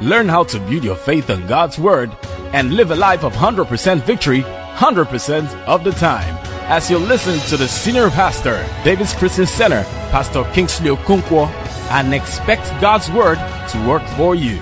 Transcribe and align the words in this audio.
Learn 0.00 0.28
how 0.28 0.44
to 0.44 0.58
build 0.60 0.84
your 0.84 0.96
faith 0.96 1.30
on 1.30 1.46
God's 1.46 1.78
Word 1.78 2.10
and 2.52 2.74
live 2.74 2.90
a 2.90 2.96
life 2.96 3.24
of 3.24 3.32
100% 3.32 4.02
victory 4.02 4.44
100% 4.76 5.64
of 5.64 5.84
the 5.84 5.92
time. 5.92 6.36
As 6.68 6.90
you 6.90 6.98
listen 6.98 7.38
to 7.48 7.56
the 7.56 7.66
senior 7.66 8.10
pastor, 8.10 8.62
David's 8.84 9.14
Christian 9.14 9.46
Center, 9.46 9.84
Pastor 10.10 10.44
Kingsley 10.52 10.90
Okonkwo, 10.90 11.46
and 11.90 12.12
expect 12.12 12.68
God's 12.78 13.10
Word 13.10 13.38
to 13.70 13.88
work 13.88 14.02
for 14.18 14.34
you. 14.34 14.58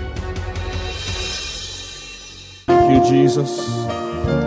Thank 2.66 2.94
you, 2.94 3.10
Jesus. 3.10 3.58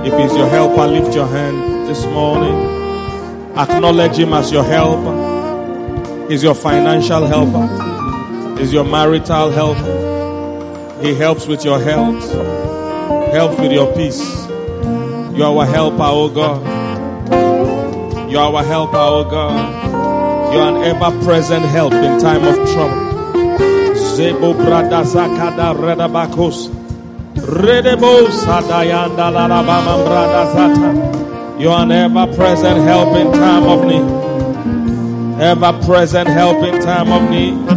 If 0.05 0.17
He's 0.17 0.37
your 0.37 0.47
helper, 0.47 0.87
lift 0.87 1.13
your 1.13 1.27
hand 1.27 1.85
this 1.87 2.05
morning. 2.05 3.57
Acknowledge 3.57 4.17
Him 4.19 4.31
as 4.33 4.49
your 4.53 4.63
helper. 4.63 6.29
He's 6.29 6.43
your 6.43 6.55
financial 6.55 7.25
helper. 7.27 8.57
He's 8.57 8.71
your 8.71 8.85
marital 8.85 9.51
helper. 9.51 10.06
He 11.01 11.13
helps 11.13 11.45
with 11.47 11.63
your 11.63 11.79
health. 11.79 12.31
Helps 13.31 13.59
with 13.59 13.71
your 13.71 13.93
peace. 13.95 14.19
You 15.37 15.43
are 15.43 15.55
our 15.55 15.65
helper, 15.65 15.97
oh 16.01 16.29
God. 16.29 16.61
You 18.31 18.39
are 18.39 18.53
our 18.53 18.63
helper, 18.63 18.97
oh 18.97 19.23
God. 19.23 20.53
You 20.53 20.59
are 20.59 20.77
an 20.77 20.83
ever 20.83 21.23
present 21.23 21.65
help 21.65 21.93
in 21.93 22.19
time 22.19 22.43
of 22.43 22.55
trouble. 22.73 23.07
Zebo 23.93 24.53
brada 24.55 25.03
zakada 25.03 25.75
redabakos. 25.75 26.69
Redebo 27.35 28.27
sadayanda 28.29 29.29
brada 29.29 30.43
zata. 30.53 31.59
You 31.61 31.69
are 31.69 31.83
an 31.83 31.91
ever 31.91 32.27
present 32.35 32.77
help 32.83 33.15
in 33.15 33.31
time 33.33 33.63
of 33.63 33.85
need. 33.85 35.41
Ever 35.41 35.73
present 35.85 36.27
help 36.27 36.57
in 36.63 36.81
time 36.81 37.11
of 37.11 37.29
need. 37.29 37.76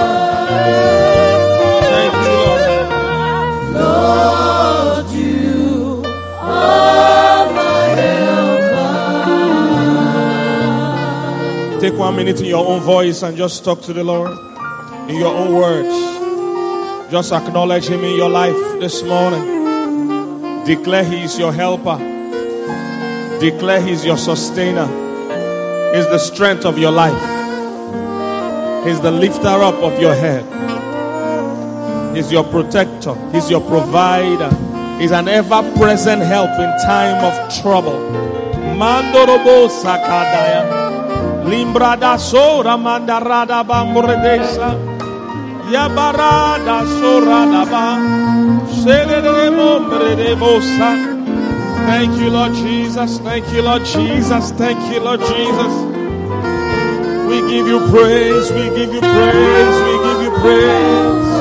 one 12.01 12.15
minute 12.15 12.39
in 12.39 12.45
your 12.47 12.65
own 12.65 12.81
voice 12.81 13.21
and 13.21 13.37
just 13.37 13.63
talk 13.63 13.79
to 13.79 13.93
the 13.93 14.03
Lord 14.03 14.31
in 15.07 15.17
your 15.17 15.31
own 15.31 15.53
words. 15.53 17.11
Just 17.11 17.31
acknowledge 17.31 17.85
Him 17.85 18.03
in 18.03 18.15
your 18.15 18.27
life 18.27 18.55
this 18.79 19.03
morning. 19.03 20.63
Declare 20.65 21.03
He 21.03 21.21
is 21.21 21.37
your 21.37 21.53
helper. 21.53 21.99
Declare 23.39 23.81
He's 23.81 24.03
your 24.03 24.17
sustainer. 24.17 24.87
He's 25.93 26.07
the 26.07 26.17
strength 26.17 26.65
of 26.65 26.79
your 26.79 26.89
life. 26.89 27.21
He's 28.83 28.99
the 28.99 29.11
lifter 29.11 29.61
up 29.69 29.75
of 29.75 30.01
your 30.01 30.15
head. 30.15 30.43
He's 32.15 32.31
your 32.31 32.45
protector. 32.45 33.13
He's 33.31 33.47
your 33.51 33.61
provider. 33.61 34.49
He's 34.99 35.11
an 35.11 35.27
ever 35.27 35.61
present 35.77 36.23
help 36.23 36.49
in 36.49 36.71
time 36.81 37.23
of 37.23 37.61
trouble. 37.61 37.99
Mandorobo 38.79 39.69
sakadaya. 39.69 40.80
Limbrada 41.45 42.17
sora 42.17 42.77
mandarada 42.77 43.63
bamburedesa. 43.63 44.75
Yabarada 45.71 46.85
sora 46.99 47.65
ba. 47.65 47.87
Selede 48.67 49.49
bombredebosa. 49.55 50.89
Thank 51.87 52.17
you, 52.19 52.29
Lord 52.29 52.53
Jesus. 52.53 53.19
Thank 53.19 53.51
you, 53.53 53.61
Lord 53.63 53.83
Jesus. 53.85 54.51
Thank 54.51 54.79
you, 54.93 54.99
Lord 55.01 55.19
Jesus. 55.21 55.73
We 57.27 57.41
give 57.49 57.67
you 57.67 57.79
praise. 57.89 58.51
We 58.51 58.69
give 58.75 58.93
you 58.93 59.01
praise. 59.01 59.77
We 59.87 59.95
give 60.05 60.21
you 60.23 60.31
praise. 60.41 61.31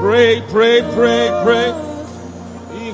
Pray, 0.00 0.42
pray, 0.50 0.82
pray, 0.94 1.30
pray. 1.44 1.85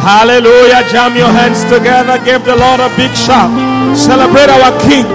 Hallelujah. 0.00 0.88
Jam 0.90 1.16
your 1.16 1.28
hands 1.28 1.64
together. 1.64 2.22
Give 2.24 2.44
the 2.44 2.56
Lord 2.56 2.80
a 2.80 2.88
big 2.96 3.14
shout. 3.16 3.50
Celebrate 3.96 4.48
our 4.48 4.72
King. 4.82 5.06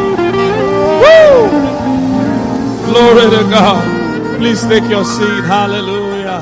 Woo! 1.01 1.49
Glory 2.91 3.29
to 3.29 3.43
God. 3.49 4.37
Please 4.37 4.61
take 4.65 4.83
your 4.89 5.03
seat. 5.03 5.43
Hallelujah. 5.43 6.41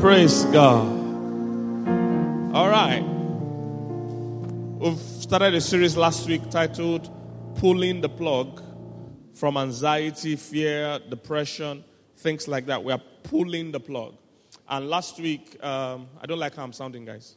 Praise 0.00 0.44
God. 0.46 0.86
All 2.54 2.68
right. 2.68 3.02
We've 4.78 4.98
started 4.98 5.54
a 5.54 5.60
series 5.60 5.96
last 5.96 6.28
week 6.28 6.48
titled 6.50 7.10
Pulling 7.56 8.00
the 8.00 8.08
Plug 8.08 8.62
from 9.34 9.56
Anxiety, 9.56 10.36
Fear, 10.36 11.00
Depression, 11.10 11.84
things 12.16 12.48
like 12.48 12.66
that. 12.66 12.82
We 12.82 12.92
are 12.92 13.02
pulling 13.22 13.72
the 13.72 13.80
plug. 13.80 14.14
And 14.68 14.88
last 14.88 15.18
week, 15.18 15.62
um, 15.62 16.08
I 16.20 16.26
don't 16.26 16.38
like 16.38 16.56
how 16.56 16.64
I'm 16.64 16.72
sounding, 16.72 17.04
guys. 17.04 17.36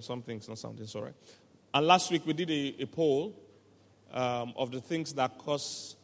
Something's 0.00 0.48
not 0.48 0.58
sounding 0.58 0.86
so 0.86 1.02
right. 1.02 1.14
And 1.74 1.86
last 1.86 2.10
week, 2.10 2.26
we 2.26 2.32
did 2.32 2.50
a, 2.50 2.82
a 2.82 2.86
poll 2.86 3.34
um, 4.12 4.52
of 4.56 4.70
the 4.70 4.80
things 4.80 5.12
that 5.14 5.38
cause 5.38 5.96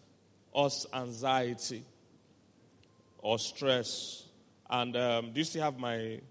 us 0.54 0.86
anxiety 0.92 1.84
or 3.18 3.38
stress. 3.38 4.24
And 4.70 4.96
um, 4.96 5.32
do 5.32 5.40
you 5.40 5.44
still 5.44 5.62
have 5.62 5.78
my. 5.78 5.96
Do 5.96 6.22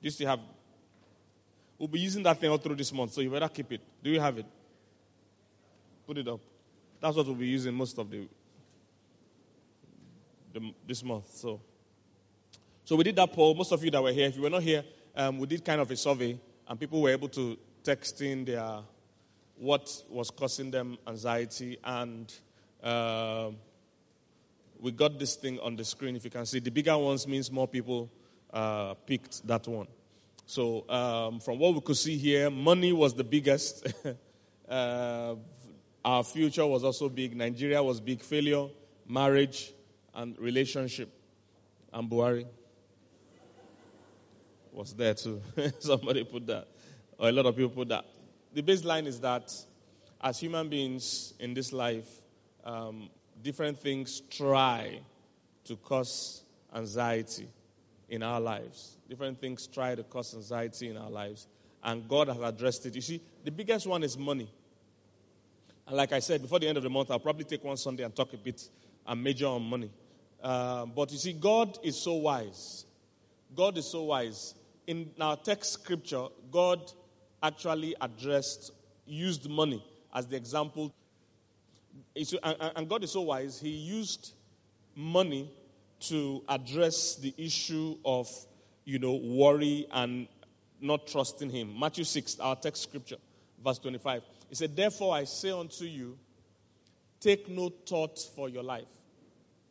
you 0.00 0.10
still 0.10 0.28
have 0.28 0.40
We'll 1.82 1.88
be 1.88 1.98
using 1.98 2.22
that 2.22 2.38
thing 2.38 2.48
all 2.48 2.58
through 2.58 2.76
this 2.76 2.92
month, 2.92 3.12
so 3.12 3.20
you 3.20 3.28
better 3.28 3.48
keep 3.48 3.72
it. 3.72 3.80
Do 4.04 4.08
you 4.08 4.20
have 4.20 4.38
it? 4.38 4.46
Put 6.06 6.16
it 6.16 6.28
up. 6.28 6.38
That's 7.00 7.16
what 7.16 7.26
we'll 7.26 7.34
be 7.34 7.48
using 7.48 7.74
most 7.74 7.98
of 7.98 8.08
the, 8.08 8.28
the 10.52 10.72
this 10.86 11.02
month. 11.02 11.28
So, 11.34 11.60
so 12.84 12.94
we 12.94 13.02
did 13.02 13.16
that 13.16 13.32
poll. 13.32 13.52
Most 13.56 13.72
of 13.72 13.82
you 13.82 13.90
that 13.90 14.00
were 14.00 14.12
here, 14.12 14.28
if 14.28 14.36
you 14.36 14.42
were 14.42 14.50
not 14.50 14.62
here, 14.62 14.84
um, 15.16 15.40
we 15.40 15.48
did 15.48 15.64
kind 15.64 15.80
of 15.80 15.90
a 15.90 15.96
survey, 15.96 16.38
and 16.72 16.80
people 16.80 17.02
were 17.02 17.10
able 17.10 17.28
to 17.28 17.58
text 17.84 18.22
in 18.22 18.46
their 18.46 18.78
what 19.58 19.90
was 20.08 20.30
causing 20.30 20.70
them 20.70 20.96
anxiety, 21.06 21.76
and 21.84 22.32
uh, 22.82 23.50
we 24.80 24.90
got 24.90 25.18
this 25.18 25.36
thing 25.36 25.60
on 25.60 25.76
the 25.76 25.84
screen. 25.84 26.16
If 26.16 26.24
you 26.24 26.30
can 26.30 26.46
see, 26.46 26.60
the 26.60 26.70
bigger 26.70 26.96
ones 26.96 27.28
means 27.28 27.52
more 27.52 27.68
people 27.68 28.10
uh, 28.50 28.94
picked 28.94 29.46
that 29.46 29.68
one. 29.68 29.86
So, 30.46 30.88
um, 30.88 31.40
from 31.40 31.58
what 31.58 31.74
we 31.74 31.82
could 31.82 31.98
see 31.98 32.16
here, 32.16 32.48
money 32.48 32.94
was 32.94 33.12
the 33.12 33.24
biggest. 33.24 33.92
uh, 34.66 35.34
our 36.02 36.24
future 36.24 36.64
was 36.64 36.84
also 36.84 37.10
big. 37.10 37.36
Nigeria 37.36 37.82
was 37.82 38.00
big. 38.00 38.22
Failure, 38.22 38.68
marriage, 39.06 39.74
and 40.14 40.38
relationship. 40.38 41.10
And 41.92 42.08
Buhari 42.08 42.46
was 44.72 44.94
there 44.94 45.14
too. 45.14 45.40
Somebody 45.78 46.24
put 46.24 46.46
that. 46.46 46.68
Or 47.18 47.28
a 47.28 47.32
lot 47.32 47.46
of 47.46 47.56
people 47.56 47.70
put 47.70 47.88
that. 47.88 48.04
The 48.52 48.62
baseline 48.62 49.06
is 49.06 49.20
that 49.20 49.52
as 50.20 50.38
human 50.38 50.68
beings 50.68 51.34
in 51.38 51.54
this 51.54 51.72
life, 51.72 52.08
um, 52.64 53.10
different 53.42 53.78
things 53.78 54.22
try 54.30 55.00
to 55.64 55.76
cause 55.76 56.42
anxiety 56.74 57.48
in 58.08 58.22
our 58.22 58.40
lives. 58.40 58.96
Different 59.08 59.40
things 59.40 59.66
try 59.66 59.94
to 59.94 60.02
cause 60.02 60.34
anxiety 60.34 60.88
in 60.88 60.96
our 60.96 61.10
lives. 61.10 61.46
And 61.82 62.08
God 62.08 62.28
has 62.28 62.38
addressed 62.38 62.86
it. 62.86 62.94
You 62.94 63.00
see, 63.00 63.20
the 63.44 63.50
biggest 63.50 63.86
one 63.86 64.02
is 64.02 64.16
money. 64.16 64.50
And 65.86 65.96
like 65.96 66.12
I 66.12 66.20
said, 66.20 66.40
before 66.40 66.60
the 66.60 66.68
end 66.68 66.76
of 66.76 66.84
the 66.84 66.90
month, 66.90 67.10
I'll 67.10 67.18
probably 67.18 67.44
take 67.44 67.64
one 67.64 67.76
Sunday 67.76 68.04
and 68.04 68.14
talk 68.14 68.32
a 68.32 68.36
bit 68.36 68.68
and 69.06 69.22
major 69.22 69.46
on 69.46 69.62
money. 69.62 69.90
Uh, 70.42 70.86
but 70.86 71.10
you 71.10 71.18
see, 71.18 71.32
God 71.32 71.78
is 71.82 71.96
so 71.96 72.14
wise. 72.14 72.86
God 73.54 73.76
is 73.78 73.86
so 73.86 74.04
wise. 74.04 74.54
In 74.86 75.10
our 75.20 75.36
text 75.36 75.72
scripture, 75.72 76.26
God 76.50 76.90
actually 77.42 77.94
addressed, 78.00 78.72
used 79.06 79.48
money 79.48 79.84
as 80.14 80.26
the 80.26 80.36
example. 80.36 80.92
And 82.14 82.88
God 82.88 83.04
is 83.04 83.12
so 83.12 83.22
wise, 83.22 83.60
He 83.60 83.70
used 83.70 84.32
money 84.94 85.50
to 86.00 86.42
address 86.48 87.16
the 87.16 87.32
issue 87.38 87.96
of, 88.04 88.28
you 88.84 88.98
know, 88.98 89.14
worry 89.14 89.86
and 89.92 90.26
not 90.80 91.06
trusting 91.06 91.50
Him. 91.50 91.78
Matthew 91.78 92.04
6, 92.04 92.40
our 92.40 92.56
text 92.56 92.82
scripture, 92.82 93.18
verse 93.64 93.78
25. 93.78 94.22
He 94.48 94.54
said, 94.56 94.74
Therefore 94.74 95.14
I 95.14 95.24
say 95.24 95.50
unto 95.50 95.84
you, 95.84 96.18
take 97.20 97.48
no 97.48 97.68
thought 97.86 98.18
for 98.34 98.48
your 98.48 98.64
life. 98.64 98.88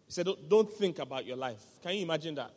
He 0.08 0.14
said, 0.14 0.28
Don't 0.48 0.72
think 0.72 1.00
about 1.00 1.26
your 1.26 1.38
life. 1.38 1.62
Can 1.84 1.96
you 1.96 2.04
imagine 2.04 2.36
that? 2.36 2.52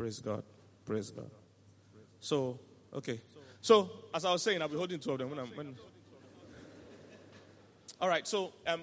Praise 0.00 0.20
God. 0.20 0.42
Praise 0.86 1.10
God. 1.10 1.30
So, 2.20 2.58
okay. 2.94 3.20
So, 3.60 3.90
as 4.14 4.24
I 4.24 4.32
was 4.32 4.42
saying, 4.42 4.62
I'll 4.62 4.68
be 4.68 4.76
holding 4.78 4.98
two 4.98 5.12
of 5.12 5.18
them 5.18 5.28
when 5.28 5.38
I'm. 5.38 5.48
When... 5.48 5.76
All 8.00 8.08
right, 8.08 8.26
so 8.26 8.54
um, 8.66 8.80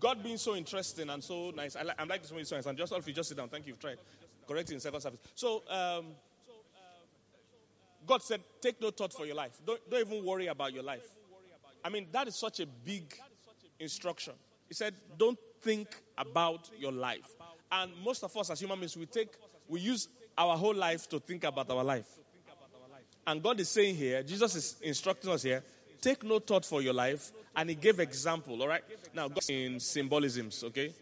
God 0.00 0.22
being 0.22 0.38
so 0.38 0.56
interesting 0.56 1.10
and 1.10 1.22
so 1.22 1.50
nice. 1.54 1.76
I 1.76 1.82
like, 1.82 2.00
I'm 2.00 2.08
like 2.08 2.22
this 2.22 2.32
one 2.32 2.42
so 2.46 2.56
nice. 2.56 2.64
And 2.64 2.78
just 2.78 2.90
all 2.94 3.00
you, 3.04 3.12
just 3.12 3.28
sit 3.28 3.36
down. 3.36 3.50
Thank 3.50 3.66
you. 3.66 3.72
You've 3.72 3.78
tried. 3.78 3.98
Correcting 4.48 4.76
in 4.76 4.80
second 4.80 5.02
service. 5.02 5.20
So, 5.34 5.64
um, 5.68 6.06
God 8.06 8.22
said, 8.22 8.40
take 8.62 8.80
no 8.80 8.90
thought 8.90 9.12
for 9.12 9.26
your 9.26 9.36
life. 9.36 9.52
Don't, 9.66 9.78
don't 9.90 10.00
even 10.00 10.24
worry 10.24 10.46
about 10.46 10.72
your 10.72 10.82
life. 10.82 11.06
I 11.84 11.90
mean, 11.90 12.06
that 12.12 12.26
is 12.26 12.36
such 12.36 12.60
a 12.60 12.66
big 12.66 13.14
instruction. 13.78 14.32
He 14.66 14.72
said, 14.72 14.94
don't 15.18 15.38
think 15.60 15.88
about 16.16 16.70
your 16.78 16.92
life. 16.92 17.34
And 17.70 17.92
most 18.02 18.24
of 18.24 18.34
us 18.34 18.48
as 18.48 18.58
human 18.58 18.78
beings, 18.78 18.96
we 18.96 19.04
take, 19.04 19.34
we 19.68 19.80
use 19.80 20.08
our 20.38 20.56
whole 20.56 20.74
life 20.74 21.08
to 21.08 21.18
think 21.18 21.44
about 21.44 21.68
our 21.70 21.84
life. 21.84 22.06
And 23.26 23.42
God 23.42 23.60
is 23.60 23.68
saying 23.68 23.96
here, 23.96 24.22
Jesus 24.22 24.54
is 24.54 24.76
instructing 24.80 25.30
us 25.30 25.42
here, 25.42 25.62
take 26.00 26.22
no 26.22 26.38
thought 26.38 26.64
for 26.64 26.80
your 26.80 26.94
life. 26.94 27.32
And 27.54 27.68
he 27.68 27.74
gave 27.74 27.98
example, 27.98 28.62
all 28.62 28.68
right? 28.68 28.84
Now, 29.12 29.28
God 29.28 29.42
in 29.50 29.80
symbolisms, 29.80 30.62
okay? 30.64 30.94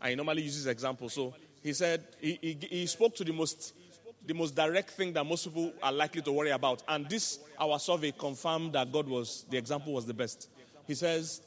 And 0.00 0.10
he 0.10 0.14
normally 0.14 0.42
uses 0.42 0.66
examples. 0.66 1.14
So 1.14 1.34
he 1.62 1.72
said, 1.72 2.04
he, 2.20 2.38
he, 2.40 2.58
he 2.70 2.86
spoke 2.86 3.16
to 3.16 3.24
the 3.24 3.32
most 3.32 3.74
the 4.24 4.34
most 4.34 4.54
direct 4.54 4.90
thing 4.90 5.12
that 5.12 5.26
most 5.26 5.44
people 5.44 5.72
are 5.82 5.90
likely 5.90 6.22
to 6.22 6.30
worry 6.30 6.50
about. 6.50 6.80
And 6.86 7.08
this, 7.08 7.40
our 7.58 7.80
survey 7.80 8.12
confirmed 8.16 8.74
that 8.74 8.92
God 8.92 9.08
was, 9.08 9.44
the 9.50 9.56
example 9.56 9.92
was 9.92 10.06
the 10.06 10.14
best. 10.14 10.48
He 10.86 10.94
says, 10.94 11.42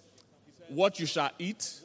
What 0.68 1.00
you 1.00 1.06
shall 1.06 1.32
eat, 1.40 1.80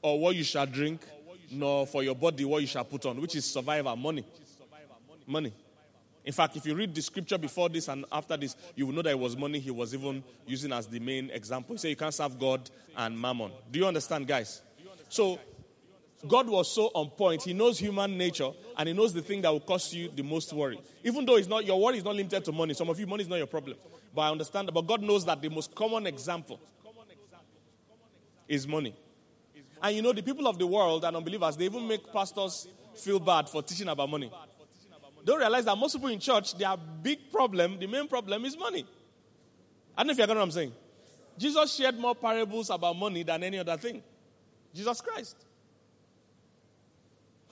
or 0.00 0.18
what 0.18 0.34
you 0.34 0.44
shall 0.44 0.64
drink, 0.64 1.02
nor 1.50 1.86
for 1.86 2.02
your 2.02 2.14
body 2.14 2.44
what 2.44 2.62
you 2.62 2.66
shall 2.66 2.84
put 2.84 3.04
on, 3.06 3.20
which 3.20 3.36
is 3.36 3.44
survival, 3.44 3.94
money. 3.96 4.24
Money. 5.30 5.52
In 6.24 6.32
fact, 6.32 6.56
if 6.56 6.66
you 6.66 6.74
read 6.74 6.92
the 6.92 7.00
scripture 7.00 7.38
before 7.38 7.68
this 7.68 7.86
and 7.86 8.04
after 8.10 8.36
this, 8.36 8.56
you 8.74 8.84
will 8.86 8.92
know 8.92 9.02
that 9.02 9.10
it 9.10 9.18
was 9.18 9.36
money 9.36 9.60
he 9.60 9.70
was 9.70 9.94
even 9.94 10.24
using 10.44 10.72
as 10.72 10.88
the 10.88 10.98
main 10.98 11.30
example. 11.30 11.74
He 11.74 11.78
said 11.78 11.88
you 11.88 11.96
can't 11.96 12.12
serve 12.12 12.36
God 12.36 12.68
and 12.96 13.18
mammon. 13.18 13.52
Do 13.70 13.78
you 13.78 13.86
understand, 13.86 14.26
guys? 14.26 14.60
So, 15.08 15.38
God 16.26 16.48
was 16.48 16.74
so 16.74 16.90
on 16.94 17.10
point. 17.10 17.44
He 17.44 17.54
knows 17.54 17.78
human 17.78 18.18
nature 18.18 18.50
and 18.76 18.88
he 18.88 18.92
knows 18.92 19.14
the 19.14 19.22
thing 19.22 19.40
that 19.42 19.50
will 19.50 19.60
cause 19.60 19.94
you 19.94 20.10
the 20.14 20.22
most 20.22 20.52
worry. 20.52 20.80
Even 21.04 21.24
though 21.24 21.36
it's 21.36 21.48
not 21.48 21.64
your 21.64 21.80
worry 21.80 21.98
is 21.98 22.04
not 22.04 22.16
limited 22.16 22.44
to 22.44 22.52
money. 22.52 22.74
Some 22.74 22.90
of 22.90 22.98
you, 22.98 23.06
money 23.06 23.22
is 23.22 23.28
not 23.28 23.36
your 23.36 23.46
problem. 23.46 23.76
But 24.12 24.22
I 24.22 24.30
understand 24.30 24.66
that. 24.68 24.72
But 24.72 24.86
God 24.86 25.02
knows 25.02 25.24
that 25.26 25.40
the 25.40 25.48
most 25.48 25.74
common 25.74 26.06
example 26.08 26.60
is 28.48 28.66
money. 28.66 28.94
And 29.80 29.96
you 29.96 30.02
know, 30.02 30.12
the 30.12 30.22
people 30.22 30.48
of 30.48 30.58
the 30.58 30.66
world 30.66 31.04
and 31.04 31.16
unbelievers, 31.16 31.56
they 31.56 31.66
even 31.66 31.86
make 31.86 32.12
pastors 32.12 32.66
feel 32.94 33.20
bad 33.20 33.48
for 33.48 33.62
teaching 33.62 33.88
about 33.88 34.10
money. 34.10 34.30
Don't 35.24 35.38
realize 35.38 35.64
that 35.66 35.76
most 35.76 35.94
people 35.94 36.08
in 36.08 36.18
church, 36.18 36.56
their 36.56 36.76
big 36.76 37.30
problem, 37.30 37.78
the 37.78 37.86
main 37.86 38.08
problem 38.08 38.44
is 38.44 38.56
money. 38.56 38.86
I 39.96 40.02
don't 40.02 40.08
know 40.08 40.12
if 40.12 40.18
you 40.18 40.26
get 40.26 40.34
what 40.34 40.42
I'm 40.42 40.50
saying. 40.50 40.72
Jesus 41.36 41.74
shared 41.74 41.98
more 41.98 42.14
parables 42.14 42.70
about 42.70 42.96
money 42.96 43.22
than 43.22 43.42
any 43.42 43.58
other 43.58 43.76
thing. 43.76 44.02
Jesus 44.74 45.00
Christ. 45.00 45.36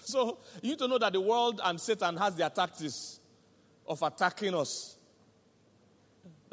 So 0.00 0.38
you 0.62 0.70
need 0.70 0.78
to 0.78 0.88
know 0.88 0.96
that 0.98 1.12
the 1.12 1.20
world 1.20 1.60
and 1.62 1.78
Satan 1.78 2.16
has 2.16 2.34
their 2.34 2.48
tactics 2.48 3.20
of 3.86 4.00
attacking 4.02 4.54
us. 4.54 4.96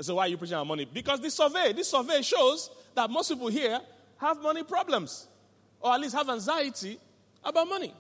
So 0.02 0.16
why 0.16 0.26
are 0.26 0.28
you 0.28 0.38
preaching 0.38 0.56
about 0.56 0.68
money? 0.68 0.86
Because 0.86 1.22
this 1.22 1.36
survey, 1.36 1.72
this 1.72 1.90
survey 1.90 2.22
shows 2.22 2.70
that 2.96 3.10
most 3.10 3.30
people 3.30 3.48
here 3.48 3.80
have 4.18 4.42
money 4.42 4.64
problems, 4.64 5.28
or 5.80 5.94
at 5.94 6.02
least 6.02 6.16
have 6.16 6.30
anxiety 6.30 7.00
about 7.44 7.68
money. 7.68 7.94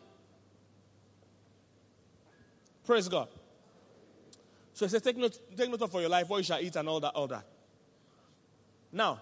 Praise 2.85 3.07
God. 3.07 3.27
So 4.73 4.85
he 4.85 4.89
says, 4.89 5.01
take 5.01 5.17
note, 5.17 5.39
take 5.55 5.69
note 5.69 5.81
of 5.81 5.91
for 5.91 6.01
your 6.01 6.09
life, 6.09 6.29
what 6.29 6.37
you 6.37 6.43
shall 6.43 6.59
eat 6.59 6.75
and 6.75 6.87
all 6.87 6.99
that, 6.99 7.11
all 7.11 7.27
that. 7.27 7.45
Now, 8.91 9.21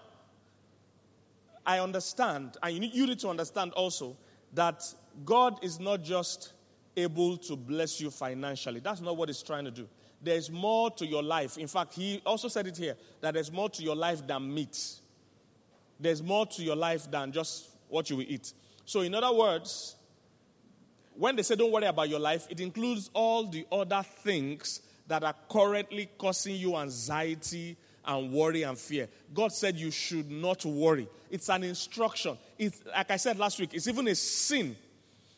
I 1.64 1.78
understand, 1.78 2.56
and 2.62 2.74
you 2.74 2.80
need, 2.80 2.94
you 2.94 3.06
need 3.06 3.18
to 3.20 3.28
understand 3.28 3.72
also 3.72 4.16
that 4.52 4.82
God 5.24 5.62
is 5.62 5.80
not 5.80 6.02
just 6.02 6.52
able 6.96 7.36
to 7.38 7.56
bless 7.56 8.00
you 8.00 8.10
financially. 8.10 8.80
That's 8.80 9.00
not 9.00 9.16
what 9.16 9.28
he's 9.28 9.42
trying 9.42 9.64
to 9.64 9.70
do. 9.70 9.88
There's 10.22 10.50
more 10.50 10.90
to 10.92 11.06
your 11.06 11.22
life. 11.22 11.58
In 11.58 11.66
fact, 11.66 11.94
he 11.94 12.20
also 12.24 12.48
said 12.48 12.66
it 12.66 12.76
here 12.76 12.96
that 13.20 13.34
there's 13.34 13.52
more 13.52 13.68
to 13.70 13.82
your 13.82 13.96
life 13.96 14.26
than 14.26 14.52
meat. 14.52 14.78
There's 16.00 16.22
more 16.22 16.46
to 16.46 16.62
your 16.62 16.76
life 16.76 17.10
than 17.10 17.32
just 17.32 17.68
what 17.88 18.10
you 18.10 18.16
will 18.16 18.26
eat. 18.26 18.52
So, 18.84 19.00
in 19.00 19.14
other 19.14 19.32
words, 19.32 19.96
when 21.16 21.36
they 21.36 21.42
say 21.42 21.56
don't 21.56 21.72
worry 21.72 21.86
about 21.86 22.08
your 22.08 22.20
life, 22.20 22.46
it 22.50 22.60
includes 22.60 23.10
all 23.12 23.46
the 23.46 23.66
other 23.70 24.02
things 24.02 24.80
that 25.06 25.22
are 25.22 25.34
currently 25.48 26.08
causing 26.18 26.56
you 26.56 26.76
anxiety 26.76 27.76
and 28.06 28.32
worry 28.32 28.62
and 28.62 28.78
fear. 28.78 29.08
God 29.32 29.52
said 29.52 29.76
you 29.76 29.90
should 29.90 30.30
not 30.30 30.64
worry. 30.64 31.08
It's 31.30 31.48
an 31.48 31.64
instruction. 31.64 32.36
It's, 32.58 32.82
like 32.86 33.10
I 33.10 33.16
said 33.16 33.38
last 33.38 33.58
week, 33.58 33.70
it's 33.72 33.88
even 33.88 34.08
a 34.08 34.14
sin 34.14 34.76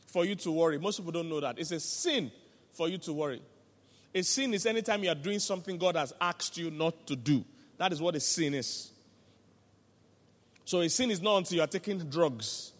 for 0.06 0.24
you 0.24 0.34
to 0.36 0.50
worry. 0.50 0.78
Most 0.78 0.98
people 0.98 1.12
don't 1.12 1.28
know 1.28 1.40
that. 1.40 1.58
It's 1.58 1.72
a 1.72 1.80
sin 1.80 2.30
for 2.72 2.88
you 2.88 2.98
to 2.98 3.12
worry. 3.12 3.42
A 4.14 4.22
sin 4.22 4.54
is 4.54 4.66
anytime 4.66 5.04
you 5.04 5.10
are 5.10 5.14
doing 5.14 5.38
something 5.38 5.78
God 5.78 5.96
has 5.96 6.12
asked 6.20 6.56
you 6.56 6.70
not 6.70 7.06
to 7.06 7.16
do. 7.16 7.44
That 7.78 7.92
is 7.92 8.00
what 8.00 8.14
a 8.14 8.20
sin 8.20 8.54
is. 8.54 8.90
So 10.64 10.80
a 10.80 10.88
sin 10.88 11.10
is 11.10 11.20
not 11.20 11.36
until 11.36 11.56
you 11.56 11.62
are 11.62 11.68
taking 11.68 11.98
drugs 11.98 12.72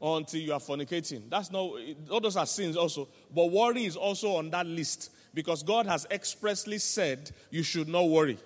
until 0.00 0.40
you 0.40 0.52
are 0.52 0.60
fornicating. 0.60 1.28
That's 1.28 1.50
not, 1.50 1.72
all 2.10 2.20
those 2.20 2.36
are 2.36 2.46
sins 2.46 2.76
also. 2.76 3.08
But 3.34 3.50
worry 3.50 3.84
is 3.84 3.96
also 3.96 4.36
on 4.36 4.50
that 4.50 4.66
list 4.66 5.10
because 5.34 5.62
God 5.62 5.86
has 5.86 6.06
expressly 6.10 6.78
said 6.78 7.30
you 7.50 7.62
should 7.62 7.88
not 7.88 8.08
worry. 8.08 8.38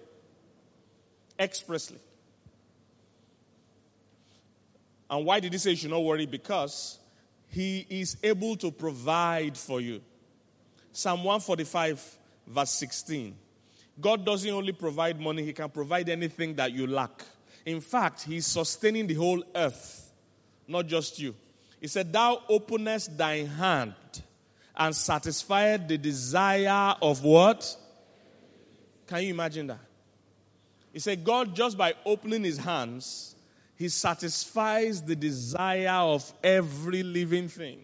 Expressly. 1.39 1.99
And 5.11 5.27
why 5.27 5.41
did 5.41 5.53
he 5.53 5.59
say 5.59 5.71
you 5.71 5.77
should 5.77 5.91
not 5.91 6.03
worry? 6.03 6.25
Because 6.27 6.99
he 7.49 7.87
is 7.91 8.17
able 8.23 8.57
to 8.57 8.71
provide 8.71 9.59
for 9.59 9.81
you. 9.81 10.01
Psalm 10.91 11.25
145, 11.25 12.19
verse 12.47 12.71
16. 12.71 13.37
God 14.01 14.25
doesn't 14.25 14.51
only 14.51 14.73
provide 14.73 15.21
money, 15.21 15.45
He 15.45 15.53
can 15.53 15.69
provide 15.69 16.09
anything 16.09 16.55
that 16.55 16.73
you 16.73 16.87
lack. 16.87 17.23
In 17.67 17.81
fact, 17.81 18.23
He's 18.23 18.47
sustaining 18.47 19.07
the 19.07 19.15
whole 19.15 19.45
earth, 19.55 20.13
not 20.67 20.87
just 20.87 21.19
you. 21.19 21.35
He 21.83 21.89
said, 21.89 22.13
Thou 22.13 22.41
openest 22.49 23.19
thy 23.19 23.39
hand 23.39 23.95
and 24.77 24.95
satisfied 24.95 25.89
the 25.89 25.99
desire 25.99 26.95
of 27.03 27.25
what? 27.25 27.77
Can 29.09 29.25
you 29.25 29.31
imagine 29.31 29.67
that? 29.67 29.81
He 30.93 31.01
said, 31.01 31.25
God, 31.25 31.57
just 31.57 31.77
by 31.77 31.95
opening 32.07 32.45
his 32.45 32.57
hands, 32.57 33.35
he 33.75 33.89
satisfies 33.89 35.03
the 35.03 35.17
desire 35.17 35.89
of 35.91 36.33
every 36.45 37.03
living 37.03 37.49
thing. 37.49 37.81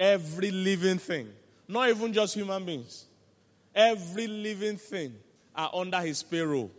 Every 0.00 0.50
living 0.50 0.98
thing. 0.98 1.28
Not 1.68 1.90
even 1.90 2.12
just 2.12 2.34
human 2.34 2.64
beings. 2.64 3.04
Every 3.72 4.26
living 4.26 4.78
thing 4.78 5.14
are 5.54 5.70
under 5.72 6.00
his 6.00 6.24
payroll. 6.24 6.72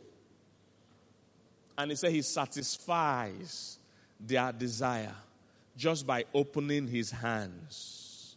And 1.77 1.91
he 1.91 1.95
said 1.95 2.11
he 2.11 2.21
satisfies 2.21 3.79
their 4.19 4.51
desire 4.51 5.15
just 5.75 6.07
by 6.07 6.25
opening 6.33 6.87
his 6.87 7.11
hands. 7.11 8.35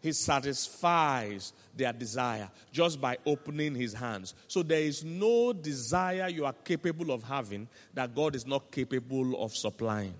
He 0.00 0.12
satisfies 0.12 1.52
their 1.74 1.92
desire 1.92 2.48
just 2.70 3.00
by 3.00 3.18
opening 3.26 3.74
his 3.74 3.92
hands. 3.92 4.34
So 4.46 4.62
there 4.62 4.80
is 4.80 5.02
no 5.04 5.52
desire 5.52 6.28
you 6.28 6.46
are 6.46 6.52
capable 6.52 7.10
of 7.10 7.24
having 7.24 7.66
that 7.94 8.14
God 8.14 8.36
is 8.36 8.46
not 8.46 8.70
capable 8.70 9.42
of 9.42 9.56
supplying. 9.56 10.14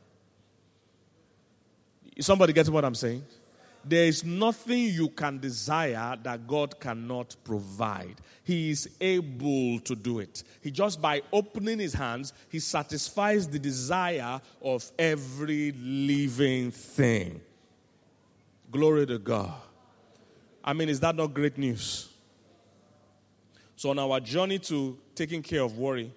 Somebody 2.18 2.52
getting 2.52 2.72
what 2.72 2.84
I'm 2.84 2.94
saying? 2.94 3.22
There 3.88 4.06
is 4.06 4.24
nothing 4.24 4.84
you 4.84 5.08
can 5.08 5.38
desire 5.38 6.16
that 6.22 6.46
God 6.46 6.80
cannot 6.80 7.36
provide. 7.44 8.16
He 8.42 8.70
is 8.70 8.88
able 9.00 9.78
to 9.80 9.94
do 9.94 10.18
it. 10.18 10.42
He 10.60 10.70
just 10.70 11.00
by 11.00 11.22
opening 11.32 11.78
his 11.78 11.94
hands, 11.94 12.32
he 12.48 12.58
satisfies 12.58 13.46
the 13.46 13.58
desire 13.58 14.40
of 14.60 14.90
every 14.98 15.72
living 15.72 16.72
thing. 16.72 17.40
Glory 18.70 19.06
to 19.06 19.18
God. 19.18 19.54
I 20.64 20.72
mean, 20.72 20.88
is 20.88 20.98
that 21.00 21.14
not 21.14 21.32
great 21.32 21.56
news? 21.56 22.08
So, 23.76 23.90
on 23.90 23.98
our 23.98 24.18
journey 24.18 24.58
to 24.60 24.98
taking 25.14 25.42
care 25.42 25.62
of 25.62 25.78
worry, 25.78 26.10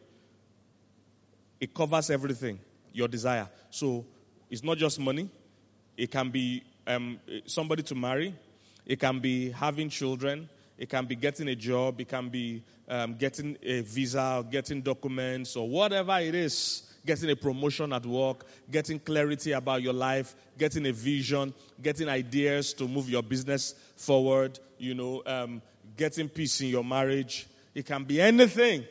it 1.60 1.74
covers 1.74 2.10
everything, 2.10 2.58
your 2.92 3.08
desire. 3.08 3.48
So, 3.70 4.06
it's 4.50 4.64
not 4.64 4.78
just 4.78 4.98
money, 4.98 5.30
it 5.96 6.10
can 6.10 6.32
be 6.32 6.64
um, 6.90 7.20
somebody 7.46 7.84
to 7.84 7.96
marry, 7.96 8.34
it 8.86 9.00
can 9.00 9.20
be 9.20 9.52
having 9.52 9.90
children, 9.90 10.50
it 10.78 10.90
can 10.90 11.06
be 11.06 11.16
getting 11.16 11.48
a 11.48 11.56
job, 11.56 12.02
it 12.02 12.10
can 12.10 12.30
be 12.30 12.64
um, 12.88 13.16
getting 13.16 13.58
a 13.62 13.82
visa, 13.82 14.46
getting 14.50 14.82
documents, 14.82 15.56
or 15.56 15.70
whatever 15.70 16.20
it 16.20 16.36
is. 16.36 16.84
Getting 17.06 17.30
a 17.30 17.36
promotion 17.36 17.94
at 17.94 18.06
work, 18.06 18.46
getting 18.70 19.00
clarity 19.00 19.54
about 19.54 19.82
your 19.82 19.94
life, 19.94 20.36
getting 20.58 20.86
a 20.86 20.92
vision, 20.92 21.54
getting 21.82 22.10
ideas 22.10 22.74
to 22.74 22.90
move 22.90 23.10
your 23.10 23.24
business 23.24 23.74
forward, 23.96 24.60
you 24.78 24.94
know, 24.94 25.24
um, 25.26 25.62
getting 25.96 26.28
peace 26.28 26.60
in 26.60 26.68
your 26.68 26.84
marriage. 26.84 27.48
It 27.74 27.86
can 27.86 28.04
be 28.04 28.20
anything. 28.20 28.84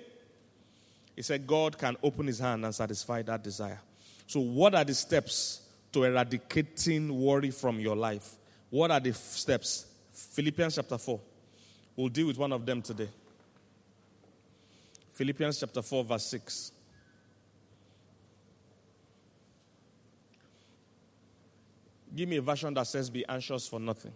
He 1.15 1.23
said 1.23 1.47
God 1.47 1.77
can 1.77 1.97
open 2.03 2.27
his 2.27 2.39
hand 2.39 2.65
and 2.65 2.75
satisfy 2.75 3.21
that 3.23 3.45
desire. 3.45 3.81
So, 4.27 4.41
what 4.41 4.75
are 4.75 4.85
the 4.85 4.95
steps 4.95 5.68
to 5.93 6.05
eradicating 6.05 7.19
worry 7.19 7.51
from 7.51 7.81
your 7.81 7.97
life? 7.97 8.37
What 8.71 8.91
are 8.91 9.01
the 9.01 9.13
steps? 9.15 9.87
Philippians 10.13 10.75
chapter 10.75 10.99
4. 10.99 11.21
We'll 11.97 12.09
deal 12.09 12.27
with 12.27 12.39
one 12.39 12.53
of 12.53 12.65
them 12.65 12.83
today. 12.83 13.09
Philippians 15.13 15.59
chapter 15.61 15.83
4, 15.83 16.05
verse 16.05 16.27
6. 16.27 16.73
Give 22.15 22.29
me 22.29 22.37
a 22.37 22.43
version 22.43 22.75
that 22.75 22.87
says, 22.87 23.11
Be 23.11 23.25
anxious 23.29 23.67
for 23.69 23.81
nothing. 23.81 24.13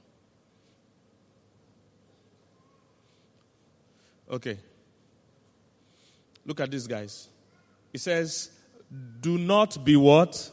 Okay. 4.30 4.58
Look 6.46 6.60
at 6.60 6.70
this, 6.70 6.86
guys. 6.86 7.28
It 7.92 8.00
says, 8.00 8.50
Do 9.20 9.38
not 9.38 9.84
be 9.84 9.96
what? 9.96 10.50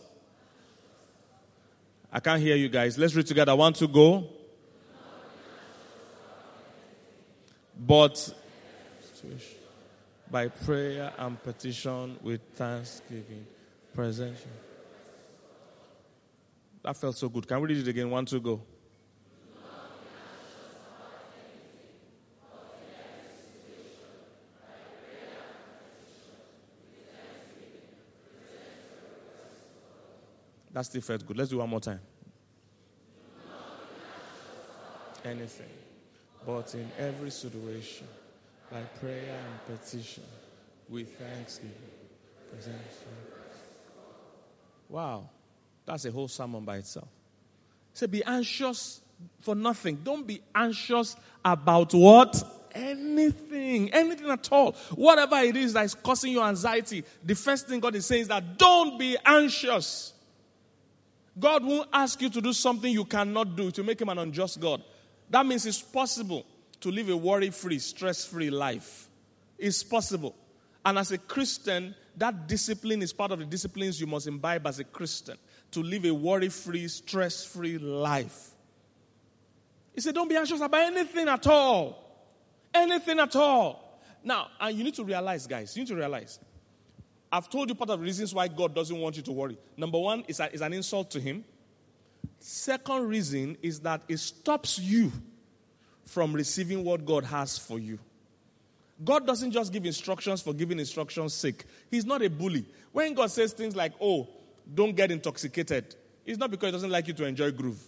I 2.12 2.20
can't 2.20 2.42
hear 2.42 2.56
you 2.56 2.70
guys. 2.70 2.98
Let's 2.98 3.13
read 3.16 3.28
together. 3.28 3.56
One, 3.56 3.74
two, 3.74 3.88
go. 3.88 4.28
But 7.78 8.34
by 10.30 10.48
prayer 10.48 11.13
and 11.18 11.42
petition 11.42 12.18
with 12.22 12.42
thanksgiving, 12.56 13.46
present. 13.94 14.38
That 16.84 16.98
felt 16.98 17.18
so 17.18 17.30
good. 17.30 17.48
Can 17.48 17.62
we 17.62 17.70
read 17.70 17.78
it 17.78 17.88
again? 17.88 18.10
One, 18.10 18.25
two, 18.25 18.39
go. 18.39 18.62
That 30.79 30.86
still 30.86 31.01
felt 31.01 31.27
good. 31.27 31.36
Let's 31.36 31.50
do 31.50 31.57
one 31.57 31.69
more 31.69 31.81
time. 31.81 32.00
Anything. 35.25 35.67
But 36.45 36.74
in 36.74 36.89
every 36.98 37.31
situation, 37.31 38.07
by 38.71 38.83
prayer 39.01 39.41
and 39.43 39.77
petition, 39.77 40.24
with 40.88 41.13
thanksgiving, 41.17 41.75
present. 42.50 42.77
Wow. 44.88 45.27
That's 45.86 46.05
a 46.05 46.12
whole 46.12 46.29
sermon 46.29 46.63
by 46.63 46.77
itself. 46.77 47.09
Say, 47.91 48.05
be 48.05 48.24
anxious 48.24 49.01
for 49.41 49.55
nothing. 49.55 50.00
Don't 50.01 50.25
be 50.25 50.41
anxious 50.55 51.17
about 51.43 51.93
what? 51.93 52.41
Anything, 52.74 53.91
anything 53.91 54.29
at 54.29 54.50
all. 54.50 54.77
Whatever 54.95 55.39
it 55.39 55.57
is 55.57 55.74
that 55.74 55.83
is 55.83 55.93
causing 55.93 56.31
you 56.31 56.41
anxiety, 56.41 57.03
the 57.21 57.36
first 57.36 57.67
thing 57.67 57.81
God 57.81 57.95
is 57.95 58.05
saying 58.05 58.21
is 58.21 58.27
that 58.29 58.57
don't 58.57 58.98
be 58.98 59.17
anxious. 59.25 60.13
God 61.39 61.63
won't 61.63 61.89
ask 61.93 62.22
you 62.22 62.29
to 62.29 62.41
do 62.41 62.53
something 62.53 62.91
you 62.91 63.05
cannot 63.05 63.55
do 63.55 63.72
to 63.72 63.84
make 63.84 64.01
him 64.01 64.10
an 64.10 64.17
unjust 64.17 64.60
God. 64.60 64.84
That 65.29 65.46
means 65.46 65.65
it's 65.65 65.81
possible 65.81 66.46
to 66.81 66.91
live 66.91 67.10
a 67.10 67.17
worry 67.17 67.50
free, 67.50 67.79
stress 67.79 68.25
free 68.25 68.50
life. 68.50 69.10
It's 69.58 69.84
possible. 69.84 70.36
And 70.86 70.98
as 70.98 71.12
a 71.12 71.17
Christian, 71.17 71.93
that 72.17 72.48
discipline 72.48 73.01
is 73.01 73.13
part 73.13 73.31
of 73.31 73.39
the 73.39 73.46
disciplines 73.46 74.00
you 74.00 74.08
must 74.08 74.27
imbibe 74.27 74.65
as 74.65 74.79
a 74.79 74.84
Christian 74.84 75.38
to 75.72 75.84
live 75.84 76.05
a 76.05 76.13
worry 76.13 76.50
free, 76.50 76.88
stress 76.88 77.46
free 77.46 77.77
life. 77.77 78.51
He 79.93 80.01
said, 80.01 80.15
Don't 80.15 80.29
be 80.29 80.36
anxious 80.36 80.62
about 80.62 80.81
anything 80.81 81.27
at 81.27 81.46
all. 81.48 82.05
Anything 82.74 83.19
at 83.19 83.36
all. 83.36 84.01
Now, 84.24 84.48
and 84.60 84.77
you 84.77 84.84
need 84.84 84.96
to 84.96 85.03
realize, 85.03 85.48
guys, 85.48 85.75
you 85.75 85.84
need 85.84 85.89
to 85.89 85.96
realize 85.96 86.39
I've 87.31 87.50
told 87.50 87.69
you 87.69 87.75
part 87.75 87.91
of 87.91 88.00
the 88.00 88.05
reasons 88.05 88.33
why 88.33 88.48
God 88.48 88.74
doesn't 88.74 88.98
want 88.98 89.15
you 89.17 89.24
to 89.24 89.31
worry. 89.31 89.57
Number 89.77 90.00
one 90.00 90.24
is, 90.27 90.41
is 90.51 90.62
an 90.62 90.74
insult 90.74 91.12
to 91.12 91.19
Him. 91.19 91.43
Second 92.39 93.07
reason 93.07 93.57
is 93.62 93.79
that 93.81 94.01
it 94.07 94.17
stops 94.17 94.79
you 94.79 95.12
from 96.05 96.33
receiving 96.33 96.83
what 96.83 97.05
God 97.05 97.24
has 97.25 97.57
for 97.57 97.77
you. 97.77 98.00
God 99.03 99.25
doesn't 99.27 99.51
just 99.51 99.71
give 99.71 99.86
instructions 99.86 100.41
for 100.41 100.53
giving 100.53 100.79
instructions' 100.79 101.33
sake. 101.33 101.65
He's 101.91 102.05
not 102.05 102.21
a 102.21 102.29
bully. 102.29 102.65
When 102.91 103.13
God 103.13 103.31
says 103.31 103.53
things 103.53 103.75
like, 103.75 103.93
oh, 104.01 104.27
don't 104.74 104.95
get 104.95 105.12
intoxicated, 105.12 105.95
it's 106.25 106.39
not 106.39 106.51
because 106.51 106.67
He 106.67 106.71
doesn't 106.71 106.89
like 106.89 107.07
you 107.07 107.13
to 107.13 107.25
enjoy 107.25 107.51
groove. 107.51 107.81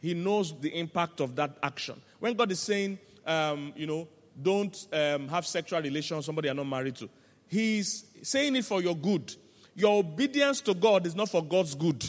He 0.00 0.14
knows 0.14 0.58
the 0.60 0.68
impact 0.78 1.20
of 1.20 1.36
that 1.36 1.56
action. 1.62 2.00
When 2.18 2.34
God 2.34 2.50
is 2.50 2.60
saying, 2.60 2.98
um, 3.26 3.72
you 3.76 3.86
know, 3.86 4.08
don't 4.40 4.86
um, 4.92 5.28
have 5.28 5.46
sexual 5.46 5.80
relations 5.80 6.18
with 6.18 6.26
somebody 6.26 6.48
you're 6.48 6.54
not 6.54 6.66
married 6.66 6.96
to, 6.96 7.08
He's 7.48 8.05
saying 8.22 8.56
it 8.56 8.64
for 8.64 8.82
your 8.82 8.96
good. 8.96 9.34
Your 9.74 10.00
obedience 10.00 10.60
to 10.62 10.74
God 10.74 11.06
is 11.06 11.14
not 11.14 11.28
for 11.28 11.42
God's 11.44 11.74
good. 11.74 12.04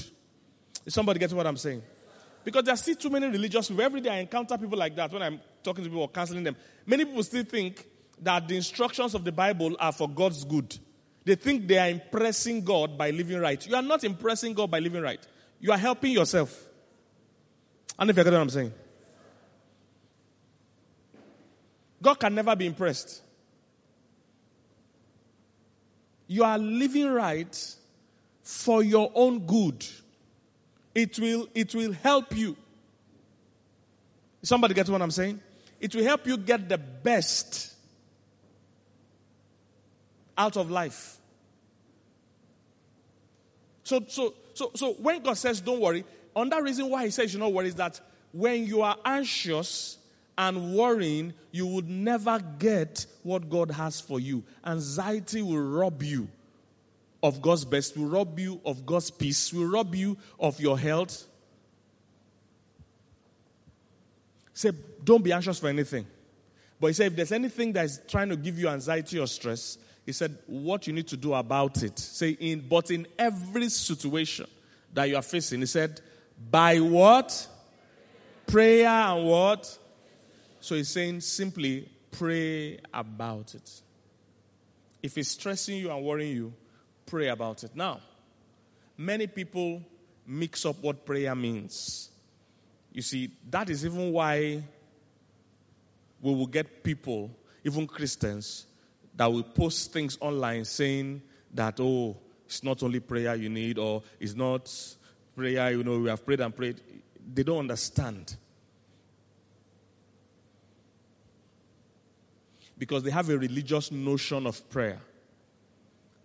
Is 0.85 0.93
somebody 0.93 1.19
getting 1.19 1.35
what 1.35 1.45
I'm 1.45 1.57
saying? 1.57 1.83
Because 2.43 2.63
there 2.63 2.73
are 2.73 2.77
still 2.77 2.95
too 2.95 3.09
many 3.09 3.27
religious 3.27 3.67
people. 3.67 3.83
Every 3.83 3.99
day 3.99 4.09
I 4.09 4.19
encounter 4.19 4.57
people 4.57 4.77
like 4.77 4.95
that 4.95 5.11
when 5.11 5.21
I'm 5.21 5.41
talking 5.61 5.83
to 5.83 5.89
people 5.89 6.03
or 6.03 6.09
counseling 6.09 6.45
them. 6.45 6.55
Many 6.85 7.03
people 7.03 7.21
still 7.23 7.43
think 7.43 7.85
that 8.21 8.47
the 8.47 8.55
instructions 8.55 9.13
of 9.13 9.25
the 9.25 9.33
Bible 9.33 9.75
are 9.79 9.91
for 9.91 10.07
God's 10.07 10.45
good. 10.45 10.77
They 11.25 11.35
think 11.35 11.67
they 11.67 11.77
are 11.77 11.89
impressing 11.89 12.63
God 12.63 12.97
by 12.97 13.11
living 13.11 13.37
right. 13.39 13.65
You 13.67 13.75
are 13.75 13.81
not 13.81 14.05
impressing 14.05 14.53
God 14.53 14.71
by 14.71 14.79
living 14.79 15.01
right. 15.01 15.19
You 15.59 15.73
are 15.73 15.77
helping 15.77 16.13
yourself. 16.13 16.67
And 17.99 18.09
if 18.09 18.15
you 18.15 18.23
get 18.23 18.31
what 18.31 18.41
I'm 18.41 18.49
saying. 18.49 18.73
God 22.01 22.15
can 22.15 22.33
never 22.33 22.55
be 22.55 22.65
impressed 22.65 23.23
you 26.27 26.43
are 26.43 26.57
living 26.57 27.09
right 27.09 27.75
for 28.43 28.83
your 28.83 29.11
own 29.15 29.39
good. 29.39 29.85
It 30.93 31.19
will, 31.19 31.47
it 31.53 31.73
will 31.75 31.93
help 31.93 32.35
you. 32.35 32.55
Somebody 34.43 34.73
get 34.73 34.89
what 34.89 35.01
I'm 35.01 35.11
saying? 35.11 35.39
It 35.79 35.93
will 35.95 36.03
help 36.03 36.25
you 36.25 36.37
get 36.37 36.69
the 36.69 36.77
best 36.77 37.73
out 40.37 40.57
of 40.57 40.69
life. 40.69 41.17
So, 43.83 44.03
so, 44.07 44.33
so, 44.53 44.71
so 44.75 44.93
when 44.93 45.21
God 45.21 45.37
says 45.37 45.61
don't 45.61 45.79
worry, 45.79 46.03
that 46.35 46.63
reason 46.63 46.89
why 46.89 47.05
He 47.05 47.11
says 47.11 47.33
you 47.33 47.39
not 47.39 47.53
worry 47.53 47.69
is 47.69 47.75
that 47.75 47.99
when 48.31 48.65
you 48.65 48.81
are 48.81 48.97
anxious, 49.03 49.97
and 50.37 50.75
worrying, 50.75 51.33
you 51.51 51.65
would 51.65 51.89
never 51.89 52.39
get 52.59 53.05
what 53.23 53.49
God 53.49 53.71
has 53.71 53.99
for 53.99 54.19
you. 54.19 54.43
Anxiety 54.65 55.41
will 55.41 55.57
rob 55.57 56.03
you 56.03 56.27
of 57.23 57.41
God's 57.41 57.65
best, 57.65 57.97
will 57.97 58.05
rob 58.05 58.37
you 58.37 58.61
of 58.63 58.85
God's 58.85 59.09
peace, 59.09 59.51
will 59.51 59.65
rob 59.65 59.95
you 59.95 60.17
of 60.39 60.59
your 60.59 60.77
health. 60.77 61.25
Say, 64.53 64.71
don't 65.03 65.23
be 65.23 65.31
anxious 65.31 65.59
for 65.59 65.67
anything. 65.67 66.05
But 66.79 66.87
he 66.87 66.93
said, 66.93 67.07
if 67.07 67.15
there's 67.15 67.31
anything 67.31 67.73
that 67.73 67.85
is 67.85 68.01
trying 68.07 68.29
to 68.29 68.35
give 68.35 68.59
you 68.59 68.69
anxiety 68.69 69.19
or 69.19 69.27
stress, 69.27 69.77
he 70.05 70.11
said, 70.11 70.37
what 70.45 70.85
you 70.87 70.93
need 70.93 71.07
to 71.07 71.17
do 71.17 71.33
about 71.33 71.81
it. 71.83 71.97
Say, 71.97 72.31
in, 72.31 72.61
but 72.61 72.91
in 72.91 73.07
every 73.17 73.69
situation 73.69 74.45
that 74.93 75.09
you 75.09 75.15
are 75.15 75.21
facing, 75.21 75.59
he 75.59 75.65
said, 75.65 75.99
by 76.49 76.79
what? 76.79 77.47
Prayer 78.45 78.87
and 78.87 79.25
what? 79.27 79.77
So 80.67 80.75
he's 80.75 80.89
saying 80.89 81.21
simply 81.21 81.87
pray 82.11 82.77
about 82.93 83.55
it. 83.55 83.81
If 85.01 85.17
it's 85.17 85.29
stressing 85.29 85.77
you 85.77 85.89
and 85.89 86.03
worrying 86.03 86.35
you, 86.35 86.53
pray 87.05 87.29
about 87.29 87.63
it. 87.63 87.73
Now, 87.73 88.01
many 88.97 89.27
people 89.27 89.81
mix 90.25 90.65
up 90.65 90.75
what 90.81 91.05
prayer 91.05 91.33
means. 91.35 92.09
You 92.91 93.01
see, 93.01 93.31
that 93.49 93.69
is 93.69 93.85
even 93.85 94.11
why 94.11 94.61
we 96.21 96.35
will 96.35 96.47
get 96.47 96.83
people, 96.83 97.31
even 97.63 97.87
Christians, 97.87 98.65
that 99.15 99.31
will 99.31 99.43
post 99.43 99.93
things 99.93 100.17
online 100.19 100.65
saying 100.65 101.21
that, 101.53 101.79
oh, 101.79 102.17
it's 102.45 102.61
not 102.61 102.83
only 102.83 102.99
prayer 102.99 103.35
you 103.35 103.47
need, 103.47 103.77
or 103.77 104.03
it's 104.19 104.35
not 104.35 104.69
prayer, 105.33 105.71
you 105.71 105.85
know, 105.85 105.97
we 105.97 106.09
have 106.09 106.25
prayed 106.25 106.41
and 106.41 106.53
prayed. 106.53 106.81
They 107.33 107.43
don't 107.43 107.59
understand. 107.59 108.35
Because 112.77 113.03
they 113.03 113.11
have 113.11 113.29
a 113.29 113.37
religious 113.37 113.91
notion 113.91 114.45
of 114.45 114.69
prayer. 114.69 114.99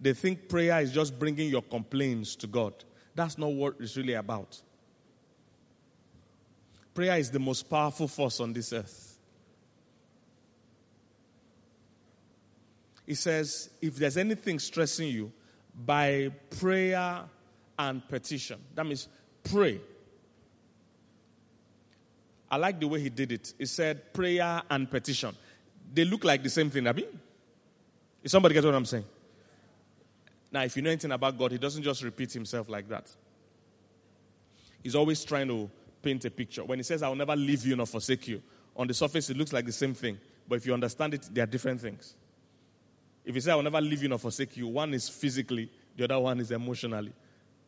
They 0.01 0.13
think 0.13 0.49
prayer 0.49 0.81
is 0.81 0.93
just 0.93 1.19
bringing 1.19 1.49
your 1.49 1.63
complaints 1.63 2.37
to 2.37 2.47
God. 2.47 2.75
That's 3.15 3.39
not 3.39 3.53
what 3.53 3.77
it's 3.79 3.97
really 3.97 4.15
about. 4.15 4.61
Prayer 6.95 7.17
is 7.19 7.31
the 7.31 7.39
most 7.39 7.71
powerful 7.71 8.09
force 8.09 8.41
on 8.41 8.53
this 8.53 8.73
earth. 8.73 9.19
He 13.07 13.15
says, 13.15 13.71
if 13.81 13.97
there's 13.97 14.17
anything 14.17 14.59
stressing 14.59 15.09
you, 15.09 15.33
by 15.75 16.31
prayer 16.59 17.23
and 17.79 18.07
petition. 18.09 18.59
That 18.75 18.87
means 18.87 19.09
pray. 19.45 19.81
I 22.51 22.57
like 22.57 22.79
the 22.79 22.89
way 22.89 23.01
he 23.01 23.09
did 23.09 23.33
it. 23.33 23.55
He 23.59 23.67
said 23.67 24.13
prayer 24.13 24.63
and 24.71 24.91
petition. 24.91 25.35
They 25.93 26.05
look 26.05 26.25
like 26.25 26.43
the 26.43 26.51
same 26.51 26.71
thing, 26.71 26.87
Abi. 26.87 27.07
Is 28.23 28.31
somebody 28.31 28.55
get 28.55 28.65
what 28.65 28.75
I'm 28.75 28.87
saying? 28.87 29.05
Now, 30.51 30.63
if 30.63 30.77
you 30.77 30.83
know 30.83 30.91
anything 30.91 31.13
about 31.13 31.39
God, 31.39 31.53
he 31.53 31.59
doesn't 31.59 31.83
just 31.83 32.03
repeat 32.03 32.33
himself 32.33 32.69
like 32.69 32.89
that. 32.89 33.11
He's 34.83 34.95
always 34.95 35.25
trying 35.25 35.49
to 35.49 35.71
paint 36.03 36.25
a 36.25 36.31
picture. 36.31 36.65
When 36.65 36.79
he 36.79 36.83
says, 36.83 37.03
I 37.03 37.09
will 37.09 37.17
never 37.17 37.37
leave 37.37 37.65
you 37.65 37.77
nor 37.77 37.87
forsake 37.87 38.29
you, 38.29 38.43
on 38.77 38.87
the 38.87 38.95
surface 38.95 39.31
it 39.31 39.37
looks 39.37 39.53
like 39.53 39.67
the 39.67 39.73
same 39.73 39.95
thing. 39.95 40.19
But 40.49 40.57
if 40.57 40.67
you 40.67 40.75
understand 40.75 41.15
it, 41.15 41.29
they 41.33 41.41
are 41.41 41.47
different 41.47 41.81
things. 41.81 42.15
If 43.25 43.35
he 43.35 43.41
says, 43.41 43.49
I 43.49 43.55
will 43.55 43.63
never 43.63 43.81
leave 43.81 44.03
you 44.03 44.09
nor 44.09 44.19
forsake 44.19 44.57
you, 44.57 44.67
one 44.67 44.93
is 44.95 45.09
physically, 45.09 45.71
the 45.97 46.05
other 46.05 46.19
one 46.19 46.41
is 46.41 46.51
emotionally. 46.51 47.13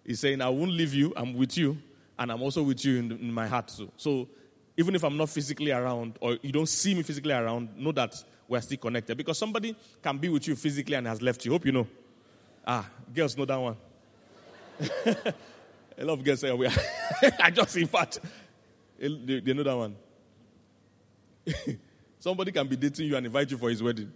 He's 0.04 0.20
saying, 0.20 0.40
I 0.40 0.48
won't 0.48 0.72
leave 0.72 0.92
you, 0.92 1.12
I'm 1.16 1.34
with 1.34 1.56
you, 1.56 1.78
and 2.18 2.30
I'm 2.30 2.42
also 2.42 2.62
with 2.62 2.84
you 2.84 2.98
in, 2.98 3.12
in 3.12 3.32
my 3.32 3.46
heart 3.46 3.68
too. 3.68 3.90
So 3.96 4.28
even 4.76 4.94
if 4.94 5.04
I'm 5.04 5.16
not 5.16 5.28
physically 5.28 5.70
around, 5.70 6.18
or 6.20 6.38
you 6.42 6.52
don't 6.52 6.68
see 6.68 6.94
me 6.94 7.02
physically 7.02 7.32
around, 7.32 7.76
know 7.76 7.92
that 7.92 8.14
we're 8.48 8.60
still 8.60 8.78
connected. 8.78 9.16
Because 9.16 9.38
somebody 9.38 9.76
can 10.02 10.18
be 10.18 10.28
with 10.28 10.46
you 10.48 10.56
physically 10.56 10.94
and 10.96 11.06
has 11.06 11.22
left 11.22 11.44
you. 11.44 11.52
Hope 11.52 11.66
you 11.66 11.72
know. 11.72 11.86
Ah, 12.66 12.88
girls 13.14 13.36
know 13.36 13.44
that 13.44 13.56
one. 13.56 13.76
A 15.96 16.04
lot 16.04 16.14
of 16.14 16.24
girls 16.24 16.40
say, 16.40 16.52
we 16.52 16.66
are. 16.66 16.72
I 17.40 17.50
just, 17.50 17.76
in 17.76 17.86
fact, 17.86 18.18
they, 18.98 19.08
know 19.08 19.62
that 19.62 19.76
one. 19.76 19.96
Somebody 22.18 22.50
can 22.50 22.66
be 22.66 22.74
dating 22.76 23.06
you 23.06 23.16
and 23.16 23.26
invite 23.26 23.50
you 23.50 23.58
for 23.58 23.70
his 23.70 23.82
wedding. 23.82 24.12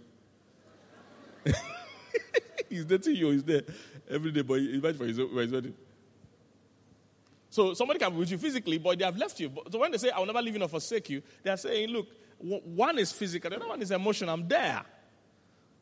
he's 2.69 2.83
dating 2.85 3.15
you, 3.15 3.29
he's 3.31 3.43
there 3.43 3.61
every 4.09 4.31
day, 4.31 4.41
but 4.41 4.55
he 4.55 4.73
invite 4.73 4.97
for 4.97 5.05
his, 5.05 5.17
for 5.17 5.41
his 5.41 5.51
wedding. 5.51 5.73
So 7.49 7.73
somebody 7.73 7.99
can 7.99 8.11
be 8.13 8.19
with 8.19 8.31
you 8.31 8.37
physically, 8.37 8.77
but 8.77 8.97
they 8.99 9.05
have 9.05 9.17
left 9.17 9.39
you. 9.39 9.51
So 9.71 9.79
when 9.79 9.91
they 9.91 9.97
say, 9.97 10.11
I 10.11 10.19
will 10.19 10.27
never 10.27 10.41
leave 10.41 10.53
you 10.53 10.59
nor 10.59 10.67
forsake 10.67 11.09
you, 11.09 11.21
they 11.43 11.49
are 11.49 11.57
saying, 11.57 11.89
look, 11.89 12.07
one 12.37 12.97
is 12.99 13.11
physical, 13.11 13.49
the 13.49 13.57
other 13.57 13.67
one 13.67 13.81
is 13.81 13.91
emotional. 13.91 14.33
I'm 14.33 14.47
there. 14.47 14.81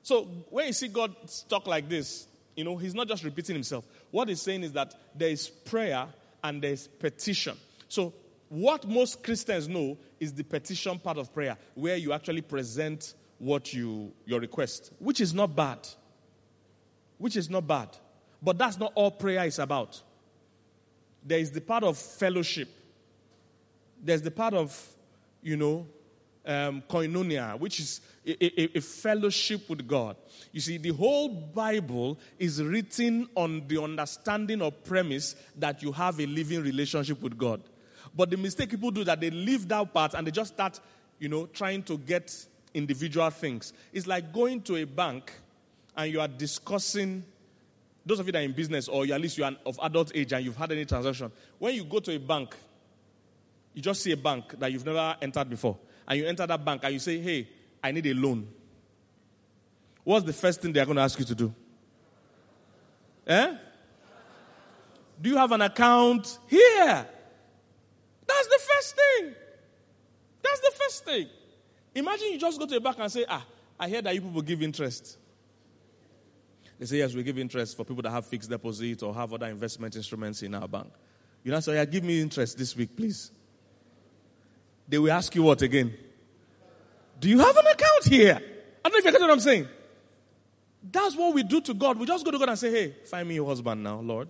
So 0.02 0.24
when 0.50 0.68
you 0.68 0.74
see 0.74 0.88
God 0.88 1.16
talk 1.50 1.68
like 1.68 1.90
this, 1.90 2.28
you 2.56 2.64
know, 2.64 2.76
he's 2.78 2.96
not 2.96 3.08
just 3.08 3.24
repeating 3.24 3.56
himself. 3.56 3.86
What 4.10 4.30
he's 4.30 4.42
saying 4.42 4.64
is 4.64 4.72
that 4.74 4.94
there 5.16 5.30
is 5.30 5.48
prayer 5.48 6.08
and 6.44 6.62
there 6.62 6.72
is 6.72 6.88
petition. 6.88 7.56
So, 7.88 8.14
what 8.50 8.88
most 8.88 9.24
Christians 9.24 9.68
know 9.68 9.98
is 10.20 10.34
the 10.34 10.44
petition 10.44 10.98
part 11.00 11.18
of 11.18 11.34
prayer, 11.34 11.58
where 11.76 11.98
you 11.98 12.14
actually 12.14 12.42
present 12.42 13.14
what 13.38 13.74
you 13.74 14.14
your 14.26 14.40
request, 14.40 14.92
which 15.00 15.22
is 15.22 15.34
not 15.34 15.56
bad. 15.56 15.88
Which 17.18 17.36
is 17.36 17.50
not 17.50 17.68
bad. 17.68 17.90
But 18.42 18.58
that's 18.58 18.80
not 18.80 18.94
all 18.96 19.12
prayer 19.12 19.46
is 19.46 19.60
about. 19.60 20.02
There 21.28 21.40
is 21.40 21.52
the 21.52 21.60
part 21.60 21.84
of 21.84 21.98
fellowship. 21.98 22.70
There's 24.02 24.22
the 24.22 24.32
part 24.32 24.54
of, 24.54 24.88
you 25.42 25.58
know, 25.58 25.86
um, 26.46 26.82
koinonia, 26.90 27.60
which 27.60 27.82
is 27.82 28.00
a, 28.26 28.62
a, 28.62 28.78
a, 28.78 28.82
fellowship 28.82 29.70
with 29.70 29.86
God. 29.86 30.16
You 30.54 30.62
see, 30.62 30.78
the 30.78 30.94
whole 30.94 31.28
Bible 31.28 32.18
is 32.40 32.64
written 32.64 33.28
on 33.36 33.68
the 33.68 33.84
understanding 33.84 34.62
or 34.62 34.72
premise 34.72 35.36
that 35.58 35.84
you 35.84 35.92
have 35.92 36.22
a 36.22 36.26
living 36.26 36.64
relationship 36.64 37.22
with 37.22 37.38
God. 37.38 37.62
But 38.16 38.30
the 38.30 38.38
mistake 38.38 38.70
people 38.70 38.92
do 38.92 39.04
that 39.04 39.20
they 39.20 39.30
leave 39.30 39.68
that 39.68 39.94
part 39.94 40.14
and 40.14 40.26
they 40.26 40.32
just 40.32 40.54
start, 40.54 40.80
you 41.20 41.28
know, 41.28 41.48
trying 41.48 41.84
to 41.84 41.98
get 41.98 42.34
individual 42.74 43.30
things. 43.30 43.74
It's 43.92 44.08
like 44.08 44.32
going 44.32 44.62
to 44.64 44.78
a 44.78 44.86
bank 44.86 45.34
and 45.98 46.10
you 46.10 46.22
are 46.22 46.30
discussing. 46.30 47.26
Those 48.08 48.22
of 48.22 48.26
you 48.26 48.32
that 48.32 48.40
are 48.40 48.46
in 48.46 48.54
business 48.54 48.88
or 48.88 49.04
at 49.04 49.20
least 49.20 49.38
you 49.38 49.44
are 49.44 49.52
of 49.66 49.78
adult 49.84 50.14
age 50.16 50.32
and 50.32 50.46
you've 50.46 50.56
had 50.56 50.72
any 50.72 50.86
transaction, 50.86 51.30
when 51.60 51.76
you 51.76 51.84
go 51.84 52.00
to 52.00 52.16
a 52.16 52.18
bank, 52.18 52.56
you 53.74 53.82
just 53.82 54.02
see 54.02 54.14
a 54.14 54.18
bank 54.18 54.58
that 54.60 54.72
you've 54.72 54.86
never 54.86 55.18
entered 55.22 55.50
before 55.50 55.78
and 56.08 56.18
you 56.18 56.26
enter 56.26 56.48
that 56.48 56.64
bank 56.64 56.82
and 56.86 56.94
you 56.94 57.00
say, 57.00 57.20
hey, 57.20 57.50
I 57.84 57.92
need 57.92 58.08
a 58.08 58.14
loan. 58.14 58.48
What's 60.06 60.26
the 60.26 60.32
first 60.32 60.62
thing 60.62 60.72
they're 60.72 60.86
going 60.86 60.96
to 60.96 61.02
ask 61.02 61.20
you 61.20 61.26
to 61.26 61.36
do? 61.36 61.54
Eh? 63.28 63.56
Do 65.22 65.30
you 65.30 65.36
have 65.36 65.52
an 65.52 65.62
account 65.62 66.40
here? 66.48 67.06
That's 68.26 68.48
the 68.48 68.60
first 68.74 68.96
thing. 68.96 69.36
That's 70.42 70.60
the 70.62 70.72
first 70.80 71.06
thing. 71.06 71.28
Imagine 71.94 72.32
you 72.32 72.40
just 72.40 72.58
go 72.58 72.66
to 72.66 72.78
a 72.78 72.80
bank 72.80 72.98
and 73.00 73.12
say, 73.12 73.26
ah, 73.28 73.46
I 73.78 73.90
hear 73.90 74.02
that 74.02 74.16
you 74.16 74.22
people 74.22 74.42
give 74.42 74.64
interest. 74.64 75.18
They 76.80 76.86
say, 76.86 76.98
yes, 76.98 77.14
we 77.14 77.24
give 77.24 77.38
interest 77.40 77.76
for 77.76 77.84
people 77.84 78.04
that 78.04 78.12
have 78.12 78.26
fixed 78.26 78.50
deposit 78.50 79.02
or 79.04 79.14
have 79.14 79.34
other 79.34 79.48
investment 79.48 79.96
instruments 79.96 80.44
in 80.44 80.54
our 80.54 80.68
bank. 80.68 80.92
You 81.44 81.52
know, 81.52 81.60
so 81.60 81.72
yeah, 81.72 81.86
give 81.86 82.04
me 82.04 82.22
interest 82.22 82.58
this 82.58 82.76
week, 82.76 82.96
please 82.96 83.32
they 84.88 84.98
will 84.98 85.12
ask 85.12 85.36
you 85.36 85.44
what 85.44 85.62
again? 85.62 85.94
Do 87.20 87.30
you 87.30 87.40
have 87.40 87.58
an 87.58 87.68
account 87.68 88.06
here? 88.06 88.36
I 88.36 88.90
don't 88.90 88.94
know 88.94 89.00
if 89.00 89.06
you 89.06 89.12
get 89.12 89.22
what 89.22 89.32
I'm 89.32 89.40
saying. 89.40 89.68
That's 90.90 91.16
what 91.16 91.34
we 91.34 91.44
do 91.44 91.60
to 91.62 91.74
God. 91.74 91.98
We 91.98 92.06
just 92.06 92.24
go 92.24 92.32
to 92.32 92.40
God 92.40 92.50
and 92.50 92.60
say, 92.60 92.72
hey, 92.72 92.96
find 93.06 93.28
me 93.28 93.38
a 93.38 93.44
husband 93.44 93.84
now, 93.84 94.00
Lord. 94.00 94.30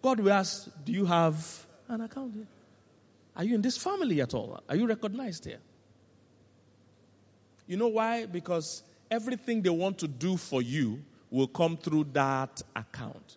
God 0.00 0.20
will 0.20 0.32
ask, 0.32 0.68
do 0.84 0.92
you 0.92 1.04
have 1.04 1.66
an 1.88 2.00
account 2.00 2.34
here? 2.34 2.46
Are 3.36 3.44
you 3.44 3.54
in 3.56 3.62
this 3.62 3.76
family 3.76 4.20
at 4.20 4.32
all? 4.32 4.60
Are 4.68 4.76
you 4.76 4.86
recognized 4.86 5.44
here? 5.44 5.58
You 7.66 7.76
know 7.76 7.88
why? 7.88 8.26
Because 8.26 8.82
everything 9.10 9.62
they 9.62 9.70
want 9.70 9.98
to 9.98 10.08
do 10.08 10.36
for 10.36 10.62
you 10.62 11.02
will 11.30 11.48
come 11.48 11.76
through 11.76 12.04
that 12.12 12.62
account. 12.76 13.36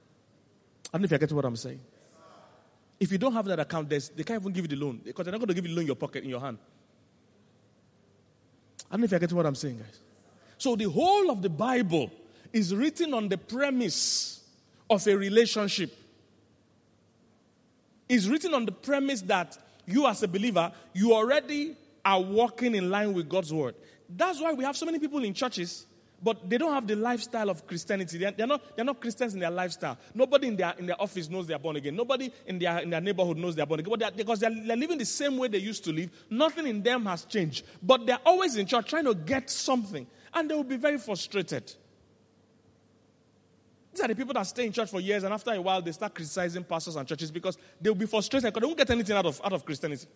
I 0.94 0.98
don't 0.98 1.02
know 1.02 1.06
if 1.06 1.12
you 1.12 1.18
get 1.18 1.32
what 1.32 1.46
I'm 1.46 1.56
saying. 1.56 1.80
If 3.00 3.12
you 3.12 3.18
don't 3.18 3.34
have 3.34 3.46
that 3.46 3.60
account, 3.60 3.90
they 3.90 4.00
can't 4.00 4.42
even 4.42 4.52
give 4.52 4.64
you 4.64 4.78
the 4.78 4.84
loan 4.84 5.02
because 5.04 5.26
they're 5.26 5.32
not 5.32 5.40
going 5.40 5.50
to 5.50 5.54
give 5.54 5.66
you 5.66 5.70
the 5.70 5.76
loan 5.76 5.82
in 5.82 5.88
your 5.88 5.96
pocket, 5.96 6.24
in 6.24 6.30
your 6.30 6.40
hand. 6.40 6.58
I 8.90 8.94
don't 8.94 9.02
know 9.02 9.06
if 9.06 9.12
you're 9.12 9.20
getting 9.20 9.38
what 9.38 9.46
I'm 9.46 9.56
saying, 9.56 9.78
guys. 9.78 10.00
So 10.58 10.76
the 10.76 10.90
whole 10.90 11.30
of 11.30 11.42
the 11.42 11.50
Bible 11.50 12.10
is 12.54 12.74
written 12.74 13.14
on 13.14 13.30
the 13.30 13.38
premise 13.38 14.44
of 14.90 15.06
a 15.06 15.16
relationship. 15.16 15.96
It's 18.10 18.26
written 18.28 18.54
on 18.54 18.66
the 18.66 18.72
premise 18.72 19.22
that 19.24 19.58
you, 19.86 20.08
as 20.08 20.24
a 20.24 20.28
believer, 20.28 20.72
you 20.94 21.14
already 21.14 21.76
are 22.06 22.22
walking 22.22 22.74
in 22.74 22.90
line 22.90 23.14
with 23.14 23.28
God's 23.28 23.54
word. 23.54 23.76
That's 24.10 24.42
why 24.42 24.54
we 24.54 24.64
have 24.64 24.78
so 24.78 24.86
many 24.86 25.00
people 25.00 25.24
in 25.24 25.34
churches 25.34 25.86
but 26.22 26.50
they 26.50 26.58
don't 26.58 26.74
have 26.74 26.88
the 26.88 26.96
lifestyle 26.96 27.50
of 27.50 27.68
Christianity. 27.68 28.18
They're, 28.18 28.32
they're, 28.32 28.48
not, 28.48 28.76
they're 28.76 28.86
not 28.86 29.00
Christians 29.00 29.34
in 29.34 29.40
their 29.40 29.52
lifestyle. 29.52 29.98
Nobody 30.14 30.48
in 30.48 30.56
their, 30.56 30.74
in 30.78 30.88
their 30.88 31.00
office 31.02 31.30
knows 31.30 31.46
they're 31.46 31.60
born 31.60 31.76
again. 31.76 31.96
Nobody 31.96 32.32
in 32.46 32.58
their, 32.58 32.80
in 32.80 32.90
their 32.90 33.02
neighborhood 33.02 33.38
knows 33.38 33.56
they're 33.56 33.66
born 33.66 33.80
again. 33.82 33.92
But 33.92 34.00
they're, 34.00 34.12
because 34.12 34.40
they're, 34.40 34.50
they're 34.50 34.78
living 34.78 34.98
the 34.98 35.06
same 35.06 35.38
way 35.38 35.48
they 35.48 35.60
used 35.60 35.84
to 35.84 35.92
live, 35.92 36.10
nothing 36.30 36.66
in 36.66 36.82
them 36.82 37.06
has 37.06 37.26
changed. 37.26 37.66
But 37.84 38.06
they're 38.06 38.20
always 38.26 38.56
in 38.56 38.66
church 38.66 38.90
trying 38.90 39.06
to 39.06 39.14
get 39.14 39.50
something. 39.50 40.08
And 40.34 40.50
they 40.50 40.56
will 40.56 40.64
be 40.64 40.78
very 40.78 40.98
frustrated. 40.98 41.72
These 43.94 44.04
are 44.04 44.08
the 44.08 44.16
people 44.16 44.34
that 44.34 44.44
stay 44.44 44.66
in 44.66 44.72
church 44.72 44.90
for 44.90 45.00
years, 45.00 45.24
and 45.24 45.34
after 45.34 45.52
a 45.52 45.62
while, 45.62 45.82
they 45.82 45.92
start 45.92 46.14
criticizing 46.14 46.64
pastors 46.64 46.96
and 46.96 47.08
churches 47.08 47.32
because 47.32 47.58
they'll 47.82 47.96
be 47.96 48.06
frustrated 48.06 48.54
because 48.54 48.62
they 48.62 48.68
won't 48.68 48.78
get 48.78 48.90
anything 48.92 49.16
out 49.16 49.26
of, 49.26 49.42
out 49.44 49.54
of 49.54 49.66
Christianity. 49.66 50.08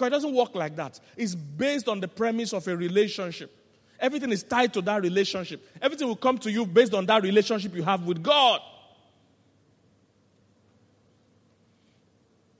Because 0.00 0.06
it 0.06 0.10
doesn't 0.12 0.34
work 0.34 0.54
like 0.54 0.76
that. 0.76 0.98
It's 1.14 1.34
based 1.34 1.86
on 1.86 2.00
the 2.00 2.08
premise 2.08 2.54
of 2.54 2.66
a 2.66 2.74
relationship. 2.74 3.54
Everything 4.00 4.32
is 4.32 4.42
tied 4.42 4.72
to 4.72 4.80
that 4.80 5.02
relationship. 5.02 5.62
Everything 5.82 6.08
will 6.08 6.16
come 6.16 6.38
to 6.38 6.50
you 6.50 6.64
based 6.64 6.94
on 6.94 7.04
that 7.04 7.22
relationship 7.22 7.74
you 7.74 7.82
have 7.82 8.06
with 8.06 8.22
God. 8.22 8.62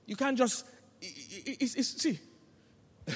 You 0.05 0.15
can't 0.15 0.37
just. 0.37 0.67
It's, 1.01 1.73
it's, 1.73 1.99
see, 1.99 2.19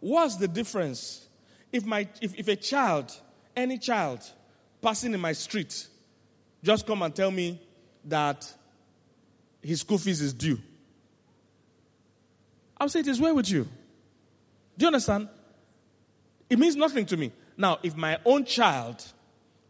what's 0.00 0.36
the 0.36 0.48
difference 0.48 1.28
if, 1.72 1.86
my, 1.86 2.06
if, 2.20 2.38
if 2.38 2.46
a 2.48 2.56
child, 2.56 3.10
any 3.56 3.78
child, 3.78 4.20
passing 4.82 5.14
in 5.14 5.20
my 5.20 5.32
street, 5.32 5.86
just 6.62 6.86
come 6.86 7.00
and 7.00 7.14
tell 7.14 7.30
me 7.30 7.58
that 8.04 8.52
his 9.62 9.80
school 9.80 9.96
fees 9.96 10.20
is 10.20 10.34
due? 10.34 10.58
I'll 12.80 12.88
say 12.88 13.00
it 13.00 13.08
is 13.08 13.20
well 13.20 13.34
with 13.34 13.50
you. 13.50 13.64
Do 14.76 14.84
you 14.84 14.86
understand? 14.86 15.28
It 16.48 16.58
means 16.58 16.76
nothing 16.76 17.04
to 17.06 17.16
me. 17.16 17.32
Now, 17.56 17.78
if 17.82 17.96
my 17.96 18.18
own 18.24 18.44
child 18.44 19.04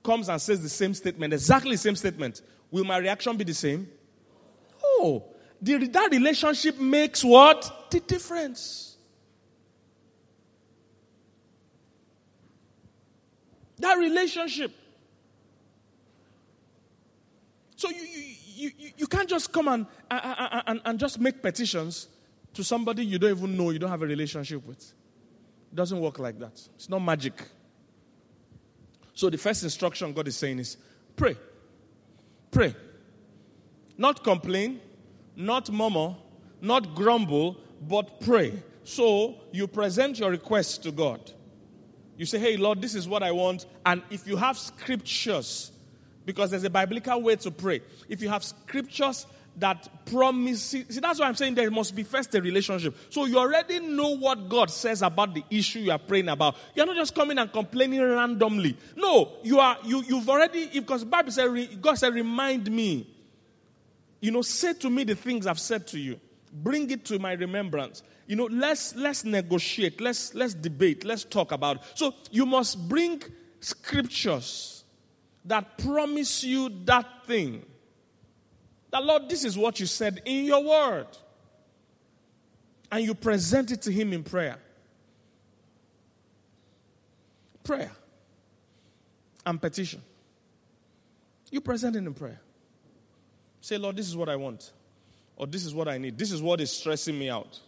comes 0.02 0.28
and 0.28 0.40
says 0.40 0.62
the 0.62 0.68
same 0.68 0.94
statement, 0.94 1.32
exactly 1.32 1.72
the 1.72 1.78
same 1.78 1.96
statement, 1.96 2.42
will 2.70 2.84
my 2.84 2.98
reaction 2.98 3.36
be 3.36 3.44
the 3.44 3.54
same? 3.54 3.88
Oh, 4.84 5.24
the, 5.60 5.86
that 5.88 6.10
relationship 6.10 6.78
makes 6.78 7.24
what? 7.24 7.90
The 7.90 8.00
difference. 8.00 8.96
That 13.78 13.94
relationship. 13.94 14.72
So 17.76 17.88
you, 17.90 18.02
you, 18.02 18.70
you, 18.76 18.90
you 18.98 19.06
can't 19.06 19.28
just 19.28 19.52
come 19.52 19.68
and, 19.68 19.86
and, 20.10 20.80
and 20.84 20.98
just 20.98 21.20
make 21.20 21.40
petitions 21.40 22.08
to 22.58 22.64
somebody 22.64 23.04
you 23.04 23.20
don't 23.20 23.38
even 23.38 23.56
know, 23.56 23.70
you 23.70 23.78
don't 23.78 23.88
have 23.88 24.02
a 24.02 24.06
relationship 24.06 24.66
with. 24.66 24.80
It 24.80 25.76
doesn't 25.76 26.00
work 26.00 26.18
like 26.18 26.40
that. 26.40 26.60
It's 26.74 26.88
not 26.88 26.98
magic. 26.98 27.40
So 29.14 29.30
the 29.30 29.38
first 29.38 29.62
instruction 29.62 30.12
God 30.12 30.26
is 30.26 30.36
saying 30.36 30.58
is 30.58 30.76
pray. 31.14 31.36
Pray. 32.50 32.74
Not 33.96 34.24
complain, 34.24 34.80
not 35.36 35.70
murmur, 35.70 36.16
not 36.60 36.96
grumble, 36.96 37.58
but 37.80 38.20
pray. 38.22 38.60
So 38.82 39.36
you 39.52 39.68
present 39.68 40.18
your 40.18 40.32
request 40.32 40.82
to 40.82 40.90
God. 40.90 41.30
You 42.16 42.26
say, 42.26 42.40
Hey, 42.40 42.56
Lord, 42.56 42.82
this 42.82 42.96
is 42.96 43.06
what 43.06 43.22
I 43.22 43.30
want. 43.30 43.66
And 43.86 44.02
if 44.10 44.26
you 44.26 44.36
have 44.36 44.58
scriptures, 44.58 45.70
because 46.24 46.50
there's 46.50 46.64
a 46.64 46.70
biblical 46.70 47.22
way 47.22 47.36
to 47.36 47.52
pray, 47.52 47.82
if 48.08 48.20
you 48.20 48.28
have 48.30 48.42
scriptures 48.42 49.26
that 49.58 49.88
promises. 50.06 50.86
see, 50.88 51.00
that's 51.00 51.20
why 51.20 51.26
I'm 51.26 51.34
saying 51.34 51.54
there 51.54 51.70
must 51.70 51.94
be 51.94 52.02
first 52.02 52.34
a 52.34 52.40
relationship. 52.40 52.96
So 53.10 53.24
you 53.26 53.38
already 53.38 53.80
know 53.80 54.16
what 54.16 54.48
God 54.48 54.70
says 54.70 55.02
about 55.02 55.34
the 55.34 55.44
issue 55.50 55.80
you 55.80 55.90
are 55.90 55.98
praying 55.98 56.28
about. 56.28 56.56
You're 56.74 56.86
not 56.86 56.96
just 56.96 57.14
coming 57.14 57.38
and 57.38 57.52
complaining 57.52 58.00
randomly. 58.00 58.76
No, 58.96 59.32
you 59.42 59.58
are, 59.58 59.78
you, 59.84 60.02
you've 60.02 60.28
already, 60.28 60.68
because 60.68 61.04
Bible 61.04 61.32
said, 61.32 61.80
God 61.80 61.94
said, 61.94 62.14
remind 62.14 62.70
me. 62.70 63.06
You 64.20 64.30
know, 64.30 64.42
say 64.42 64.74
to 64.74 64.90
me 64.90 65.04
the 65.04 65.14
things 65.14 65.46
I've 65.46 65.60
said 65.60 65.86
to 65.88 65.98
you. 65.98 66.20
Bring 66.52 66.90
it 66.90 67.04
to 67.06 67.18
my 67.18 67.32
remembrance. 67.32 68.02
You 68.26 68.36
know, 68.36 68.48
let's 68.50 68.94
let's 68.94 69.24
negotiate, 69.24 70.00
let's 70.00 70.34
let's 70.34 70.54
debate, 70.54 71.04
let's 71.04 71.24
talk 71.24 71.52
about 71.52 71.76
it. 71.76 71.82
So 71.94 72.14
you 72.30 72.46
must 72.46 72.88
bring 72.88 73.22
scriptures 73.60 74.84
that 75.44 75.78
promise 75.78 76.44
you 76.44 76.70
that 76.84 77.26
thing. 77.26 77.64
That 78.90 79.04
Lord, 79.04 79.28
this 79.28 79.44
is 79.44 79.56
what 79.56 79.80
you 79.80 79.86
said 79.86 80.22
in 80.24 80.44
your 80.44 80.64
word. 80.64 81.06
And 82.90 83.04
you 83.04 83.14
present 83.14 83.70
it 83.70 83.82
to 83.82 83.92
him 83.92 84.12
in 84.12 84.24
prayer. 84.24 84.56
Prayer 87.64 87.92
and 89.44 89.60
petition. 89.60 90.00
You 91.50 91.60
present 91.60 91.96
it 91.96 91.98
in 91.98 92.14
prayer. 92.14 92.40
Say, 93.60 93.76
Lord, 93.76 93.96
this 93.96 94.08
is 94.08 94.16
what 94.16 94.28
I 94.28 94.36
want. 94.36 94.72
Or 95.36 95.46
this 95.46 95.64
is 95.64 95.74
what 95.74 95.88
I 95.88 95.98
need. 95.98 96.18
This 96.18 96.32
is 96.32 96.40
what 96.40 96.60
is 96.60 96.70
stressing 96.70 97.18
me 97.18 97.28
out. 97.28 97.58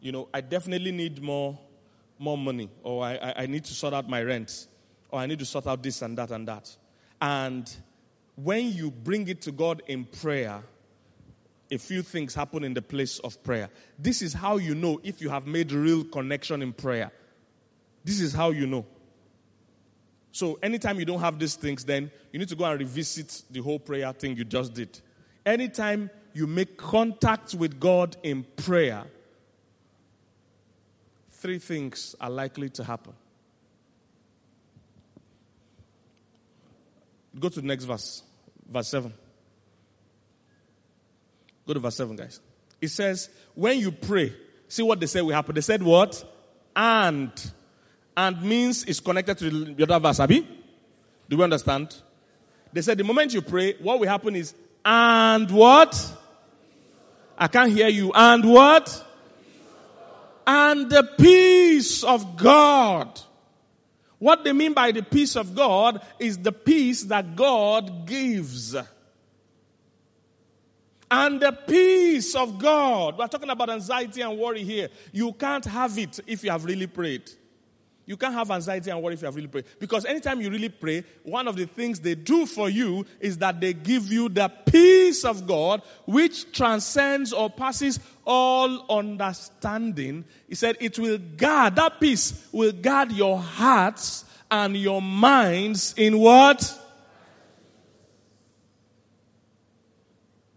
You 0.00 0.12
know, 0.12 0.28
I 0.32 0.40
definitely 0.40 0.92
need 0.92 1.22
more, 1.22 1.58
more 2.18 2.36
money. 2.36 2.68
Or 2.82 3.04
I, 3.04 3.34
I 3.36 3.46
need 3.46 3.64
to 3.64 3.74
sort 3.74 3.94
out 3.94 4.08
my 4.08 4.22
rent. 4.22 4.66
Or 5.10 5.20
I 5.20 5.26
need 5.26 5.38
to 5.38 5.46
sort 5.46 5.66
out 5.66 5.82
this 5.82 6.02
and 6.02 6.16
that 6.18 6.30
and 6.30 6.48
that. 6.48 6.74
And 7.20 7.70
when 8.36 8.72
you 8.72 8.90
bring 8.90 9.28
it 9.28 9.42
to 9.42 9.52
God 9.52 9.82
in 9.86 10.04
prayer, 10.04 10.62
a 11.70 11.78
few 11.78 12.02
things 12.02 12.34
happen 12.34 12.64
in 12.64 12.74
the 12.74 12.82
place 12.82 13.18
of 13.20 13.42
prayer. 13.42 13.70
This 13.98 14.22
is 14.22 14.32
how 14.32 14.56
you 14.56 14.74
know 14.74 15.00
if 15.02 15.20
you 15.20 15.30
have 15.30 15.46
made 15.46 15.72
real 15.72 16.04
connection 16.04 16.62
in 16.62 16.72
prayer. 16.72 17.10
This 18.04 18.20
is 18.20 18.32
how 18.32 18.50
you 18.50 18.66
know. 18.66 18.84
So 20.32 20.58
anytime 20.62 20.98
you 20.98 21.04
don't 21.04 21.20
have 21.20 21.38
these 21.38 21.56
things, 21.56 21.84
then 21.84 22.10
you 22.32 22.38
need 22.38 22.48
to 22.48 22.56
go 22.56 22.64
and 22.64 22.78
revisit 22.78 23.42
the 23.50 23.60
whole 23.60 23.78
prayer 23.78 24.12
thing 24.12 24.36
you 24.36 24.44
just 24.44 24.74
did. 24.74 24.98
Anytime 25.44 26.10
you 26.32 26.46
make 26.46 26.76
contact 26.76 27.54
with 27.54 27.78
God 27.78 28.16
in 28.22 28.44
prayer, 28.56 29.04
three 31.30 31.58
things 31.58 32.14
are 32.20 32.30
likely 32.30 32.70
to 32.70 32.84
happen. 32.84 33.12
Go 37.42 37.48
to 37.48 37.60
the 37.60 37.66
next 37.66 37.84
verse, 37.84 38.22
verse 38.70 38.86
7. 38.86 39.12
Go 41.66 41.74
to 41.74 41.80
verse 41.80 41.96
7, 41.96 42.14
guys. 42.14 42.38
It 42.80 42.88
says, 42.88 43.30
when 43.56 43.80
you 43.80 43.90
pray, 43.90 44.32
see 44.68 44.84
what 44.84 45.00
they 45.00 45.06
said 45.06 45.22
will 45.22 45.34
happen. 45.34 45.56
They 45.56 45.60
said 45.60 45.82
what? 45.82 46.24
And 46.76 47.32
and 48.16 48.42
means 48.42 48.84
is 48.84 49.00
connected 49.00 49.38
to 49.38 49.74
the 49.74 49.82
other 49.82 49.98
verse, 49.98 50.20
Abi? 50.20 50.46
Do 51.28 51.36
we 51.36 51.42
understand? 51.42 51.96
They 52.72 52.80
said 52.80 52.98
the 52.98 53.04
moment 53.04 53.34
you 53.34 53.42
pray, 53.42 53.74
what 53.74 53.98
will 53.98 54.08
happen 54.08 54.36
is, 54.36 54.54
and 54.84 55.50
what? 55.50 56.16
I 57.36 57.48
can't 57.48 57.72
hear 57.72 57.88
you. 57.88 58.12
And 58.14 58.44
what? 58.44 59.04
And 60.46 60.88
the 60.88 61.10
peace 61.18 62.04
of 62.04 62.36
God. 62.36 63.20
What 64.22 64.44
they 64.44 64.52
mean 64.52 64.72
by 64.72 64.92
the 64.92 65.02
peace 65.02 65.34
of 65.34 65.52
God 65.52 66.00
is 66.20 66.38
the 66.38 66.52
peace 66.52 67.02
that 67.02 67.34
God 67.34 68.06
gives. 68.06 68.76
And 71.10 71.40
the 71.40 71.50
peace 71.50 72.36
of 72.36 72.56
God. 72.56 73.18
We're 73.18 73.26
talking 73.26 73.50
about 73.50 73.70
anxiety 73.70 74.20
and 74.20 74.38
worry 74.38 74.62
here. 74.62 74.90
You 75.10 75.32
can't 75.32 75.64
have 75.64 75.98
it 75.98 76.20
if 76.24 76.44
you 76.44 76.52
have 76.52 76.64
really 76.64 76.86
prayed. 76.86 77.32
You 78.06 78.16
can't 78.16 78.34
have 78.34 78.48
anxiety 78.52 78.90
and 78.90 79.02
worry 79.02 79.14
if 79.14 79.22
you 79.22 79.26
have 79.26 79.34
really 79.34 79.48
prayed. 79.48 79.64
Because 79.80 80.04
anytime 80.04 80.40
you 80.40 80.50
really 80.50 80.68
pray, 80.68 81.02
one 81.24 81.48
of 81.48 81.56
the 81.56 81.66
things 81.66 81.98
they 81.98 82.14
do 82.14 82.46
for 82.46 82.70
you 82.70 83.04
is 83.18 83.38
that 83.38 83.60
they 83.60 83.72
give 83.72 84.06
you 84.12 84.28
the 84.28 84.48
peace 84.66 85.24
of 85.24 85.48
God, 85.48 85.82
which 86.06 86.52
transcends 86.52 87.32
or 87.32 87.50
passes 87.50 87.98
all 88.24 88.84
understanding. 88.90 90.24
He 90.48 90.54
said 90.54 90.76
it 90.80 90.98
will 90.98 91.18
guard, 91.18 91.76
that 91.76 92.00
peace 92.00 92.48
will 92.52 92.72
guard 92.72 93.12
your 93.12 93.38
hearts 93.38 94.24
and 94.50 94.76
your 94.76 95.00
minds 95.00 95.94
in 95.96 96.18
what? 96.18 96.78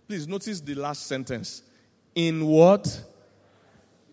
Please 0.08 0.28
notice 0.28 0.62
the 0.62 0.76
last 0.76 1.08
sentence. 1.08 1.64
In 2.14 2.46
what? 2.46 3.04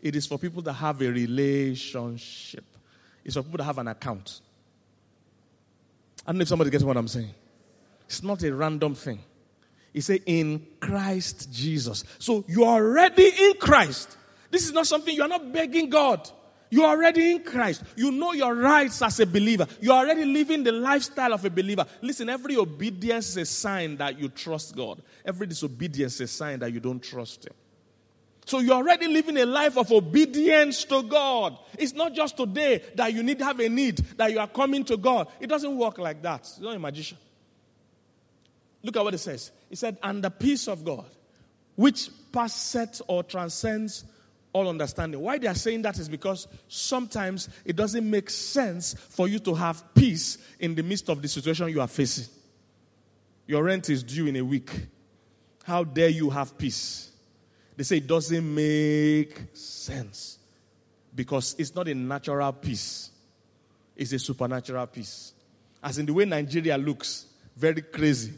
It 0.01 0.17
is 0.17 0.27
for 0.27 0.39
people 0.39 0.63
that 0.63 0.73
have 0.73 1.01
a 1.01 1.11
relationship 1.11 2.65
It's 3.25 3.37
for 3.37 3.43
people 3.43 3.59
that 3.59 3.65
have 3.65 3.79
an 3.79 3.89
account. 3.89 4.41
I 6.27 6.33
don't 6.33 6.39
know 6.39 6.43
if 6.43 6.49
somebody 6.49 6.71
gets 6.71 6.85
what 6.85 6.97
I'm 6.97 7.09
saying. 7.09 7.31
It's 8.07 8.23
not 8.23 8.43
a 8.43 8.55
random 8.55 8.95
thing. 8.95 9.21
He 9.93 10.01
said, 10.01 10.21
in 10.27 10.67
Christ 10.81 11.53
Jesus. 11.53 12.05
So 12.19 12.45
you're 12.49 12.67
already 12.67 13.29
in 13.29 13.55
Christ. 13.55 14.17
This 14.51 14.65
is 14.65 14.73
not 14.73 14.87
something 14.87 15.15
you're 15.15 15.29
not 15.29 15.53
begging 15.53 15.91
God. 15.91 16.29
You're 16.71 16.87
already 16.87 17.33
in 17.33 17.45
Christ. 17.45 17.83
You 17.97 18.11
know 18.11 18.33
your 18.33 18.55
rights 18.55 19.03
as 19.03 19.21
a 19.21 19.27
believer. 19.27 19.67
You're 19.83 19.95
already 19.95 20.25
living 20.25 20.65
the 20.65 20.73
lifestyle 20.73 21.35
of 21.35 21.45
a 21.45 21.51
believer. 21.51 21.85
Listen, 22.01 22.31
every 22.31 22.57
obedience 22.57 23.31
is 23.31 23.37
a 23.37 23.45
sign 23.45 23.99
that 23.99 24.19
you 24.19 24.31
trust 24.31 24.75
God. 24.75 25.03
Every 25.23 25.47
disobedience 25.47 26.15
is 26.15 26.21
a 26.23 26.29
sign 26.29 26.61
that 26.61 26.73
you 26.73 26.81
don't 26.81 27.03
trust 27.03 27.45
Him. 27.45 27.53
So 28.47 28.61
you're 28.61 28.75
already 28.75 29.07
living 29.07 29.37
a 29.37 29.45
life 29.45 29.77
of 29.77 29.93
obedience 29.93 30.85
to 30.85 31.03
God. 31.03 31.59
It's 31.79 31.93
not 31.93 32.15
just 32.15 32.39
today 32.39 32.83
that 32.95 33.13
you 33.13 33.23
need 33.23 33.39
to 33.41 33.45
have 33.45 33.61
a 33.61 33.69
need, 33.69 33.99
that 34.17 34.33
you 34.33 34.39
are 34.39 34.49
coming 34.49 34.83
to 34.85 34.97
God. 34.97 35.29
It 35.41 35.49
doesn't 35.49 35.77
work 35.77 35.99
like 35.99 36.23
that. 36.23 36.51
You're 36.59 36.71
not 36.71 36.77
a 36.77 36.81
magician. 36.81 37.19
Look 38.83 38.97
at 38.97 39.05
what 39.05 39.15
it 39.15 39.19
says. 39.19 39.51
It 39.71 39.79
said, 39.79 39.99
and 40.03 40.23
the 40.23 40.31
peace 40.31 40.69
of 40.69 40.85
God, 40.85 41.05
which 41.77 42.11
passeth 42.33 43.01
or 43.07 43.23
transcends 43.23 44.05
all 44.53 44.69
understanding. 44.69 45.21
Why 45.21 45.39
they 45.39 45.47
are 45.47 45.55
saying 45.55 45.83
that 45.83 45.99
is 45.99 46.09
because 46.09 46.47
sometimes 46.69 47.49
it 47.65 47.77
doesn't 47.77 48.09
make 48.09 48.29
sense 48.29 48.95
for 48.95 49.29
you 49.29 49.39
to 49.41 49.55
have 49.55 49.95
peace 49.95 50.39
in 50.59 50.75
the 50.75 50.83
midst 50.83 51.09
of 51.09 51.23
the 51.23 51.29
situation 51.29 51.69
you 51.69 51.81
are 51.81 51.89
facing. 51.89 52.27
Your 53.47 53.65
rent 53.65 53.89
is 53.91 54.03
due 54.03 54.27
in 54.27 54.37
a 54.37 54.43
week. 54.43 54.71
How 55.65 55.85
dare 55.85 56.09
you 56.09 56.31
have 56.31 56.57
peace? 56.59 57.11
They 57.77 57.85
say 57.85 57.97
it 57.99 58.07
doesn't 58.07 58.55
make 58.55 59.41
sense 59.55 60.39
because 61.15 61.55
it's 61.59 61.75
not 61.75 61.89
a 61.89 61.95
natural 61.95 62.53
peace, 62.53 63.11
it's 63.97 64.13
a 64.13 64.19
supernatural 64.19 64.87
peace. 64.87 65.33
As 65.83 65.99
in 65.99 66.07
the 66.07 66.13
way 66.13 66.25
Nigeria 66.25 66.79
looks, 66.79 67.27
very 67.57 67.83
crazy. 67.83 68.33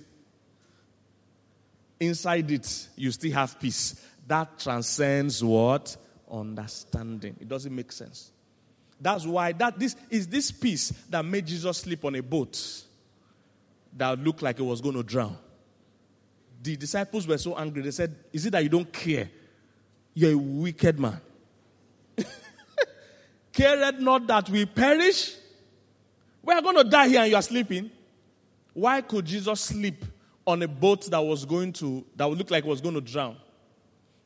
Inside 2.01 2.51
it, 2.51 2.89
you 2.97 3.11
still 3.11 3.33
have 3.33 3.59
peace. 3.61 4.01
That 4.27 4.59
transcends 4.59 5.43
what? 5.43 5.97
Understanding. 6.31 7.37
It 7.41 7.49
doesn't 7.49 7.75
make 7.75 7.93
sense. 7.93 8.31
That's 9.01 9.27
why 9.27 9.53
that 9.53 9.79
this 9.79 9.97
is 10.11 10.29
this 10.29 10.51
peace 10.51 10.91
that 11.11 11.25
made 11.25 11.47
Jesus 11.47 11.79
sleep 11.79 12.05
on 12.05 12.15
a 12.15 12.23
boat 12.23 12.83
that 13.97 14.19
looked 14.19 14.43
like 14.43 14.59
it 14.59 14.63
was 14.63 14.81
going 14.81 14.95
to 14.95 15.03
drown 15.03 15.37
the 16.65 16.77
disciples 16.77 17.27
were 17.27 17.37
so 17.37 17.57
angry. 17.57 17.83
They 17.83 17.91
said, 17.91 18.17
Is 18.33 18.47
it 18.47 18.51
that 18.51 18.63
you 18.63 18.71
don't 18.71 18.91
care 18.91 19.31
You're 20.15 20.33
a 20.33 20.37
wicked 20.37 20.99
man. 20.99 21.21
Cared 23.53 24.01
not 24.01 24.27
that 24.27 24.49
we 24.49 24.65
perish. 24.65 25.37
We 26.43 26.55
are 26.55 26.63
going 26.63 26.77
to 26.77 26.85
die 26.85 27.09
here 27.09 27.21
and 27.21 27.31
you 27.31 27.37
are 27.37 27.43
sleeping. 27.43 27.91
Why 28.73 29.03
could 29.03 29.27
Jesus 29.27 29.61
sleep 29.61 30.05
on 30.47 30.63
a 30.63 30.69
boat 30.69 31.11
that 31.11 31.21
was 31.21 31.45
going 31.45 31.73
to, 31.75 32.05
that 32.17 32.29
would 32.29 32.39
look 32.39 32.51
like 32.51 32.65
was 32.65 32.81
going 32.81 32.95
to 32.95 33.01
drown? 33.01 33.37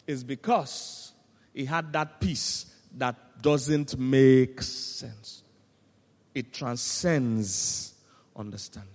is 0.08 0.24
because 0.24 1.12
he 1.54 1.66
had 1.66 1.92
that 1.92 2.18
peace 2.18 2.66
that 2.96 3.14
doesn't 3.42 3.96
make 3.96 4.60
sense. 4.62 5.44
It 6.34 6.52
transcends 6.52 7.94
understanding. 8.34 8.90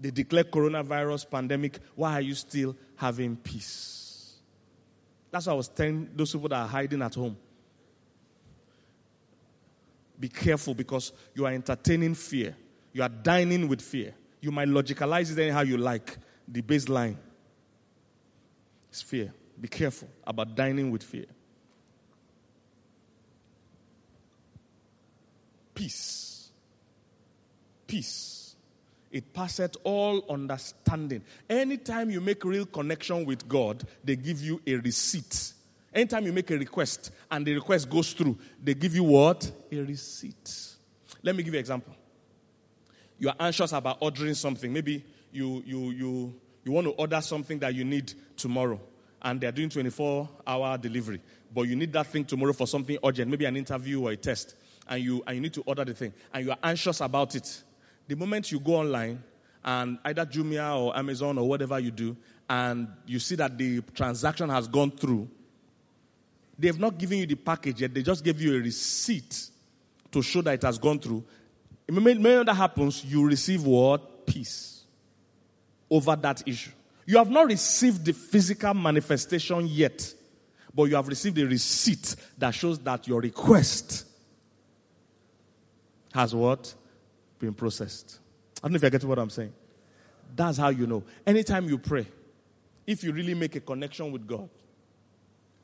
They 0.00 0.10
declare 0.10 0.44
coronavirus 0.44 1.30
pandemic. 1.30 1.78
Why 1.94 2.14
are 2.14 2.20
you 2.20 2.34
still 2.34 2.76
having 2.96 3.36
peace? 3.36 4.34
That's 5.30 5.46
what 5.46 5.52
I 5.52 5.56
was 5.56 5.68
telling 5.68 6.10
those 6.14 6.32
people 6.32 6.48
that 6.48 6.56
are 6.56 6.66
hiding 6.66 7.00
at 7.00 7.14
home. 7.14 7.36
Be 10.18 10.28
careful 10.28 10.74
because 10.74 11.12
you 11.34 11.46
are 11.46 11.52
entertaining 11.52 12.14
fear. 12.14 12.56
You 12.92 13.02
are 13.02 13.08
dining 13.08 13.68
with 13.68 13.80
fear. 13.80 14.12
You 14.40 14.50
might 14.50 14.68
logicalize 14.68 15.30
it 15.32 15.40
anyhow 15.40 15.60
you 15.60 15.76
like. 15.76 16.16
The 16.52 16.60
baseline 16.60 17.16
is 18.92 19.00
fear. 19.00 19.32
Be 19.58 19.68
careful 19.68 20.08
about 20.26 20.54
dining 20.54 20.90
with 20.90 21.02
fear. 21.02 21.24
Peace. 25.74 26.50
Peace. 27.86 28.54
It 29.10 29.32
passeth 29.32 29.76
all 29.82 30.24
understanding. 30.28 31.22
Anytime 31.48 32.10
you 32.10 32.20
make 32.20 32.44
real 32.44 32.66
connection 32.66 33.24
with 33.24 33.48
God, 33.48 33.82
they 34.04 34.16
give 34.16 34.42
you 34.42 34.60
a 34.66 34.76
receipt. 34.76 35.54
Anytime 35.94 36.26
you 36.26 36.32
make 36.32 36.50
a 36.50 36.58
request 36.58 37.12
and 37.30 37.46
the 37.46 37.54
request 37.54 37.88
goes 37.88 38.12
through, 38.12 38.38
they 38.62 38.74
give 38.74 38.94
you 38.94 39.04
what? 39.04 39.50
A 39.70 39.76
receipt. 39.78 40.76
Let 41.22 41.34
me 41.34 41.42
give 41.42 41.54
you 41.54 41.58
an 41.58 41.62
example. 41.62 41.94
You 43.18 43.28
are 43.30 43.36
anxious 43.40 43.72
about 43.72 43.98
ordering 44.00 44.34
something. 44.34 44.70
Maybe 44.72 45.04
you, 45.30 45.62
you, 45.66 45.90
you, 45.90 46.34
you 46.64 46.72
want 46.72 46.86
to 46.86 46.92
order 46.92 47.20
something 47.20 47.58
that 47.60 47.74
you 47.74 47.84
need 47.84 48.12
tomorrow 48.36 48.80
and 49.22 49.40
they're 49.40 49.52
doing 49.52 49.68
24 49.68 50.28
hour 50.46 50.78
delivery, 50.78 51.20
but 51.54 51.62
you 51.62 51.76
need 51.76 51.92
that 51.92 52.06
thing 52.06 52.24
tomorrow 52.24 52.52
for 52.52 52.66
something 52.66 52.98
urgent, 53.04 53.30
maybe 53.30 53.44
an 53.44 53.56
interview 53.56 54.02
or 54.02 54.10
a 54.10 54.16
test, 54.16 54.56
and 54.88 55.02
you, 55.02 55.22
and 55.26 55.36
you 55.36 55.42
need 55.42 55.52
to 55.54 55.62
order 55.62 55.84
the 55.84 55.94
thing, 55.94 56.12
and 56.34 56.44
you 56.44 56.50
are 56.50 56.58
anxious 56.62 57.00
about 57.00 57.34
it. 57.34 57.62
The 58.08 58.16
moment 58.16 58.50
you 58.50 58.58
go 58.58 58.76
online 58.76 59.22
and 59.64 59.98
either 60.04 60.26
Jumia 60.26 60.76
or 60.76 60.96
Amazon 60.96 61.38
or 61.38 61.48
whatever 61.48 61.78
you 61.78 61.92
do, 61.92 62.16
and 62.50 62.88
you 63.06 63.18
see 63.20 63.36
that 63.36 63.56
the 63.56 63.80
transaction 63.94 64.48
has 64.48 64.66
gone 64.66 64.90
through, 64.90 65.28
they've 66.58 66.78
not 66.78 66.98
given 66.98 67.18
you 67.18 67.26
the 67.26 67.36
package 67.36 67.80
yet, 67.80 67.94
they 67.94 68.02
just 68.02 68.24
gave 68.24 68.40
you 68.40 68.56
a 68.56 68.60
receipt 68.60 69.50
to 70.10 70.20
show 70.20 70.42
that 70.42 70.54
it 70.54 70.62
has 70.62 70.78
gone 70.78 70.98
through. 70.98 71.24
The 71.86 71.92
moment 71.92 72.46
that 72.46 72.54
happens, 72.54 73.04
you 73.04 73.24
receive 73.24 73.64
what? 73.64 74.26
Peace 74.26 74.81
over 75.92 76.16
that 76.16 76.42
issue. 76.46 76.70
You 77.04 77.18
have 77.18 77.30
not 77.30 77.46
received 77.46 78.04
the 78.06 78.14
physical 78.14 78.72
manifestation 78.72 79.66
yet, 79.66 80.14
but 80.74 80.84
you 80.84 80.96
have 80.96 81.06
received 81.06 81.36
a 81.38 81.46
receipt 81.46 82.16
that 82.38 82.54
shows 82.54 82.78
that 82.78 83.06
your 83.06 83.20
request 83.20 84.06
has 86.14 86.34
what? 86.34 86.74
Been 87.38 87.52
processed. 87.52 88.18
I 88.62 88.68
don't 88.68 88.72
know 88.72 88.76
if 88.76 88.82
you 88.82 88.90
get 88.90 89.04
what 89.04 89.18
I'm 89.18 89.30
saying. 89.30 89.52
That's 90.34 90.56
how 90.56 90.70
you 90.70 90.86
know. 90.86 91.02
Anytime 91.26 91.68
you 91.68 91.76
pray, 91.76 92.06
if 92.86 93.04
you 93.04 93.12
really 93.12 93.34
make 93.34 93.54
a 93.56 93.60
connection 93.60 94.10
with 94.10 94.26
God, 94.26 94.48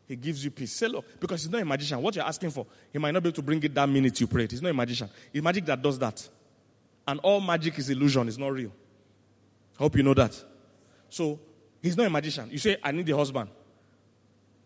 He 0.07 0.17
gives 0.17 0.45
you 0.45 0.51
peace. 0.51 0.73
Say, 0.73 0.89
look, 0.89 1.07
because 1.19 1.43
He's 1.43 1.51
not 1.51 1.63
a 1.63 1.65
magician. 1.65 2.03
What 2.03 2.15
you're 2.17 2.27
asking 2.27 2.51
for, 2.51 2.67
He 2.93 2.99
might 2.99 3.13
not 3.13 3.23
be 3.23 3.31
able 3.31 3.37
to 3.37 3.43
bring 3.43 3.63
it 3.63 3.75
that 3.75 3.89
minute 3.89 4.21
you 4.21 4.27
prayed. 4.27 4.51
He's 4.51 4.61
not 4.61 4.71
a 4.71 4.75
magician. 4.75 5.09
It's 5.33 5.43
magic 5.43 5.65
that 5.67 5.81
does 5.81 5.99
that. 6.01 6.29
And 7.07 7.19
all 7.21 7.41
magic 7.41 7.79
is 7.79 7.89
illusion, 7.89 8.29
it's 8.29 8.37
not 8.37 8.53
real. 8.53 8.73
Hope 9.79 9.97
you 9.97 10.03
know 10.03 10.15
that. 10.15 10.43
So 11.09 11.39
he's 11.81 11.97
not 11.97 12.07
a 12.07 12.11
magician. 12.11 12.51
You 12.51 12.59
say, 12.59 12.77
I 12.83 12.91
need 12.91 13.09
a 13.09 13.17
husband. 13.17 13.49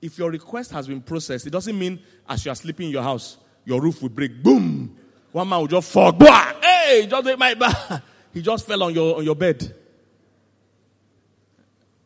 If 0.00 0.18
your 0.18 0.30
request 0.30 0.72
has 0.72 0.88
been 0.88 1.02
processed, 1.02 1.46
it 1.46 1.50
doesn't 1.50 1.78
mean 1.78 2.00
as 2.28 2.44
you 2.44 2.50
are 2.50 2.56
sleeping 2.56 2.86
in 2.86 2.92
your 2.92 3.02
house, 3.02 3.36
your 3.64 3.80
roof 3.80 4.02
will 4.02 4.08
break. 4.08 4.42
Boom! 4.42 4.96
One 5.30 5.48
man 5.48 5.60
will 5.60 5.68
just 5.68 5.90
fall. 5.92 6.12
Hey, 6.12 7.06
just 7.08 7.26
ate 7.28 7.38
my 7.38 7.54
bah! 7.54 8.00
He 8.34 8.40
just 8.40 8.66
fell 8.66 8.82
on 8.82 8.94
your, 8.94 9.18
on 9.18 9.24
your 9.24 9.34
bed 9.34 9.74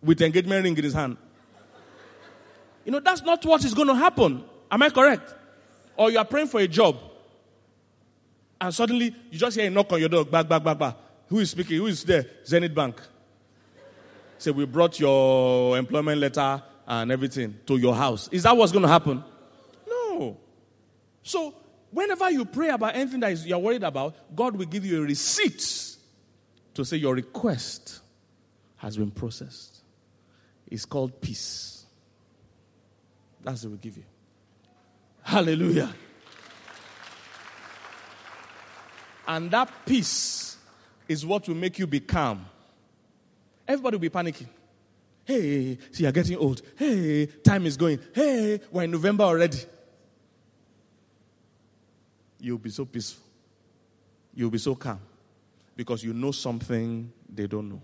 with 0.02 0.20
engagement 0.20 0.64
ring 0.64 0.76
in 0.76 0.82
his 0.82 0.92
hand. 0.92 1.16
You 2.84 2.92
know, 2.92 3.00
that's 3.00 3.22
not 3.22 3.44
what 3.44 3.64
is 3.64 3.74
going 3.74 3.88
to 3.88 3.94
happen. 3.94 4.44
Am 4.70 4.82
I 4.82 4.90
correct? 4.90 5.34
Or 5.96 6.10
you 6.10 6.18
are 6.18 6.24
praying 6.24 6.48
for 6.48 6.60
a 6.60 6.66
job, 6.66 6.98
and 8.60 8.74
suddenly 8.74 9.14
you 9.30 9.38
just 9.38 9.56
hear 9.56 9.66
a 9.66 9.70
knock 9.70 9.92
on 9.92 10.00
your 10.00 10.08
door, 10.08 10.24
back, 10.24 10.48
back, 10.48 10.62
back, 10.62 10.78
back. 10.78 10.96
Who 11.28 11.40
is 11.40 11.50
speaking? 11.50 11.78
Who 11.78 11.86
is 11.86 12.04
there? 12.04 12.24
Zenith 12.46 12.74
Bank. 12.74 13.00
Say, 14.38 14.50
we 14.50 14.66
brought 14.66 15.00
your 15.00 15.78
employment 15.78 16.20
letter 16.20 16.62
and 16.86 17.10
everything 17.10 17.58
to 17.66 17.76
your 17.76 17.94
house. 17.94 18.28
Is 18.30 18.44
that 18.44 18.56
what's 18.56 18.72
going 18.72 18.82
to 18.82 18.88
happen? 18.88 19.24
No. 19.88 20.36
So, 21.22 21.54
whenever 21.90 22.30
you 22.30 22.44
pray 22.44 22.68
about 22.68 22.94
anything 22.94 23.20
that 23.20 23.44
you're 23.46 23.58
worried 23.58 23.82
about, 23.82 24.14
God 24.36 24.56
will 24.56 24.66
give 24.66 24.84
you 24.84 25.02
a 25.02 25.06
receipt 25.06 25.96
to 26.74 26.84
say 26.84 26.98
your 26.98 27.14
request 27.14 28.00
has 28.76 28.96
been 28.96 29.10
processed. 29.10 29.80
It's 30.68 30.84
called 30.84 31.20
peace. 31.20 31.84
That's 33.42 33.64
what 33.64 33.72
we 33.72 33.78
give 33.78 33.96
you. 33.96 34.04
Hallelujah. 35.22 35.92
And 39.26 39.50
that 39.50 39.70
peace 39.84 40.55
is 41.08 41.24
what 41.24 41.46
will 41.48 41.54
make 41.54 41.78
you 41.78 41.86
be 41.86 42.00
calm 42.00 42.46
Everybody 43.66 43.96
will 43.96 44.00
be 44.00 44.10
panicking. 44.10 44.46
Hey, 45.24 45.78
see, 45.90 46.04
you're 46.04 46.12
getting 46.12 46.36
old. 46.36 46.62
Hey, 46.76 47.26
time 47.26 47.66
is 47.66 47.76
going. 47.76 47.98
Hey, 48.14 48.60
we're 48.70 48.84
in 48.84 48.92
November 48.92 49.24
already. 49.24 49.58
You'll 52.38 52.58
be 52.58 52.70
so 52.70 52.84
peaceful. 52.84 53.24
You'll 54.34 54.50
be 54.50 54.58
so 54.58 54.76
calm 54.76 55.00
because 55.74 56.04
you 56.04 56.12
know 56.12 56.30
something 56.30 57.10
they 57.28 57.46
don't 57.46 57.68
know. 57.68 57.82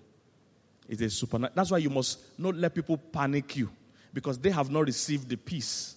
It's 0.89 1.03
a 1.03 1.11
supernatural. 1.11 1.55
That's 1.57 1.71
why 1.71 1.79
you 1.79 1.91
must 1.91 2.39
not 2.39 2.55
let 2.55 2.75
people 2.75 2.97
panic 2.97 3.57
you 3.57 3.71
because 4.13 4.39
they 4.39 4.51
have 4.51 4.71
not 4.71 4.87
received 4.87 5.29
the 5.29 5.37
peace 5.37 5.97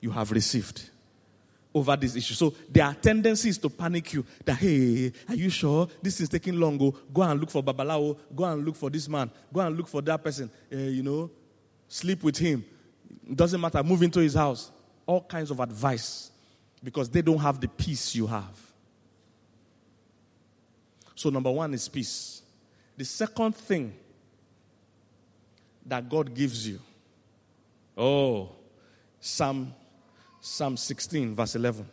you 0.00 0.10
have 0.10 0.30
received 0.30 0.90
over 1.76 1.94
this 1.94 2.16
issue. 2.16 2.32
So 2.32 2.54
there 2.70 2.84
are 2.86 2.94
tendencies 2.94 3.58
to 3.58 3.68
panic 3.68 4.14
you 4.14 4.24
that, 4.46 4.54
hey, 4.56 5.12
are 5.28 5.34
you 5.34 5.50
sure 5.50 5.86
this 6.00 6.20
is 6.22 6.28
taking 6.30 6.58
long? 6.58 6.78
Go, 6.78 6.94
go 7.12 7.20
and 7.20 7.38
look 7.38 7.50
for 7.50 7.62
Babalawo. 7.62 8.18
Go 8.34 8.44
and 8.44 8.64
look 8.64 8.76
for 8.76 8.88
this 8.88 9.06
man. 9.06 9.30
Go 9.52 9.60
and 9.60 9.76
look 9.76 9.86
for 9.86 10.00
that 10.00 10.24
person. 10.24 10.50
Uh, 10.72 10.76
you 10.76 11.02
know, 11.02 11.30
sleep 11.86 12.22
with 12.22 12.38
him. 12.38 12.64
Doesn't 13.32 13.60
matter. 13.60 13.82
Move 13.82 14.02
into 14.02 14.20
his 14.20 14.32
house. 14.32 14.70
All 15.04 15.20
kinds 15.20 15.50
of 15.50 15.60
advice 15.60 16.30
because 16.82 17.10
they 17.10 17.20
don't 17.20 17.38
have 17.38 17.60
the 17.60 17.68
peace 17.68 18.14
you 18.14 18.26
have. 18.26 18.58
So, 21.14 21.28
number 21.28 21.50
one 21.50 21.74
is 21.74 21.88
peace. 21.88 22.42
The 22.96 23.04
second 23.04 23.54
thing 23.54 23.92
that 25.84 26.08
God 26.08 26.34
gives 26.34 26.66
you, 26.66 26.80
oh, 27.96 28.50
Psalm 29.20 29.74
Psalm 30.46 30.76
16, 30.76 31.34
verse 31.34 31.56
11. 31.56 31.84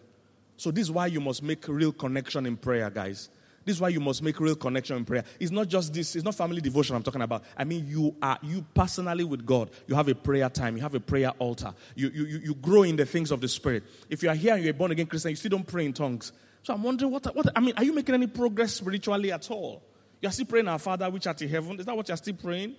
So, 0.58 0.70
this 0.70 0.84
is 0.84 0.92
why 0.92 1.08
you 1.08 1.20
must 1.20 1.42
make 1.42 1.68
real 1.68 1.92
connection 1.92 2.46
in 2.46 2.56
prayer, 2.56 2.88
guys. 2.92 3.30
This 3.66 3.78
is 3.78 3.82
why 3.82 3.90
you 3.90 4.00
must 4.00 4.22
make 4.22 4.40
real 4.40 4.56
connection 4.56 4.96
in 4.96 5.06
prayer. 5.06 5.24
It's 5.40 5.50
not 5.50 5.68
just 5.70 5.92
this, 5.92 6.16
it's 6.16 6.24
not 6.24 6.36
family 6.36 6.62
devotion 6.62 6.96
I'm 6.96 7.02
talking 7.02 7.24
about. 7.24 7.44
I 7.58 7.64
mean, 7.64 7.88
you 7.88 8.16
are 8.22 8.38
you 8.44 8.64
personally 8.76 9.24
with 9.24 9.44
God. 9.44 9.72
You 9.88 9.96
have 9.96 10.08
a 10.08 10.14
prayer 10.14 10.50
time, 10.50 10.76
you 10.76 10.84
have 10.84 10.94
a 10.94 11.00
prayer 11.00 11.32
altar. 11.40 11.74
You, 11.96 12.12
you, 12.14 12.26
you 12.26 12.54
grow 12.54 12.84
in 12.84 12.96
the 12.96 13.08
things 13.08 13.32
of 13.32 13.42
the 13.42 13.48
Spirit. 13.48 13.86
If 14.08 14.22
you 14.22 14.30
are 14.30 14.36
here 14.36 14.54
and 14.54 14.64
you're 14.64 14.76
a 14.76 14.78
born 14.78 14.92
again 14.92 15.08
Christian, 15.08 15.32
you 15.32 15.36
still 15.36 15.50
don't 15.50 15.66
pray 15.66 15.86
in 15.86 15.94
tongues. 15.94 16.32
So 16.62 16.76
I'm 16.76 16.84
wondering, 16.84 17.12
what, 17.12 17.36
what 17.36 17.48
I 17.56 17.60
mean, 17.60 17.74
are 17.76 17.84
you 17.84 17.94
making 17.94 18.14
any 18.14 18.28
progress 18.28 18.74
spiritually 18.74 19.32
at 19.32 19.50
all? 19.50 19.82
You're 20.22 20.32
still 20.32 20.46
praying 20.46 20.68
our 20.68 20.80
Father 20.80 21.10
which 21.10 21.26
art 21.26 21.42
in 21.42 21.50
heaven. 21.50 21.80
Is 21.80 21.88
that 21.88 21.98
what 21.98 22.08
you're 22.08 22.18
still 22.18 22.36
praying? 22.36 22.76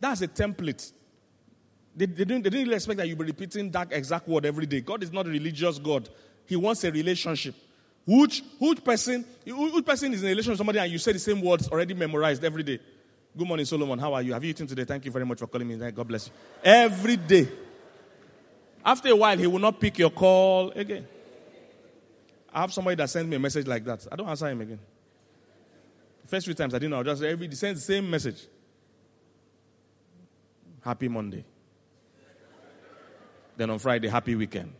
That's 0.00 0.20
a 0.22 0.26
template. 0.26 0.90
They, 1.96 2.06
they, 2.06 2.24
didn't, 2.24 2.42
they 2.42 2.50
didn't 2.50 2.64
really 2.64 2.74
expect 2.74 2.98
that 2.98 3.08
you 3.08 3.16
be 3.16 3.24
repeating 3.24 3.70
that 3.70 3.92
exact 3.92 4.26
word 4.26 4.46
every 4.46 4.66
day. 4.66 4.80
God 4.80 5.02
is 5.02 5.12
not 5.12 5.26
a 5.26 5.30
religious 5.30 5.78
God. 5.78 6.08
He 6.46 6.56
wants 6.56 6.82
a 6.84 6.90
relationship. 6.90 7.54
Which, 8.06 8.42
which 8.58 8.84
person, 8.84 9.24
which 9.46 9.86
person 9.86 10.12
is 10.12 10.22
in 10.22 10.26
a 10.26 10.30
relationship 10.30 10.52
with 10.52 10.58
somebody 10.58 10.78
and 10.80 10.90
you 10.92 10.98
say 10.98 11.12
the 11.12 11.18
same 11.18 11.40
words 11.40 11.68
already 11.68 11.94
memorized 11.94 12.44
every 12.44 12.62
day? 12.62 12.80
Good 13.36 13.48
morning, 13.48 13.64
Solomon. 13.64 13.98
How 13.98 14.12
are 14.14 14.22
you? 14.22 14.32
Have 14.32 14.44
you 14.44 14.50
eaten 14.50 14.66
today? 14.66 14.84
Thank 14.84 15.04
you 15.04 15.10
very 15.10 15.24
much 15.24 15.38
for 15.38 15.46
calling 15.46 15.66
me. 15.66 15.90
God 15.90 16.06
bless 16.06 16.26
you. 16.26 16.32
Every 16.62 17.16
day. 17.16 17.48
After 18.84 19.08
a 19.08 19.16
while, 19.16 19.38
he 19.38 19.46
will 19.46 19.58
not 19.58 19.80
pick 19.80 19.98
your 19.98 20.10
call 20.10 20.70
again. 20.72 21.06
I 22.52 22.60
have 22.60 22.72
somebody 22.72 22.96
that 22.96 23.08
sends 23.10 23.28
me 23.28 23.36
a 23.36 23.40
message 23.40 23.66
like 23.66 23.84
that. 23.84 24.06
I 24.12 24.16
don't 24.16 24.28
answer 24.28 24.46
him 24.46 24.60
again. 24.60 24.78
The 26.22 26.28
first 26.28 26.46
few 26.46 26.54
times 26.54 26.74
I 26.74 26.78
didn't 26.78 26.90
know. 26.90 27.02
Just 27.02 27.22
every 27.22 27.48
he 27.48 27.54
sends 27.54 27.80
the 27.84 27.94
same 27.94 28.08
message. 28.08 28.46
Happy 30.82 31.08
Monday. 31.08 31.44
Then 33.56 33.70
on 33.70 33.78
Friday, 33.78 34.08
happy 34.08 34.34
weekend. 34.34 34.72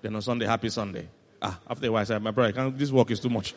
Then 0.00 0.14
on 0.14 0.22
Sunday, 0.22 0.46
happy 0.46 0.68
Sunday. 0.70 1.08
Ah, 1.40 1.58
after 1.68 1.86
a 1.86 1.92
while, 1.92 2.00
I 2.00 2.04
said, 2.04 2.22
my 2.22 2.30
brother, 2.30 2.70
this 2.70 2.90
work 2.90 3.10
is 3.10 3.20
too 3.20 3.28
much. 3.28 3.54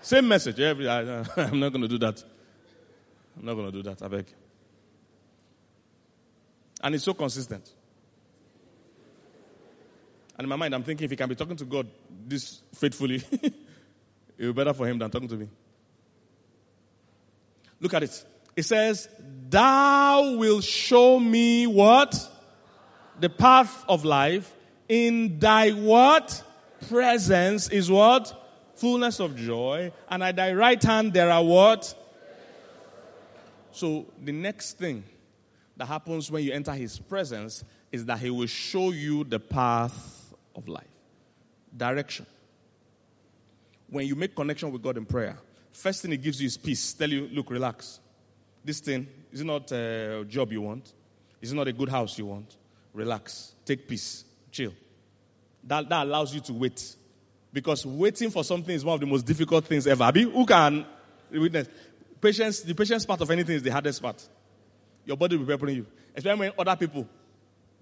Same 0.00 0.26
message 0.26 0.58
every. 0.60 0.88
I, 0.88 1.00
am 1.36 1.60
not 1.60 1.72
going 1.72 1.82
to 1.82 1.88
do 1.88 1.98
that. 1.98 2.22
I'm 3.38 3.46
not 3.46 3.54
going 3.54 3.70
to 3.70 3.72
do 3.72 3.82
that. 3.84 4.02
I 4.02 4.08
beg. 4.08 4.26
And 6.82 6.94
it's 6.94 7.04
so 7.04 7.14
consistent. 7.14 7.70
And 10.36 10.44
in 10.44 10.48
my 10.48 10.56
mind, 10.56 10.74
I'm 10.74 10.82
thinking 10.82 11.04
if 11.04 11.10
he 11.10 11.16
can 11.16 11.28
be 11.28 11.34
talking 11.34 11.56
to 11.56 11.64
God 11.64 11.86
this 12.26 12.62
faithfully, 12.74 13.16
it 13.32 13.52
will 14.38 14.48
be 14.48 14.52
better 14.52 14.74
for 14.74 14.86
him 14.86 14.98
than 14.98 15.10
talking 15.10 15.28
to 15.28 15.36
me. 15.36 15.48
Look 17.80 17.94
at 17.94 18.02
it. 18.02 18.24
It 18.56 18.64
says, 18.64 19.08
Thou 19.48 20.36
will 20.36 20.60
show 20.60 21.18
me 21.20 21.66
what? 21.66 22.31
The 23.20 23.28
path 23.28 23.84
of 23.88 24.04
life. 24.04 24.54
In 24.88 25.38
thy 25.38 25.70
what? 25.70 26.42
Presence 26.88 27.68
is 27.68 27.90
what? 27.90 28.38
Fullness 28.74 29.20
of 29.20 29.36
joy. 29.36 29.92
And 30.08 30.22
at 30.22 30.36
thy 30.36 30.52
right 30.52 30.82
hand 30.82 31.12
there 31.12 31.30
are 31.30 31.44
what? 31.44 31.94
So 33.70 34.06
the 34.22 34.32
next 34.32 34.78
thing 34.78 35.04
that 35.76 35.86
happens 35.86 36.30
when 36.30 36.44
you 36.44 36.52
enter 36.52 36.72
his 36.72 36.98
presence 36.98 37.64
is 37.90 38.04
that 38.06 38.18
he 38.18 38.30
will 38.30 38.46
show 38.46 38.90
you 38.90 39.24
the 39.24 39.40
path 39.40 40.34
of 40.54 40.68
life. 40.68 40.86
Direction. 41.76 42.26
When 43.88 44.06
you 44.06 44.14
make 44.14 44.34
connection 44.34 44.70
with 44.70 44.82
God 44.82 44.96
in 44.96 45.04
prayer, 45.04 45.38
first 45.70 46.02
thing 46.02 46.10
he 46.10 46.16
gives 46.16 46.40
you 46.40 46.46
is 46.46 46.56
peace. 46.56 46.92
Tell 46.92 47.10
you, 47.10 47.28
look, 47.32 47.50
relax. 47.50 48.00
This 48.64 48.80
thing 48.80 49.06
is 49.32 49.40
it 49.40 49.44
not 49.44 49.70
a 49.72 50.24
job 50.28 50.52
you 50.52 50.60
want? 50.60 50.92
Is 51.40 51.52
it 51.52 51.54
not 51.54 51.68
a 51.68 51.72
good 51.72 51.88
house 51.88 52.18
you 52.18 52.26
want? 52.26 52.56
Relax. 52.92 53.52
Take 53.64 53.88
peace. 53.88 54.24
Chill. 54.50 54.72
That, 55.64 55.88
that 55.88 56.06
allows 56.06 56.34
you 56.34 56.40
to 56.42 56.52
wait. 56.52 56.96
Because 57.52 57.84
waiting 57.86 58.30
for 58.30 58.44
something 58.44 58.74
is 58.74 58.84
one 58.84 58.94
of 58.94 59.00
the 59.00 59.06
most 59.06 59.24
difficult 59.24 59.64
things 59.64 59.86
ever. 59.86 60.04
Abi, 60.04 60.22
who 60.22 60.44
can 60.46 60.86
witness? 61.30 61.68
Patience, 62.20 62.60
the 62.60 62.74
patience 62.74 63.04
part 63.04 63.20
of 63.20 63.30
anything 63.30 63.56
is 63.56 63.62
the 63.62 63.70
hardest 63.70 64.02
part. 64.02 64.26
Your 65.04 65.16
body 65.16 65.36
will 65.36 65.44
be 65.44 65.52
preparing 65.52 65.76
you. 65.76 65.86
Especially 66.14 66.38
when 66.38 66.52
other 66.58 66.76
people, 66.76 67.06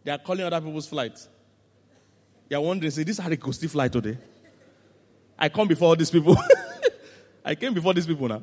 they 0.03 0.11
are 0.11 0.19
calling 0.19 0.45
other 0.45 0.61
people's 0.61 0.87
flights. 0.87 1.29
They 2.49 2.57
are 2.57 2.61
wondering, 2.63 2.91
say, 2.91 3.05
this 3.05 3.19
they 3.19 3.37
could 3.37 3.55
still 3.55 3.69
fly 3.69 3.89
today. 3.89 4.19
I 5.39 5.49
come 5.49 5.69
before 5.69 5.89
all 5.89 5.97
these 5.97 6.11
people. 6.11 6.37
I 7.45 7.55
came 7.55 7.73
before 7.73 7.95
these 7.95 8.07
people 8.07 8.29
now. 8.29 8.43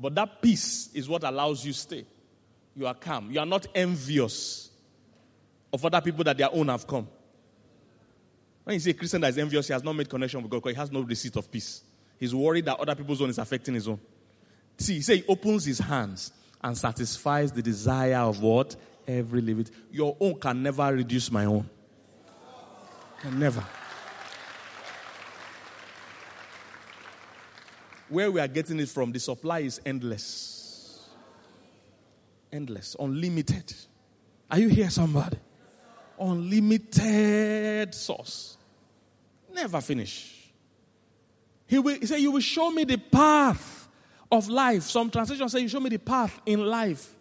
But 0.00 0.14
that 0.14 0.40
peace 0.40 0.90
is 0.94 1.08
what 1.08 1.24
allows 1.24 1.64
you 1.64 1.72
stay. 1.72 2.06
You 2.76 2.86
are 2.86 2.94
calm. 2.94 3.30
You 3.30 3.40
are 3.40 3.46
not 3.46 3.66
envious 3.74 4.70
of 5.72 5.84
other 5.84 6.00
people 6.00 6.24
that 6.24 6.36
their 6.36 6.52
own 6.52 6.68
have 6.68 6.86
come. 6.86 7.08
When 8.64 8.74
you 8.74 8.80
see 8.80 8.90
a 8.90 8.94
Christian 8.94 9.20
that 9.22 9.28
is 9.30 9.38
envious, 9.38 9.66
he 9.66 9.72
has 9.72 9.82
not 9.82 9.94
made 9.94 10.08
connection 10.08 10.42
with 10.42 10.50
God 10.50 10.58
because 10.58 10.74
he 10.74 10.78
has 10.80 10.92
no 10.92 11.00
receipt 11.00 11.36
of 11.36 11.50
peace. 11.50 11.82
He's 12.18 12.34
worried 12.34 12.66
that 12.66 12.78
other 12.78 12.94
people's 12.94 13.22
own 13.22 13.30
is 13.30 13.38
affecting 13.38 13.74
his 13.74 13.88
own. 13.88 13.98
See, 14.76 14.94
he 14.94 15.00
say 15.00 15.16
he 15.18 15.24
opens 15.26 15.64
his 15.64 15.78
hands 15.78 16.32
and 16.62 16.76
satisfies 16.76 17.52
the 17.52 17.62
desire 17.62 18.18
of 18.18 18.42
what? 18.42 18.76
Every 19.06 19.40
living. 19.40 19.68
Your 19.90 20.16
own 20.20 20.38
can 20.38 20.62
never 20.62 20.92
reduce 20.92 21.30
my 21.30 21.46
own. 21.46 21.68
Can 23.20 23.38
never. 23.38 23.64
Where 28.08 28.30
we 28.30 28.40
are 28.40 28.48
getting 28.48 28.80
it 28.80 28.88
from, 28.88 29.12
the 29.12 29.20
supply 29.20 29.60
is 29.60 29.80
endless. 29.84 31.08
Endless, 32.52 32.96
unlimited. 32.98 33.74
Are 34.50 34.58
you 34.58 34.68
here, 34.68 34.90
somebody? 34.90 35.38
Unlimited 36.20 37.94
source. 37.94 38.56
Never 39.52 39.80
finish. 39.80 40.52
He, 41.66 41.78
will, 41.78 41.98
he 41.98 42.06
said, 42.06 42.20
You 42.20 42.32
will 42.32 42.40
show 42.40 42.70
me 42.70 42.84
the 42.84 42.96
path 42.96 43.88
of 44.30 44.48
life. 44.48 44.84
Some 44.84 45.10
translations 45.10 45.52
say, 45.52 45.60
You 45.60 45.68
show 45.68 45.80
me 45.80 45.90
the 45.90 45.98
path 45.98 46.40
in 46.46 46.64
life. 46.64 47.14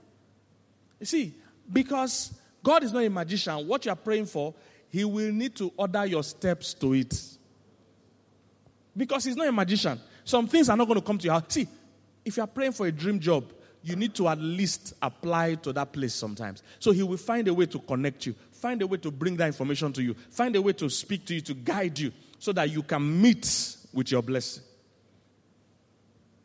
You 0.99 1.05
see, 1.05 1.33
because 1.71 2.33
God 2.63 2.83
is 2.83 2.91
not 2.93 3.03
a 3.03 3.09
magician, 3.09 3.67
what 3.67 3.85
you 3.85 3.91
are 3.91 3.95
praying 3.95 4.25
for, 4.25 4.53
He 4.89 5.03
will 5.05 5.31
need 5.31 5.55
to 5.57 5.71
order 5.77 6.05
your 6.05 6.23
steps 6.23 6.73
to 6.75 6.93
it. 6.93 7.13
Because 8.95 9.25
He's 9.25 9.35
not 9.35 9.47
a 9.47 9.51
magician. 9.51 9.99
Some 10.23 10.47
things 10.47 10.69
are 10.69 10.77
not 10.77 10.87
going 10.87 10.99
to 10.99 11.05
come 11.05 11.17
to 11.17 11.25
your 11.25 11.33
house. 11.33 11.43
See, 11.49 11.67
if 12.25 12.37
you 12.37 12.43
are 12.43 12.47
praying 12.47 12.73
for 12.73 12.87
a 12.87 12.91
dream 12.91 13.19
job, 13.19 13.53
you 13.83 13.95
need 13.95 14.13
to 14.15 14.27
at 14.27 14.39
least 14.39 14.93
apply 15.01 15.55
to 15.55 15.71
that 15.71 15.93
place 15.93 16.13
sometimes. 16.13 16.61
So 16.79 16.91
he 16.91 17.03
will 17.03 17.17
find 17.17 17.47
a 17.47 17.53
way 17.53 17.65
to 17.67 17.79
connect 17.79 18.25
you, 18.25 18.35
find 18.57 18.81
a 18.81 18.87
way 18.87 18.97
to 18.97 19.11
bring 19.11 19.37
that 19.37 19.47
information 19.47 19.93
to 19.93 20.03
you, 20.03 20.13
find 20.31 20.55
a 20.55 20.61
way 20.61 20.73
to 20.73 20.89
speak 20.89 21.25
to 21.25 21.35
you, 21.35 21.41
to 21.41 21.53
guide 21.53 21.97
you, 21.97 22.11
so 22.39 22.51
that 22.51 22.69
you 22.69 22.83
can 22.83 23.21
meet 23.21 23.77
with 23.93 24.11
your 24.11 24.21
blessing. 24.21 24.63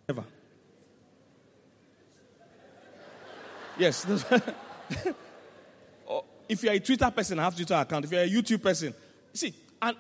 Ever. 0.09 0.25
Yes. 3.79 4.07
Oh, 6.07 6.25
if 6.47 6.63
you're 6.63 6.75
a 6.75 6.81
Twitter 6.81 7.11
person, 7.11 7.39
I 7.39 7.45
have 7.45 7.57
Twitter 7.57 7.73
account. 7.75 8.05
If 8.05 8.13
you're 8.13 8.23
a 8.23 8.29
YouTube 8.29 8.63
person, 8.63 8.93
see, 9.33 9.55
and 9.81 9.97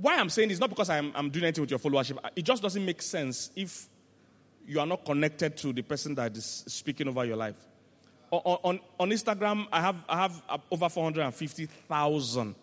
why 0.00 0.16
I'm 0.16 0.28
saying 0.28 0.50
this 0.50 0.58
not 0.58 0.68
because 0.68 0.90
I'm, 0.90 1.12
I'm 1.14 1.30
doing 1.30 1.44
anything 1.44 1.62
with 1.62 1.70
your 1.70 1.78
followership. 1.78 2.18
It 2.36 2.42
just 2.42 2.62
doesn't 2.62 2.84
make 2.84 3.00
sense 3.00 3.50
if 3.56 3.88
you 4.66 4.80
are 4.80 4.86
not 4.86 5.04
connected 5.04 5.56
to 5.58 5.72
the 5.72 5.82
person 5.82 6.14
that 6.16 6.36
is 6.36 6.64
speaking 6.66 7.08
over 7.08 7.24
your 7.24 7.36
life. 7.36 7.56
On, 8.30 8.78
on, 8.98 9.10
Instagram, 9.10 9.66
I 9.72 9.80
have, 9.80 9.96
I 10.08 10.16
have 10.18 10.42
uh, 10.48 10.58
over 10.70 10.88
450,000 10.88 12.54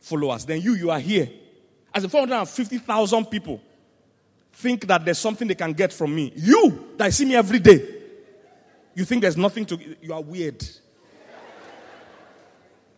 followers. 0.00 0.46
Then 0.46 0.62
you, 0.62 0.74
you 0.74 0.90
are 0.90 0.98
here. 0.98 1.28
As 1.94 2.04
a 2.04 2.08
450,000 2.08 3.26
people 3.26 3.60
think 4.52 4.86
that 4.86 5.04
there's 5.04 5.18
something 5.18 5.46
they 5.46 5.54
can 5.54 5.72
get 5.72 5.92
from 5.92 6.14
me. 6.14 6.32
You, 6.34 6.94
that 6.96 7.12
see 7.12 7.26
me 7.26 7.34
every 7.36 7.58
day, 7.58 7.86
you 8.94 9.04
think 9.04 9.22
there's 9.22 9.36
nothing 9.36 9.66
to, 9.66 9.96
you 10.00 10.14
are 10.14 10.22
weird. 10.22 10.64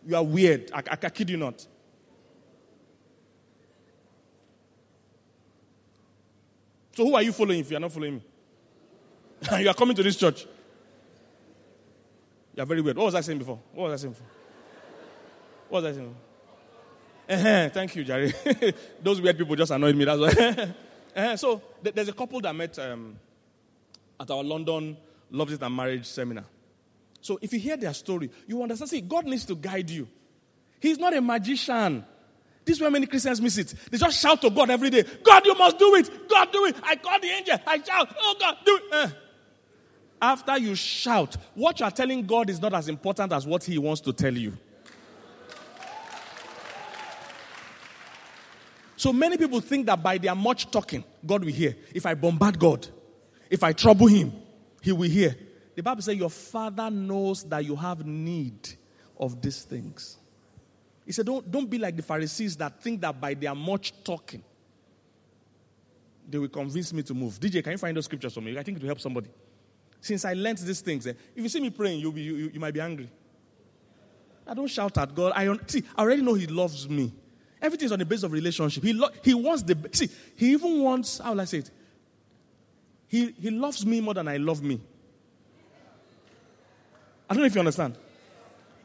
You 0.05 0.15
are 0.15 0.23
weird. 0.23 0.71
I, 0.73 0.79
I, 0.79 0.97
I 1.03 1.09
kid 1.09 1.29
you 1.29 1.37
not. 1.37 1.65
So 6.95 7.05
who 7.05 7.13
are 7.15 7.21
you 7.21 7.33
following 7.33 7.59
if 7.59 7.69
you 7.69 7.77
are 7.77 7.81
not 7.81 7.91
following 7.91 8.15
me? 8.15 8.21
you 9.61 9.69
are 9.69 9.73
coming 9.73 9.95
to 9.95 10.03
this 10.03 10.15
church. 10.15 10.47
You 12.57 12.63
are 12.63 12.65
very 12.65 12.81
weird. 12.81 12.97
What 12.97 13.05
was 13.05 13.15
I 13.15 13.21
saying 13.21 13.37
before? 13.37 13.59
What 13.71 13.91
was 13.91 14.01
I 14.01 14.01
saying 14.01 14.13
before? 14.13 14.27
What 15.69 15.83
was 15.83 15.93
I 15.93 15.99
saying? 15.99 16.15
Uh-huh, 17.29 17.69
thank 17.69 17.95
you, 17.95 18.03
Jerry. 18.03 18.33
Those 19.03 19.21
weird 19.21 19.37
people 19.37 19.55
just 19.55 19.71
annoyed 19.71 19.95
me. 19.95 20.05
That's 20.05 20.19
why. 20.19 20.73
uh-huh. 21.15 21.37
So 21.37 21.61
th- 21.83 21.93
there's 21.93 22.07
a 22.07 22.13
couple 22.13 22.41
that 22.41 22.55
met 22.55 22.79
um, 22.79 23.19
at 24.19 24.31
our 24.31 24.43
London 24.43 24.97
Love 25.29 25.51
It 25.51 25.61
and 25.61 25.75
Marriage 25.75 26.07
seminar. 26.07 26.45
So 27.21 27.37
if 27.43 27.53
you 27.53 27.59
hear 27.59 27.77
their 27.77 27.93
story, 27.93 28.31
you 28.47 28.59
understand. 28.63 28.89
See, 28.89 29.01
God 29.01 29.25
needs 29.25 29.45
to 29.45 29.55
guide 29.55 29.91
you. 29.91 30.07
He's 30.79 30.97
not 30.97 31.15
a 31.15 31.21
magician. 31.21 32.03
This 32.65 32.77
is 32.77 32.81
where 32.81 32.89
many 32.89 33.05
Christians 33.05 33.39
miss 33.39 33.59
it. 33.59 33.75
They 33.91 33.99
just 33.99 34.19
shout 34.19 34.41
to 34.41 34.49
God 34.49 34.71
every 34.71 34.89
day, 34.89 35.03
God, 35.23 35.45
you 35.45 35.53
must 35.53 35.77
do 35.77 35.93
it. 35.95 36.27
God, 36.27 36.51
do 36.51 36.65
it. 36.65 36.75
I 36.81 36.95
call 36.95 37.19
the 37.19 37.27
angel. 37.27 37.59
I 37.67 37.83
shout, 37.83 38.15
oh 38.19 38.35
God, 38.39 38.57
do 38.65 38.77
it. 38.77 38.93
Eh. 38.93 39.09
After 40.21 40.57
you 40.57 40.75
shout, 40.75 41.37
what 41.53 41.79
you 41.79 41.85
are 41.85 41.91
telling 41.91 42.25
God 42.25 42.49
is 42.49 42.61
not 42.61 42.73
as 42.73 42.89
important 42.89 43.31
as 43.33 43.45
what 43.45 43.63
He 43.63 43.77
wants 43.77 44.01
to 44.01 44.13
tell 44.13 44.33
you. 44.33 44.57
So 48.95 49.13
many 49.13 49.37
people 49.37 49.59
think 49.61 49.85
that 49.85 50.01
by 50.01 50.17
their 50.17 50.33
much 50.33 50.71
talking, 50.71 51.03
God 51.23 51.45
will 51.45 51.53
hear. 51.53 51.75
If 51.93 52.05
I 52.05 52.15
bombard 52.15 52.57
God, 52.57 52.87
if 53.49 53.63
I 53.63 53.73
trouble 53.73 54.07
Him, 54.07 54.33
He 54.81 54.91
will 54.91 55.09
hear. 55.09 55.35
The 55.75 55.83
Bible 55.83 56.01
says, 56.01 56.15
Your 56.15 56.31
Father 56.31 56.89
knows 56.89 57.43
that 57.43 57.63
you 57.63 57.75
have 57.75 58.05
need 58.05 58.69
of 59.19 59.39
these 59.39 59.63
things. 59.63 60.17
He 61.05 61.13
said, 61.13 61.25
don't, 61.25 61.49
don't 61.49 61.69
be 61.69 61.77
like 61.77 61.95
the 61.95 62.03
Pharisees 62.03 62.57
that 62.57 62.81
think 62.81 62.99
that 62.99 63.19
by 63.21 63.33
their 63.33 63.55
much 63.55 63.93
talking, 64.03 64.43
they 66.27 66.37
will 66.37 66.49
convince 66.49 66.91
me 66.91 67.01
to 67.03 67.13
move. 67.13 67.39
DJ, 67.39 67.63
can 67.63 67.71
you 67.71 67.77
find 67.77 67.95
those 67.95 68.03
scriptures 68.05 68.33
for 68.33 68.41
me? 68.41 68.57
I 68.57 68.63
think 68.63 68.77
it 68.77 68.81
will 68.81 68.89
help 68.89 68.99
somebody. 68.99 69.29
Since 70.01 70.25
I 70.25 70.33
learned 70.33 70.59
these 70.59 70.81
things, 70.81 71.07
eh, 71.07 71.13
if 71.35 71.43
you 71.43 71.49
see 71.49 71.59
me 71.59 71.69
praying, 71.69 71.99
you'll 71.99 72.11
be, 72.11 72.21
you, 72.21 72.51
you 72.53 72.59
might 72.59 72.73
be 72.73 72.79
angry. 72.81 73.09
I 74.45 74.53
don't 74.53 74.67
shout 74.67 74.97
at 74.97 75.13
God. 75.13 75.33
I 75.35 75.57
see. 75.67 75.83
I 75.95 76.01
already 76.03 76.21
know 76.21 76.33
He 76.33 76.47
loves 76.47 76.87
me. 76.87 77.11
Everything 77.61 77.87
is 77.87 77.91
on 77.91 77.99
the 77.99 78.05
basis 78.05 78.23
of 78.23 78.31
relationship. 78.31 78.83
He 78.83 78.93
lo- 78.93 79.09
He 79.23 79.33
wants 79.33 79.63
the 79.63 79.77
see. 79.91 80.09
He 80.35 80.51
even 80.53 80.81
wants. 80.81 81.17
How 81.19 81.31
will 81.31 81.41
I 81.41 81.45
say 81.45 81.59
it? 81.59 81.71
He 83.07 83.31
He 83.31 83.49
loves 83.49 83.85
me 83.85 83.99
more 83.99 84.13
than 84.13 84.27
I 84.27 84.37
love 84.37 84.61
me. 84.61 84.79
I 87.29 87.33
don't 87.33 87.41
know 87.41 87.47
if 87.47 87.55
you 87.55 87.59
understand 87.59 87.97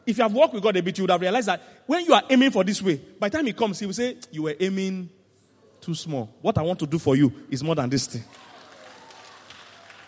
if 0.05 0.17
you 0.17 0.23
have 0.23 0.33
worked 0.33 0.53
with 0.53 0.63
God 0.63 0.75
a 0.75 0.83
bit, 0.83 0.97
you 0.97 1.03
would 1.03 1.11
have 1.11 1.21
realized 1.21 1.47
that 1.47 1.61
when 1.85 2.05
you 2.05 2.13
are 2.13 2.23
aiming 2.29 2.51
for 2.51 2.63
this 2.63 2.81
way, 2.81 2.95
by 3.19 3.29
the 3.29 3.37
time 3.37 3.45
He 3.45 3.53
comes, 3.53 3.79
He 3.79 3.85
will 3.85 3.93
say, 3.93 4.17
You 4.31 4.43
were 4.43 4.55
aiming 4.59 5.09
too 5.79 5.95
small. 5.95 6.29
What 6.41 6.57
I 6.57 6.61
want 6.61 6.79
to 6.79 6.87
do 6.87 6.99
for 6.99 7.15
you 7.15 7.31
is 7.49 7.63
more 7.63 7.75
than 7.75 7.89
this 7.89 8.07
thing. 8.07 8.23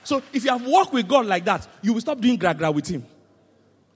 So 0.05 0.21
if 0.31 0.45
you 0.45 0.51
have 0.51 0.65
worked 0.65 0.93
with 0.93 1.07
God 1.07 1.25
like 1.25 1.43
that, 1.45 1.67
you 1.81 1.91
will 1.93 2.01
stop 2.01 2.21
doing 2.21 2.37
gra 2.37 2.53
gra 2.53 2.71
with 2.71 2.87
Him. 2.87 3.03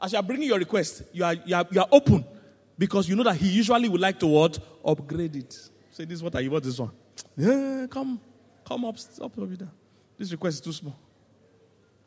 As 0.01 0.11
you 0.11 0.19
are 0.19 0.23
bringing 0.23 0.47
your 0.47 0.59
request, 0.59 1.03
you 1.13 1.23
are, 1.23 1.33
you 1.33 1.55
are, 1.55 1.65
you 1.71 1.79
are 1.79 1.87
open 1.91 2.25
because 2.77 3.07
you 3.09 3.15
know 3.15 3.23
that 3.23 3.35
he 3.35 3.49
usually 3.49 3.89
would 3.89 3.99
like 3.99 4.17
to 4.19 4.27
what? 4.27 4.57
Upgrade 4.83 5.35
it. 5.35 5.53
Say, 5.91 6.05
this 6.05 6.15
is 6.15 6.23
what 6.23 6.35
I 6.35 6.47
want 6.47 6.63
this 6.63 6.79
one. 6.79 6.91
Yeah, 7.35 7.85
come, 7.89 8.19
come 8.65 8.85
up, 8.85 8.95
up 9.21 9.37
over 9.37 9.55
there. 9.55 9.67
This 10.17 10.31
request 10.31 10.55
is 10.55 10.61
too 10.61 10.71
small. 10.71 10.97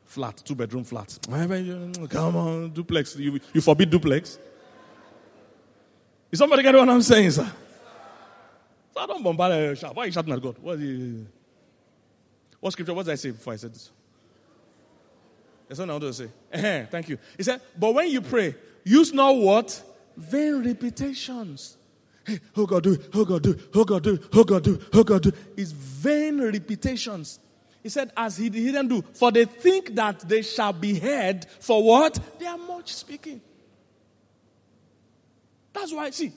Flat, 0.04 0.42
two 0.44 0.54
bedroom 0.54 0.84
flat. 0.84 1.08
Mm, 1.08 2.10
come 2.10 2.36
on, 2.36 2.70
duplex. 2.70 3.16
You, 3.16 3.38
you 3.52 3.60
forbid 3.60 3.90
duplex? 3.90 4.38
Is 6.30 6.38
somebody 6.38 6.62
getting 6.62 6.80
what 6.80 6.88
I'm 6.88 7.02
saying, 7.02 7.30
sir? 7.30 7.50
So 8.94 9.00
I 9.00 9.06
don't 9.06 9.22
bombard 9.22 9.52
a 9.52 9.76
shout. 9.76 9.94
Why 9.94 10.04
are 10.04 10.06
you 10.06 10.12
shouting 10.12 10.32
at 10.32 10.40
God? 10.40 10.56
What, 10.58 10.78
you, 10.78 11.26
what 12.62 12.72
scripture? 12.72 12.94
What 12.94 13.06
did 13.06 13.12
I 13.12 13.16
say 13.16 13.32
before 13.32 13.54
I 13.54 13.56
said 13.56 13.74
this? 13.74 13.90
That's 15.66 15.80
what 15.80 15.90
I 15.90 15.92
want 15.94 16.04
to 16.04 16.12
say. 16.12 16.86
Thank 16.92 17.08
you. 17.08 17.18
He 17.36 17.42
said, 17.42 17.60
but 17.76 17.92
when 17.92 18.08
you 18.08 18.20
pray, 18.20 18.54
use 18.84 19.12
not 19.12 19.34
what? 19.34 19.82
Vain 20.16 20.64
repetitions. 20.64 21.76
Hey, 22.24 22.38
oh 22.56 22.64
God, 22.64 22.84
do 22.84 22.92
it, 22.92 23.08
oh 23.14 23.24
God, 23.24 23.42
do 23.42 23.50
it, 23.50 23.60
oh 23.74 23.84
God, 23.84 24.04
do 24.04 24.14
it, 24.14 24.22
oh 24.32 24.44
God, 24.44 24.62
do 24.62 24.74
it, 24.74 24.82
oh 24.92 25.02
God, 25.02 25.22
do 25.22 25.28
it. 25.30 25.34
It's 25.56 25.72
vain 25.72 26.40
repetitions. 26.40 27.40
He 27.82 27.88
said, 27.88 28.12
as 28.16 28.36
he 28.36 28.48
didn't 28.48 28.86
do, 28.86 29.02
for 29.12 29.32
they 29.32 29.44
think 29.44 29.96
that 29.96 30.20
they 30.20 30.42
shall 30.42 30.72
be 30.72 31.00
heard 31.00 31.44
for 31.58 31.82
what? 31.82 32.16
They 32.38 32.46
are 32.46 32.58
much 32.58 32.94
speaking. 32.94 33.40
That's 35.72 35.92
why, 35.92 36.10
see, 36.10 36.32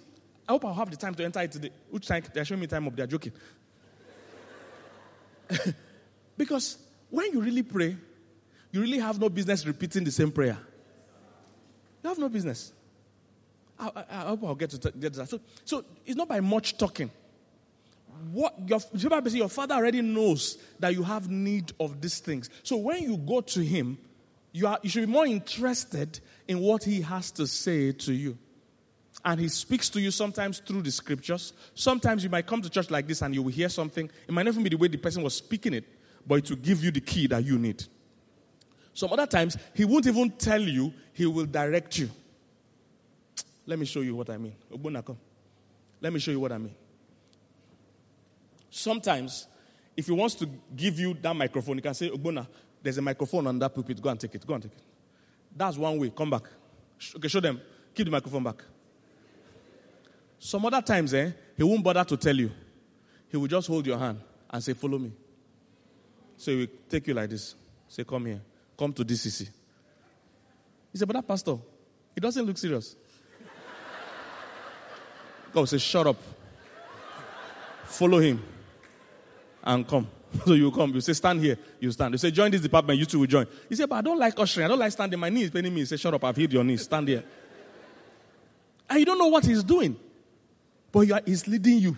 I 0.50 0.54
hope 0.54 0.66
I'll 0.66 0.74
have 0.74 0.90
the 0.90 0.98
time 0.98 1.14
to 1.14 1.24
enter 1.24 1.42
it 1.42 1.52
today. 1.52 1.70
Which 1.92 2.08
time? 2.08 2.24
They're 2.34 2.46
showing 2.46 2.62
me 2.62 2.66
time 2.66 2.88
up, 2.88 2.96
they're 2.96 3.06
joking. 3.06 3.34
because 6.38 6.78
when 7.10 7.32
you 7.32 7.42
really 7.42 7.64
pray, 7.64 7.96
you 8.72 8.82
really 8.82 9.00
have 9.00 9.20
no 9.20 9.30
business 9.30 9.66
repeating 9.66 10.04
the 10.04 10.12
same 10.12 10.32
prayer. 10.32 10.58
You 12.04 12.10
have 12.10 12.20
no 12.20 12.30
business. 12.30 12.74
I, 13.80 13.92
I, 13.96 14.04
I 14.10 14.20
hope 14.28 14.44
I'll 14.44 14.56
get 14.56 14.70
to, 14.72 14.92
get 14.92 15.14
to 15.14 15.20
that. 15.20 15.30
So, 15.30 15.40
so 15.64 15.86
it's 16.06 16.16
not 16.16 16.28
by 16.28 16.40
much 16.40 16.78
talking 16.78 17.10
what 18.32 18.56
your, 18.68 18.80
your 18.94 19.50
father 19.50 19.76
already 19.76 20.02
knows 20.02 20.58
that 20.80 20.94
you 20.94 21.04
have 21.04 21.30
need 21.30 21.74
of 21.80 22.02
these 22.02 22.20
things. 22.20 22.50
So 22.64 22.78
when 22.78 23.04
you 23.04 23.18
go 23.18 23.42
to 23.42 23.62
him, 23.62 23.98
you, 24.52 24.68
are, 24.68 24.80
you 24.82 24.90
should 24.90 25.06
be 25.06 25.12
more 25.12 25.26
interested 25.26 26.20
in 26.48 26.60
what 26.60 26.84
he 26.84 27.02
has 27.02 27.32
to 27.32 27.48
say 27.48 27.92
to 27.92 28.14
you. 28.14 28.38
And 29.24 29.40
he 29.40 29.48
speaks 29.48 29.90
to 29.90 30.02
you 30.02 30.12
sometimes 30.12 30.60
through 30.60 30.84
the 30.84 30.92
scriptures. 30.92 31.54
Sometimes 31.74 32.24
you 32.24 32.30
might 32.30 32.46
come 32.46 32.62
to 32.62 32.70
church 32.70 32.92
like 32.92 33.08
this 33.08 33.22
and 33.22 33.34
you 33.34 33.42
will 33.42 33.52
hear 33.52 33.70
something. 33.70 34.10
It 34.28 34.34
might 34.34 34.44
not 34.44 34.54
even 34.54 34.64
be 34.64 34.70
the 34.70 34.78
way 34.78 34.88
the 34.88 34.98
person 34.98 35.24
was 35.24 35.36
speaking 35.36 35.74
it, 35.74 35.86
but 36.26 36.36
it 36.36 36.50
will 36.50 36.58
give 36.58 36.84
you 36.84 36.92
the 36.92 37.02
key 37.02 37.28
that 37.28 37.44
you 37.44 37.58
need. 37.58 37.84
Some 38.94 39.12
other 39.12 39.28
times, 39.28 39.58
he 39.74 39.84
won't 39.86 40.08
even 40.08 40.32
tell 40.32 40.62
you, 40.62 40.94
he 41.14 41.26
will 41.26 41.46
direct 41.46 41.98
you. 41.98 42.10
Let 43.66 43.80
me 43.80 43.86
show 43.86 44.02
you 44.02 44.16
what 44.16 44.30
I 44.30 44.38
mean. 44.38 44.56
Let 46.02 46.14
me 46.14 46.20
show 46.20 46.32
you 46.32 46.40
what 46.40 46.52
I 46.52 46.58
mean. 46.58 46.76
Sometimes, 48.70 49.48
if 49.98 50.06
he 50.08 50.12
wants 50.12 50.36
to 50.36 50.50
give 50.76 51.00
you 51.00 51.14
that 51.22 51.36
microphone, 51.36 51.78
he 51.78 51.82
can 51.82 51.94
say, 51.94 52.10
Ogbona, 52.10 52.48
there's 52.82 52.98
a 52.98 53.02
microphone 53.02 53.48
on 53.48 53.58
that 53.60 53.74
pulpit. 53.74 54.02
Go 54.02 54.10
and 54.10 54.20
take 54.20 54.36
it. 54.36 54.46
Go 54.46 54.54
and 54.54 54.64
take 54.64 54.74
it. 54.74 54.84
That's 55.56 55.78
one 55.78 55.98
way. 56.00 56.12
Come 56.16 56.30
back. 56.30 56.44
Okay, 57.16 57.28
show 57.28 57.40
them. 57.40 57.60
Keep 57.94 58.06
the 58.06 58.12
microphone 58.12 58.44
back. 58.44 58.64
Some 60.38 60.66
other 60.66 60.82
times, 60.82 61.14
eh, 61.14 61.32
he 61.58 61.64
won't 61.64 61.84
bother 61.84 62.04
to 62.04 62.18
tell 62.18 62.36
you. 62.36 62.52
He 63.30 63.38
will 63.38 63.48
just 63.48 63.68
hold 63.68 63.88
your 63.88 63.98
hand 63.98 64.20
and 64.50 64.64
say, 64.64 64.74
Follow 64.74 65.00
me. 65.00 65.12
So 66.38 66.52
he 66.52 66.58
will 66.58 66.68
take 66.90 67.08
you 67.08 67.14
like 67.14 67.30
this. 67.30 67.56
Say, 67.88 68.04
Come 68.04 68.26
here. 68.26 68.42
Come 68.78 68.94
to 68.94 69.06
DCC. 69.06 69.50
He 70.92 70.98
said, 70.98 71.08
But 71.08 71.16
that 71.16 71.28
pastor, 71.28 71.58
he 72.14 72.22
doesn't 72.22 72.46
look 72.46 72.58
serious. 72.58 72.96
God 75.54 75.66
say, 75.66 75.78
Shut 75.78 76.08
up. 76.08 76.18
Follow 77.86 78.20
him 78.20 78.44
and 79.64 79.88
come. 79.88 80.08
So 80.46 80.54
you 80.54 80.70
come. 80.70 80.94
You 80.94 81.02
say, 81.02 81.14
stand 81.14 81.40
here. 81.40 81.58
You 81.80 81.92
stand. 81.92 82.14
You 82.14 82.18
say, 82.18 82.30
join 82.30 82.52
this 82.52 82.60
department. 82.60 83.00
You 83.00 83.06
two 83.06 83.20
will 83.20 83.28
join. 83.28 83.48
You 83.70 83.76
say, 83.76 83.86
but 83.86 83.96
I 83.96 84.02
don't 84.02 84.20
like 84.20 84.38
ushering. 84.38 84.66
I 84.66 84.68
don't 84.68 84.80
like 84.80 84.92
standing. 84.92 85.18
My 85.18 85.30
knee 85.30 85.44
is 85.44 85.50
paining 85.50 85.74
me. 85.74 85.82
He 85.82 85.86
say, 85.86 85.96
shut 85.96 86.14
up. 86.14 86.24
I've 86.26 86.36
hit 86.36 86.52
your 86.52 86.64
knees. 86.64 86.84
Stand 86.84 87.08
here. 87.08 87.24
And 88.90 89.00
you 89.00 89.06
don't 89.06 89.18
know 89.18 89.28
what 89.28 89.46
he's 89.46 89.64
doing. 89.64 89.96
But 90.92 91.24
he's 91.26 91.48
leading 91.48 91.80
you. 91.80 91.98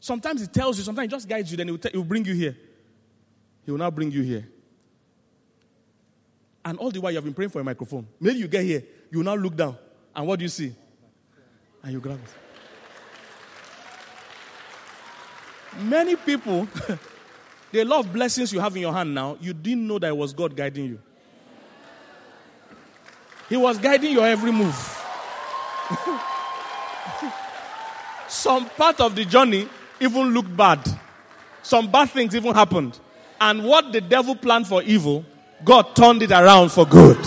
Sometimes 0.00 0.40
he 0.40 0.46
tells 0.48 0.76
you, 0.78 0.84
sometimes 0.84 1.06
he 1.06 1.10
just 1.10 1.28
guides 1.28 1.50
you, 1.50 1.56
then 1.56 1.68
he 1.68 1.72
will, 1.72 1.80
he 1.90 1.96
will 1.96 2.04
bring 2.04 2.24
you 2.24 2.34
here. 2.34 2.56
He 3.64 3.70
will 3.70 3.78
now 3.78 3.90
bring 3.90 4.10
you 4.10 4.22
here. 4.22 4.48
And 6.64 6.78
all 6.78 6.90
the 6.90 7.00
while 7.00 7.10
you 7.10 7.16
have 7.16 7.24
been 7.24 7.34
praying 7.34 7.50
for 7.50 7.60
a 7.60 7.64
microphone. 7.64 8.06
Maybe 8.20 8.38
you 8.38 8.48
get 8.48 8.64
here, 8.64 8.82
you 9.10 9.22
now 9.22 9.34
look 9.34 9.56
down. 9.56 9.76
And 10.14 10.26
what 10.26 10.38
do 10.38 10.44
you 10.44 10.48
see? 10.48 10.74
And 11.82 11.92
you 11.92 12.00
grab 12.00 12.20
it. 12.22 12.30
Many 15.80 16.16
people, 16.16 16.68
the 17.72 17.84
lot 17.84 18.04
of 18.04 18.12
blessings 18.12 18.52
you 18.52 18.60
have 18.60 18.76
in 18.76 18.82
your 18.82 18.92
hand 18.92 19.14
now, 19.14 19.38
you 19.40 19.54
didn't 19.54 19.86
know 19.86 19.98
that 19.98 20.08
it 20.08 20.16
was 20.16 20.32
God 20.32 20.54
guiding 20.54 20.84
you. 20.84 21.00
He 23.48 23.56
was 23.56 23.78
guiding 23.78 24.12
your 24.12 24.26
every 24.26 24.52
move. 24.52 24.74
Some 28.28 28.68
part 28.70 29.00
of 29.00 29.14
the 29.14 29.24
journey 29.24 29.68
even 30.00 30.28
looked 30.32 30.56
bad. 30.56 30.80
Some 31.62 31.90
bad 31.90 32.10
things 32.10 32.34
even 32.34 32.54
happened. 32.54 32.98
And 33.42 33.64
what 33.64 33.92
the 33.92 34.00
devil 34.00 34.36
planned 34.36 34.68
for 34.68 34.84
evil, 34.84 35.24
God 35.64 35.96
turned 35.96 36.22
it 36.22 36.30
around 36.30 36.70
for 36.70 36.86
good. 36.86 37.16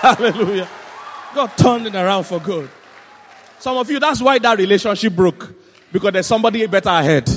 Hallelujah. 0.00 0.66
God 1.34 1.48
turned 1.58 1.86
it 1.86 1.94
around 1.94 2.24
for 2.24 2.40
good. 2.40 2.70
Some 3.58 3.76
of 3.76 3.90
you, 3.90 4.00
that's 4.00 4.22
why 4.22 4.38
that 4.38 4.56
relationship 4.56 5.14
broke. 5.14 5.52
Because 5.92 6.12
there's 6.12 6.26
somebody 6.26 6.66
better 6.66 6.88
ahead. 6.88 7.28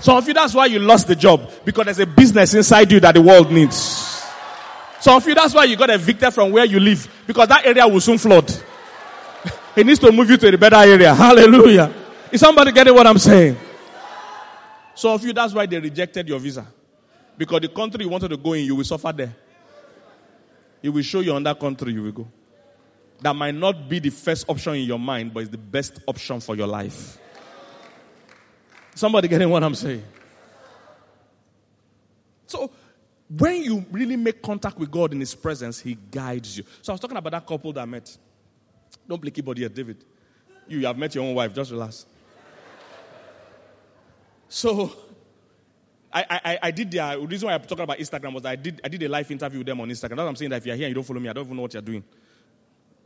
Some 0.00 0.16
of 0.16 0.26
you, 0.26 0.34
that's 0.34 0.54
why 0.54 0.66
you 0.66 0.80
lost 0.80 1.06
the 1.06 1.14
job. 1.14 1.48
Because 1.64 1.84
there's 1.84 2.00
a 2.00 2.06
business 2.06 2.52
inside 2.52 2.90
you 2.90 2.98
that 2.98 3.14
the 3.14 3.22
world 3.22 3.52
needs. 3.52 4.24
Some 4.98 5.18
of 5.18 5.28
you, 5.28 5.36
that's 5.36 5.54
why 5.54 5.66
you 5.66 5.76
got 5.76 5.90
evicted 5.90 6.34
from 6.34 6.50
where 6.50 6.64
you 6.64 6.80
live. 6.80 7.08
Because 7.28 7.46
that 7.46 7.64
area 7.64 7.86
will 7.86 8.00
soon 8.00 8.18
flood. 8.18 8.52
he 9.76 9.84
needs 9.84 10.00
to 10.00 10.10
move 10.10 10.28
you 10.30 10.36
to 10.36 10.52
a 10.52 10.58
better 10.58 10.74
area. 10.74 11.14
Hallelujah. 11.14 11.94
Is 12.32 12.40
somebody 12.40 12.72
getting 12.72 12.92
what 12.92 13.06
I'm 13.06 13.18
saying? 13.18 13.56
Some 15.00 15.12
of 15.12 15.24
you, 15.24 15.32
that's 15.32 15.54
why 15.54 15.64
they 15.64 15.80
rejected 15.80 16.28
your 16.28 16.38
visa. 16.38 16.66
Because 17.38 17.60
the 17.62 17.68
country 17.68 18.04
you 18.04 18.10
wanted 18.10 18.28
to 18.28 18.36
go 18.36 18.52
in, 18.52 18.64
you 18.64 18.76
will 18.76 18.84
suffer 18.84 19.12
there. 19.12 19.34
He 20.82 20.88
will 20.90 21.02
show 21.02 21.20
you 21.20 21.32
on 21.32 21.42
that 21.44 21.58
country 21.58 21.92
you 21.92 22.02
will 22.02 22.12
go 22.12 22.28
that 23.20 23.36
might 23.36 23.54
not 23.54 23.88
be 23.88 23.98
the 23.98 24.10
first 24.10 24.48
option 24.48 24.74
in 24.74 24.84
your 24.84 24.98
mind, 24.98 25.34
but 25.34 25.40
it's 25.40 25.50
the 25.50 25.58
best 25.58 26.00
option 26.06 26.40
for 26.40 26.56
your 26.56 26.66
life. 26.66 27.18
Somebody 28.94 29.28
getting 29.28 29.48
what 29.48 29.62
I'm 29.62 29.74
saying? 29.74 30.02
So, 32.46 32.70
when 33.28 33.62
you 33.62 33.84
really 33.90 34.16
make 34.16 34.42
contact 34.42 34.76
with 34.78 34.90
God 34.90 35.12
in 35.12 35.20
His 35.20 35.34
presence, 35.34 35.80
He 35.80 35.96
guides 36.10 36.56
you. 36.56 36.64
So, 36.82 36.92
I 36.92 36.94
was 36.94 37.00
talking 37.00 37.16
about 37.16 37.30
that 37.30 37.46
couple 37.46 37.72
that 37.74 37.82
I 37.82 37.84
met. 37.84 38.16
Don't 39.06 39.20
play 39.20 39.30
keyboard 39.30 39.58
yet, 39.58 39.72
David. 39.72 40.04
You 40.66 40.84
have 40.86 40.98
met 40.98 41.14
your 41.14 41.24
own 41.24 41.34
wife, 41.34 41.54
just 41.54 41.70
relax. 41.70 42.06
So, 44.50 44.92
I, 46.12 46.40
I, 46.44 46.58
I 46.64 46.70
did 46.72 46.90
the, 46.90 46.96
the 47.20 47.26
reason 47.26 47.46
why 47.46 47.54
I'm 47.54 47.62
talking 47.62 47.84
about 47.84 47.98
Instagram 47.98 48.34
was 48.34 48.44
I 48.44 48.56
did, 48.56 48.80
I 48.82 48.88
did 48.88 49.00
a 49.04 49.08
live 49.08 49.30
interview 49.30 49.60
with 49.60 49.66
them 49.68 49.80
on 49.80 49.88
Instagram. 49.88 50.00
That's 50.00 50.18
what 50.18 50.26
I'm 50.26 50.36
saying 50.36 50.50
that 50.50 50.56
if 50.56 50.66
you're 50.66 50.74
here 50.74 50.86
and 50.86 50.90
you 50.90 50.94
don't 50.96 51.04
follow 51.04 51.20
me, 51.20 51.28
I 51.28 51.32
don't 51.32 51.44
even 51.44 51.56
know 51.56 51.62
what 51.62 51.72
you're 51.72 51.82
doing. 51.82 52.02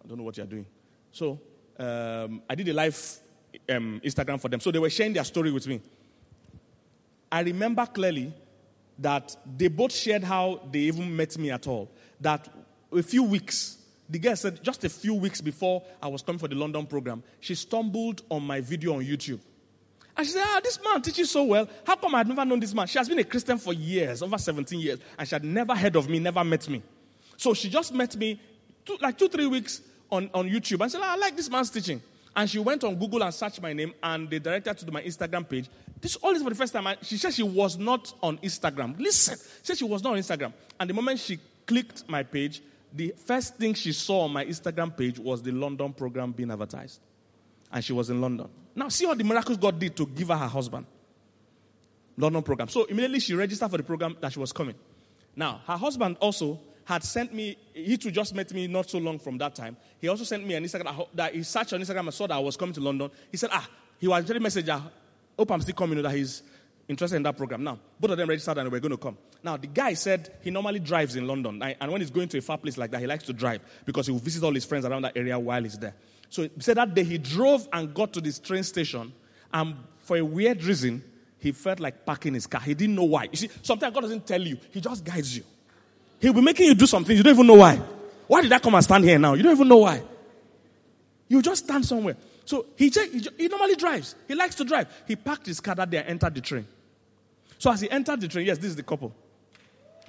I 0.03 0.09
don't 0.09 0.17
know 0.17 0.25
what 0.25 0.37
you're 0.39 0.47
doing. 0.47 0.65
So 1.13 1.39
um, 1.79 2.43
I 2.49 2.55
did 2.55 2.69
a 2.69 2.73
live 2.73 3.19
um, 3.69 4.01
Instagram 4.03 4.41
for 4.41 4.49
them. 4.49 4.59
So 4.59 4.71
they 4.71 4.79
were 4.79 4.89
sharing 4.89 5.13
their 5.13 5.25
story 5.25 5.53
with 5.53 5.67
me. 5.67 5.83
I 7.31 7.41
remember 7.41 7.85
clearly 7.85 8.33
that 8.99 9.37
they 9.57 9.69
both 9.69 9.93
shared 9.93 10.25
how 10.25 10.63
they 10.73 10.81
even 10.81 11.15
met 11.15 11.37
me 11.37 11.51
at 11.51 11.67
all. 11.67 11.91
That 12.21 12.49
a 12.91 13.03
few 13.03 13.23
weeks, 13.23 13.77
the 14.09 14.19
girl 14.19 14.37
said 14.37 14.63
just 14.63 14.83
a 14.85 14.89
few 14.89 15.13
weeks 15.13 15.43
before 15.43 15.83
I 16.03 16.09
was 16.09 16.23
coming 16.23 16.39
for 16.39 16.49
the 16.49 16.55
London 16.55 16.87
program, 16.87 17.23
she 17.41 17.55
stumbled 17.55 18.23
on 18.31 18.45
my 18.45 18.63
video 18.63 18.95
on 18.95 19.05
YouTube. 19.05 19.41
And 20.17 20.27
she 20.27 20.33
said, 20.33 20.43
Ah, 20.45 20.61
this 20.63 20.79
man 20.83 21.03
teaches 21.03 21.31
so 21.31 21.45
well. 21.45 21.69
How 21.87 21.97
come 21.97 22.15
I've 22.15 22.29
never 22.29 22.45
known 22.45 22.61
this 22.61 22.73
man? 22.73 22.87
She 22.87 22.99
has 22.99 23.09
been 23.09 23.19
a 23.19 23.25
Christian 23.25 23.59
for 23.59 23.73
years, 23.73 24.23
over 24.23 24.39
17 24.39 24.79
years, 24.79 24.99
and 25.19 25.29
she 25.29 25.35
had 25.35 25.45
never 25.45 25.75
heard 25.75 25.97
of 25.97 26.09
me, 26.09 26.19
never 26.19 26.45
met 26.45 26.69
me. 26.69 26.83
So 27.37 27.53
she 27.55 27.69
just 27.69 27.93
met 27.93 28.15
me 28.17 28.41
two, 28.85 28.97
like 29.01 29.19
two, 29.19 29.29
three 29.29 29.47
weeks 29.47 29.81
on, 30.11 30.31
on 30.33 30.49
YouTube 30.49 30.81
and 30.81 30.91
said, 30.91 31.01
I 31.03 31.17
like 31.17 31.37
this 31.37 31.51
man's 31.51 31.71
teaching. 31.71 32.01
And 32.37 32.51
she 32.51 32.59
went 32.59 32.83
on 32.85 32.97
Google 32.97 33.23
and 33.23 33.33
searched 33.33 33.63
my 33.63 33.73
name, 33.73 33.95
and 34.03 34.29
they 34.29 34.41
directed 34.41 34.79
to 34.79 34.91
my 34.91 35.03
Instagram 35.03 35.49
page. 35.49 35.69
This 36.01 36.17
all 36.17 36.33
this 36.33 36.43
for 36.43 36.51
the 36.51 36.57
first 36.57 36.73
time. 36.73 36.97
She 37.03 37.17
said 37.17 37.33
she 37.33 37.45
was 37.45 37.79
not 37.79 38.13
on 38.23 38.39
Instagram. 38.39 38.99
Listen, 38.99 39.39
she 39.39 39.67
said 39.67 39.79
she 39.79 39.85
was 39.85 40.03
not 40.03 40.15
on 40.15 40.19
Instagram. 40.19 40.53
And 40.79 40.91
the 40.91 40.95
moment 40.95 41.21
she 41.21 41.39
clicked 41.67 42.09
my 42.09 42.23
page, 42.23 42.61
the 42.93 43.15
first 43.25 43.57
thing 43.57 43.75
she 43.75 43.93
saw 43.93 44.23
on 44.23 44.33
my 44.33 44.45
Instagram 44.45 44.97
page 44.97 45.19
was 45.19 45.43
the 45.43 45.53
London 45.53 45.93
program 45.93 46.33
being 46.33 46.51
advertised. 46.51 47.01
And 47.75 47.85
she 47.85 47.93
was 47.93 48.09
in 48.09 48.21
London. 48.21 48.49
Now, 48.75 48.89
see 48.89 49.05
what 49.05 49.19
the 49.19 49.25
miracles 49.25 49.59
God 49.59 49.79
did 49.79 49.95
to 49.97 50.07
give 50.07 50.29
her 50.29 50.37
her 50.37 50.47
husband. 50.47 50.87
London 52.17 52.43
program. 52.43 52.69
So 52.69 52.85
immediately 52.85 53.19
she 53.19 53.35
registered 53.35 53.69
for 53.71 53.77
the 53.77 53.83
program 53.83 54.17
that 54.21 54.33
she 54.33 54.39
was 54.39 54.53
coming. 54.53 54.77
Now, 55.35 55.61
her 55.67 55.77
husband 55.77 56.17
also 56.21 56.61
had 56.85 57.03
sent 57.03 57.35
me, 57.35 57.57
he 57.73 57.97
too 57.97 58.13
just 58.13 58.35
met 58.35 58.53
me 58.53 58.69
not 58.69 58.89
so 58.89 58.99
long 58.99 59.19
from 59.19 59.39
that 59.39 59.57
time. 59.57 59.77
He 60.01 60.07
also 60.07 60.23
sent 60.23 60.47
me 60.47 60.55
an 60.55 60.63
Instagram 60.65 61.09
that 61.15 61.35
he 61.35 61.43
searched 61.43 61.73
on 61.73 61.81
Instagram 61.81 62.01
and 62.01 62.15
saw 62.15 62.29
that 62.29 62.35
I 62.35 62.39
was 62.39 62.57
coming 62.57 62.75
to 62.75 62.81
London. 62.81 63.11
He 63.33 63.37
said, 63.37 63.51
ah, 63.53 63.69
he 63.99 64.07
was 64.07 64.25
sending 64.25 64.37
a 64.37 64.41
message, 64.41 64.69
I 64.69 64.81
hope 65.37 65.51
I'm 65.51 65.61
still 65.61 65.75
coming, 65.75 66.01
that 66.01 66.15
he's 66.15 66.43
interested 66.87 67.17
in 67.17 67.23
that 67.25 67.37
program. 67.37 67.65
Now, 67.65 67.81
both 67.99 68.13
of 68.13 68.19
them 68.19 68.29
registered 68.29 68.59
and 68.59 68.71
we're 68.71 68.79
going 68.79 68.93
to 68.93 68.99
come. 68.99 69.19
Now, 69.43 69.57
the 69.57 69.67
guy 69.67 69.95
said 69.95 70.33
he 70.43 70.51
normally 70.51 70.79
drives 70.79 71.17
in 71.17 71.27
London. 71.27 71.61
And 71.63 71.91
when 71.91 72.01
he's 72.01 72.11
going 72.11 72.29
to 72.29 72.39
a 72.39 72.43
far 72.43 72.59
place 72.59 72.79
like 72.79 72.93
that, 72.93 73.01
he 73.01 73.07
likes 73.09 73.25
to 73.25 73.33
drive 73.33 73.63
because 73.85 74.07
he 74.07 74.13
will 74.13 74.21
visit 74.21 74.45
all 74.45 74.55
his 74.55 74.65
friends 74.65 74.85
around 74.85 75.03
that 75.03 75.17
area 75.17 75.37
while 75.39 75.63
he's 75.63 75.79
there. 75.79 75.95
So 76.35 76.43
he 76.43 76.51
said 76.59 76.79
that 76.79 76.93
day 76.93 77.05
he 77.05 77.17
drove 77.17 77.69
and 77.73 77.95
got 77.95 78.13
to 78.15 78.21
this 78.21 78.41
train 78.41 78.65
station. 78.65 79.13
And 79.53 79.77
for 79.99 80.17
a 80.17 80.25
weird 80.25 80.65
reason, 80.65 81.01
he 81.39 81.53
felt 81.53 81.79
like 81.79 82.05
parking 82.05 82.35
his 82.35 82.45
car. 82.45 82.61
He 82.61 82.75
didn't 82.75 82.97
know 82.97 83.05
why. 83.05 83.29
You 83.31 83.37
see, 83.37 83.51
sometimes 83.63 83.95
God 83.95 84.01
doesn't 84.01 84.27
tell 84.27 84.43
you, 84.43 84.59
He 84.73 84.81
just 84.81 85.05
guides 85.05 85.37
you. 85.37 85.45
He'll 86.19 86.33
be 86.33 86.41
making 86.41 86.67
you 86.67 86.75
do 86.75 86.87
something, 86.87 87.17
you 87.17 87.23
don't 87.23 87.35
even 87.35 87.47
know 87.47 87.55
why. 87.55 87.77
Why 88.27 88.43
did 88.43 88.53
I 88.53 88.59
come 88.59 88.75
and 88.75 88.83
stand 88.83 89.05
here 89.05 89.17
now? 89.17 89.35
You 89.35 89.45
don't 89.45 89.53
even 89.53 89.69
know 89.69 89.77
why. 89.77 90.03
You 91.29 91.41
just 91.41 91.67
stand 91.67 91.87
somewhere. 91.87 92.17
So 92.45 92.67
he, 92.75 92.89
he, 92.89 93.29
he 93.39 93.47
normally 93.47 93.77
drives. 93.77 94.17
He 94.27 94.35
likes 94.35 94.57
to 94.57 94.65
drive. 94.65 94.89
He 95.07 95.15
parked 95.15 95.47
his 95.47 95.61
car 95.61 95.77
that 95.77 95.89
day 95.89 95.99
and 95.99 96.09
entered 96.09 96.35
the 96.35 96.41
train. 96.41 96.67
So 97.59 97.71
as 97.71 97.81
he 97.81 97.89
entered 97.89 98.21
the 98.21 98.27
train, 98.27 98.45
yes, 98.45 98.59
this 98.59 98.71
is 98.71 98.77
the 98.77 98.83
couple. 98.83 99.15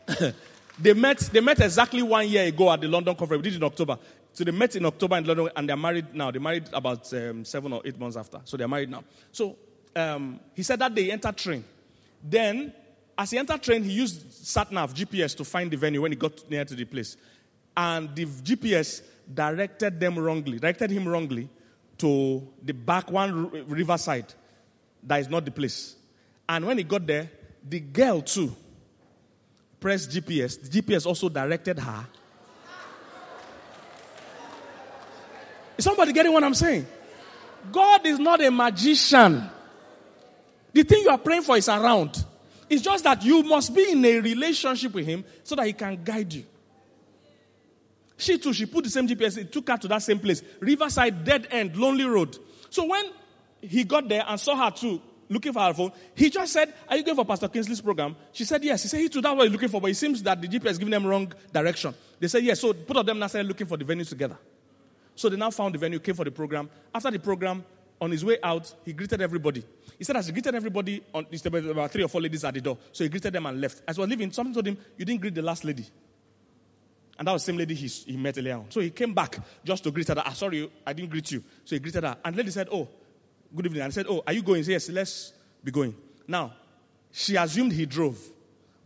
they 0.80 0.94
met. 0.94 1.20
They 1.20 1.42
met 1.42 1.60
exactly 1.60 2.02
one 2.02 2.28
year 2.28 2.46
ago 2.46 2.72
at 2.72 2.82
the 2.82 2.88
London 2.88 3.16
conference. 3.16 3.44
We 3.44 3.52
did 3.52 3.58
in 3.58 3.64
October. 3.64 4.00
So 4.36 4.44
they 4.44 4.52
met 4.52 4.76
in 4.76 4.86
October 4.86 5.16
in 5.16 5.24
London, 5.24 5.50
and 5.56 5.70
they're 5.70 5.78
married 5.78 6.14
now. 6.14 6.30
They 6.30 6.40
married 6.40 6.66
about 6.74 7.12
um, 7.14 7.46
seven 7.46 7.72
or 7.72 7.82
eight 7.86 7.98
months 7.98 8.18
after. 8.18 8.42
So 8.44 8.58
they're 8.58 8.68
married 8.68 8.90
now. 8.90 9.06
So 9.32 9.56
um, 9.96 10.42
he 10.54 10.62
said 10.62 10.78
that 10.80 10.94
they 10.94 11.10
entered 11.10 11.38
train. 11.38 11.64
Then, 12.22 12.74
as 13.18 13.32
he 13.32 13.38
entered 13.38 13.64
train, 13.64 13.82
he 13.82 13.94
used 13.94 14.28
SatNav 14.30 14.94
GPS 14.94 15.38
to 15.38 15.46
find 15.46 15.72
the 15.72 15.78
venue 15.78 16.02
when 16.02 16.12
he 16.12 16.18
got 16.18 16.50
near 16.50 16.66
to 16.66 16.76
the 16.76 16.84
place, 16.84 17.16
and 17.78 18.14
the 18.14 18.26
GPS 18.26 19.04
directed 19.34 20.02
them 20.02 20.20
wrongly, 20.20 20.60
directed 20.60 20.92
him 20.92 21.08
wrongly 21.08 21.48
to 21.98 22.46
the 22.62 22.74
back 22.74 23.10
one 23.10 23.50
riverside. 23.70 24.34
That 25.04 25.22
is 25.22 25.30
not 25.30 25.46
the 25.46 25.52
place. 25.52 25.96
And 26.50 26.66
when 26.66 26.78
he 26.78 26.84
got 26.84 27.08
there, 27.08 27.32
the 27.64 27.80
girl 27.80 28.22
too 28.22 28.54
pressed 29.80 30.12
GPS. 30.12 30.62
The 30.62 30.82
GPS 30.82 31.06
also 31.06 31.30
directed 31.30 31.80
her. 31.80 32.06
Somebody 35.86 36.12
getting 36.12 36.34
what 36.34 36.44
I'm 36.44 36.54
saying? 36.54 36.86
God 37.72 38.06
is 38.06 38.20
not 38.20 38.44
a 38.44 38.52
magician. 38.52 39.50
The 40.74 40.84
thing 40.84 41.04
you 41.04 41.10
are 41.10 41.18
praying 41.18 41.44
for 41.44 41.56
is 41.56 41.70
around. 41.70 42.26
It's 42.70 42.82
just 42.82 43.04
that 43.04 43.24
you 43.24 43.44
must 43.44 43.74
be 43.74 43.92
in 43.92 44.04
a 44.04 44.20
relationship 44.20 44.94
with 44.94 45.06
Him 45.06 45.24
so 45.44 45.56
that 45.56 45.68
He 45.68 45.74
can 45.74 46.04
guide 46.04 46.34
you. 46.34 46.44
She 48.18 48.38
too, 48.38 48.54
she 48.54 48.66
put 48.66 48.84
the 48.84 48.90
same 48.90 49.08
GPS, 49.08 49.38
it 49.38 49.52
took 49.52 49.70
her 49.70 49.78
to 49.78 49.88
that 49.90 50.02
same 50.02 50.20
place. 50.20 50.42
Riverside, 50.60 51.24
dead 51.24 51.48
end, 51.52 51.76
lonely 51.76 52.06
road. 52.06 52.38
So 52.70 52.86
when 52.86 53.06
he 53.62 53.84
got 53.84 54.08
there 54.08 54.24
and 54.28 54.40
saw 54.40 54.56
her 54.56 54.72
too, 54.72 55.02
looking 55.30 55.54
for 55.54 55.60
her 55.60 55.74
phone, 55.74 55.92
he 56.16 56.30
just 56.30 56.54
said, 56.54 56.74
Are 56.88 56.98
you 56.98 57.04
going 57.04 57.18
for 57.18 57.26
Pastor 57.26 57.50
Kingsley's 57.50 57.82
program? 57.82 58.16
She 58.32 58.46
said, 58.46 58.64
Yes. 58.64 58.84
He 58.84 58.90
said, 58.90 59.02
He 59.02 59.10
too, 59.10 59.22
that's 59.22 59.36
what 59.36 59.44
he's 59.44 59.52
looking 59.52 59.70
for, 59.70 59.82
but 59.82 59.92
it 59.92 59.96
seems 59.96 60.24
that 60.24 60.42
the 60.42 60.48
GPS 60.48 60.80
giving 60.80 60.92
them 60.92 61.06
wrong 61.06 61.32
direction. 61.52 61.94
They 62.20 62.28
said, 62.28 62.44
Yes. 62.44 62.62
So 62.62 62.74
both 62.74 62.98
of 62.98 63.06
them 63.06 63.20
now 63.20 63.28
started 63.28 63.48
looking 63.48 63.68
for 63.68 63.78
the 63.78 63.86
venue 63.86 64.06
together. 64.06 64.38
So 65.16 65.30
they 65.30 65.38
now 65.38 65.50
found 65.50 65.74
the 65.74 65.80
venue, 65.80 66.00
came 66.00 66.16
for 66.16 66.26
the 66.26 66.32
program. 66.32 66.70
After 66.94 67.10
the 67.10 67.20
program, 67.20 67.64
on 68.02 68.12
his 68.12 68.26
way 68.26 68.38
out, 68.44 68.74
he 68.84 68.94
greeted 68.94 69.22
everybody. 69.22 69.64
He 69.98 70.04
said, 70.04 70.18
as 70.18 70.28
he 70.28 70.34
greeted 70.34 70.54
everybody, 70.54 71.02
on, 71.14 71.26
there 71.32 71.52
were 71.52 71.72
about 71.72 71.92
three 71.92 72.04
or 72.04 72.08
four 72.08 72.22
ladies 72.22 72.44
at 72.44 72.54
the 72.54 72.62
door. 72.62 72.78
So 72.92 73.04
he 73.04 73.10
greeted 73.10 73.32
them 73.34 73.46
and 73.46 73.60
left. 73.60 73.82
As 73.88 73.96
he 73.96 74.02
was 74.02 74.10
leaving, 74.10 74.32
something 74.32 74.54
told 74.54 74.68
him, 74.68 74.78
You 74.98 75.06
didn't 75.06 75.22
greet 75.22 75.34
the 75.36 75.42
last 75.42 75.64
lady. 75.64 75.86
And 77.18 77.28
that 77.28 77.32
was 77.32 77.44
the 77.44 77.52
same 77.52 77.58
lady 77.58 77.74
he, 77.74 77.88
he 77.88 78.18
met 78.18 78.38
earlier 78.38 78.56
on. 78.56 78.66
So 78.70 78.82
he 78.82 78.90
came 78.90 79.14
back 79.14 79.38
just 79.64 79.84
to 79.86 79.92
greet 79.92 80.08
her. 80.10 80.16
Ah, 80.18 80.34
sorry, 80.34 80.70
I 80.86 80.92
didn't 80.92 81.10
greet 81.12 81.32
you. 81.32 81.42
So 81.64 81.76
he 81.76 81.80
greeted 81.80 82.04
her. 82.04 82.18
And 82.24 82.36
the 82.36 82.38
lady 82.40 82.52
said, 82.52 82.68
Oh, 82.72 82.88
good 83.56 83.68
evening. 83.68 83.84
And 83.84 83.94
he 83.94 83.96
said, 83.96 84.08
Oh, 84.10 84.22
are 84.28 84.34
you 84.34 84.42
going? 84.42 84.58
He 84.58 84.64
said, 84.64 84.72
Yes, 84.74 84.90
let's 84.90 85.34
be 85.64 85.72
going. 85.72 85.96
Now, 86.28 86.54
she 87.12 87.38
assumed 87.38 87.72
he 87.72 87.86
drove. 87.86 88.20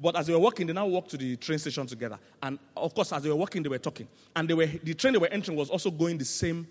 But 0.01 0.15
as 0.15 0.27
they 0.27 0.33
were 0.33 0.39
walking, 0.39 0.67
they 0.67 0.73
now 0.73 0.87
walked 0.87 1.09
to 1.11 1.17
the 1.17 1.35
train 1.35 1.59
station 1.59 1.85
together. 1.85 2.17
And 2.41 2.57
of 2.75 2.93
course, 2.95 3.11
as 3.11 3.21
they 3.21 3.29
were 3.29 3.35
walking, 3.35 3.61
they 3.63 3.69
were 3.69 3.79
talking. 3.79 4.07
And 4.35 4.49
they 4.49 4.53
were, 4.53 4.65
the 4.65 4.93
train 4.93 5.13
they 5.13 5.19
were 5.19 5.27
entering 5.27 5.57
was 5.57 5.69
also 5.69 5.91
going 5.91 6.17
the 6.17 6.25
same 6.25 6.67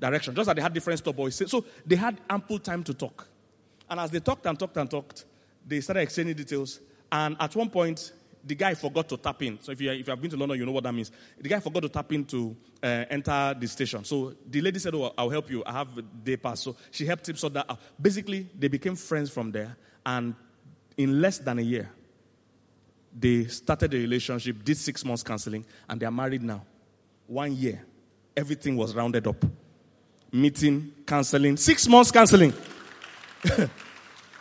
direction, 0.00 0.34
just 0.34 0.46
that 0.46 0.56
they 0.56 0.62
had 0.62 0.72
different 0.72 0.98
stop 0.98 1.16
boys. 1.16 1.42
So 1.50 1.64
they 1.84 1.96
had 1.96 2.20
ample 2.30 2.58
time 2.58 2.82
to 2.84 2.94
talk. 2.94 3.28
And 3.90 4.00
as 4.00 4.10
they 4.10 4.20
talked 4.20 4.46
and 4.46 4.58
talked 4.58 4.76
and 4.78 4.90
talked, 4.90 5.26
they 5.66 5.80
started 5.80 6.00
exchanging 6.00 6.34
details. 6.34 6.80
And 7.10 7.36
at 7.38 7.54
one 7.54 7.68
point, 7.68 8.12
the 8.44 8.54
guy 8.54 8.74
forgot 8.74 9.08
to 9.10 9.16
tap 9.16 9.42
in. 9.42 9.58
So 9.60 9.72
if 9.72 9.80
you, 9.80 9.90
if 9.92 10.06
you 10.06 10.10
have 10.10 10.20
been 10.20 10.30
to 10.30 10.36
London, 10.36 10.58
you 10.58 10.66
know 10.66 10.72
what 10.72 10.82
that 10.84 10.92
means. 10.92 11.12
The 11.38 11.48
guy 11.48 11.60
forgot 11.60 11.82
to 11.82 11.88
tap 11.88 12.12
in 12.12 12.24
to 12.24 12.56
uh, 12.82 13.04
enter 13.10 13.54
the 13.58 13.68
station. 13.68 14.02
So 14.04 14.34
the 14.48 14.60
lady 14.60 14.78
said, 14.78 14.94
Oh, 14.94 15.12
I'll 15.16 15.30
help 15.30 15.50
you. 15.50 15.62
I 15.64 15.72
have 15.72 15.96
a 15.96 16.02
day 16.02 16.36
pass. 16.36 16.60
So 16.60 16.76
she 16.90 17.06
helped 17.06 17.28
him 17.28 17.36
sort 17.36 17.52
that 17.54 17.66
out. 17.70 17.78
Basically, 18.00 18.48
they 18.58 18.68
became 18.68 18.96
friends 18.96 19.30
from 19.30 19.52
there. 19.52 19.76
And 20.04 20.34
in 20.96 21.20
less 21.20 21.38
than 21.38 21.58
a 21.58 21.62
year, 21.62 21.90
they 23.18 23.44
started 23.44 23.92
a 23.94 23.96
relationship, 23.98 24.64
did 24.64 24.76
six 24.76 25.04
months 25.04 25.22
counseling, 25.22 25.64
and 25.88 26.00
they 26.00 26.06
are 26.06 26.12
married 26.12 26.42
now. 26.42 26.64
One 27.26 27.54
year, 27.54 27.84
everything 28.36 28.76
was 28.76 28.94
rounded 28.94 29.26
up. 29.26 29.44
Meeting, 30.32 30.92
counseling, 31.06 31.56
six 31.56 31.86
months 31.86 32.10
counseling. 32.10 32.54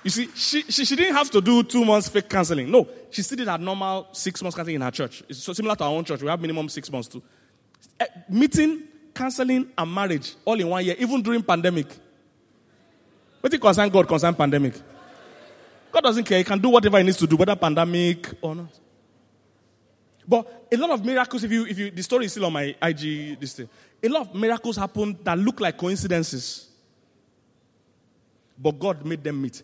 you 0.03 0.09
see, 0.09 0.29
she, 0.33 0.61
she, 0.63 0.85
she, 0.85 0.95
didn't 0.95 1.15
have 1.15 1.29
to 1.31 1.41
do 1.41 1.63
two 1.63 1.83
months 1.83 2.07
fake 2.07 2.29
counseling. 2.29 2.71
No, 2.71 2.87
she 3.09 3.21
still 3.21 3.37
did 3.37 3.47
her 3.47 3.57
normal 3.57 4.07
six 4.13 4.41
months 4.41 4.55
counseling 4.55 4.75
in 4.75 4.81
her 4.81 4.91
church. 4.91 5.23
It's 5.27 5.39
so 5.43 5.51
similar 5.51 5.75
to 5.75 5.83
our 5.83 5.91
own 5.91 6.05
church. 6.05 6.21
We 6.21 6.29
have 6.29 6.39
minimum 6.39 6.69
six 6.69 6.89
months 6.89 7.09
too. 7.09 7.21
Uh, 7.99 8.05
meeting, 8.29 8.83
counseling, 9.13 9.69
and 9.77 9.93
marriage 9.93 10.35
all 10.45 10.59
in 10.59 10.67
one 10.69 10.85
year, 10.85 10.95
even 10.97 11.21
during 11.21 11.43
pandemic. 11.43 11.87
What 13.41 13.53
it 13.53 13.59
concern 13.59 13.89
God 13.89 14.07
concern 14.07 14.33
pandemic? 14.35 14.75
God 15.91 16.01
doesn't 16.01 16.23
care. 16.23 16.37
He 16.37 16.43
can 16.43 16.59
do 16.59 16.69
whatever 16.69 16.97
he 16.97 17.03
needs 17.03 17.17
to 17.17 17.27
do, 17.27 17.35
whether 17.35 17.55
pandemic 17.55 18.33
or 18.41 18.55
not. 18.55 18.79
But 20.27 20.67
a 20.71 20.77
lot 20.77 20.91
of 20.91 21.03
miracles, 21.03 21.43
if 21.43 21.51
you, 21.51 21.65
if 21.65 21.77
you, 21.77 21.91
the 21.91 22.03
story 22.03 22.25
is 22.25 22.31
still 22.31 22.45
on 22.45 22.53
my 22.53 22.75
IG, 22.81 23.39
this 23.39 23.53
thing. 23.53 23.69
A 24.03 24.07
lot 24.07 24.29
of 24.29 24.35
miracles 24.35 24.77
happen 24.77 25.17
that 25.23 25.37
look 25.37 25.59
like 25.59 25.77
coincidences. 25.77 26.69
But 28.57 28.79
God 28.79 29.05
made 29.05 29.23
them 29.23 29.41
meet. 29.41 29.61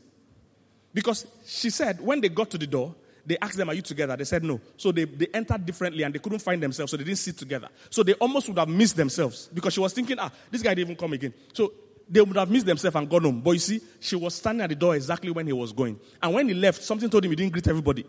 Because 0.94 1.28
she 1.46 1.70
said, 1.70 2.02
when 2.02 2.20
they 2.20 2.30
got 2.30 2.50
to 2.50 2.58
the 2.58 2.68
door, 2.68 2.96
they 3.28 3.38
asked 3.42 3.58
them, 3.58 3.70
Are 3.70 3.74
you 3.74 3.82
together? 3.82 4.16
They 4.16 4.24
said 4.24 4.44
no. 4.44 4.60
So 4.78 4.92
they, 4.92 5.04
they 5.04 5.28
entered 5.34 5.66
differently 5.66 6.04
and 6.04 6.16
they 6.16 6.20
couldn't 6.20 6.40
find 6.40 6.64
themselves, 6.64 6.92
so 6.92 6.98
they 6.98 7.04
didn't 7.04 7.20
sit 7.20 7.38
together. 7.38 7.68
So 7.90 8.02
they 8.02 8.14
almost 8.14 8.48
would 8.48 8.58
have 8.58 8.70
missed 8.70 8.96
themselves 8.96 9.50
because 9.54 9.74
she 9.74 9.82
was 9.82 9.94
thinking, 9.94 10.18
Ah, 10.18 10.32
this 10.50 10.62
guy 10.62 10.74
didn't 10.74 10.92
even 10.92 10.96
come 10.96 11.14
again. 11.14 11.34
So 11.54 11.74
they 12.10 12.22
would 12.22 12.38
have 12.38 12.50
missed 12.50 12.66
themselves 12.66 12.96
and 12.96 13.10
gone 13.10 13.24
home. 13.24 13.42
But 13.42 13.52
you 13.52 13.60
see, 13.60 13.82
she 14.00 14.16
was 14.16 14.36
standing 14.36 14.64
at 14.64 14.70
the 14.70 14.76
door 14.76 14.96
exactly 14.96 15.30
when 15.30 15.46
he 15.46 15.54
was 15.54 15.74
going. 15.74 16.00
And 16.22 16.34
when 16.34 16.48
he 16.48 16.54
left, 16.54 16.82
something 16.82 17.10
told 17.10 17.26
him 17.26 17.32
he 17.32 17.36
didn't 17.36 17.52
greet 17.52 17.68
everybody. 17.68 18.06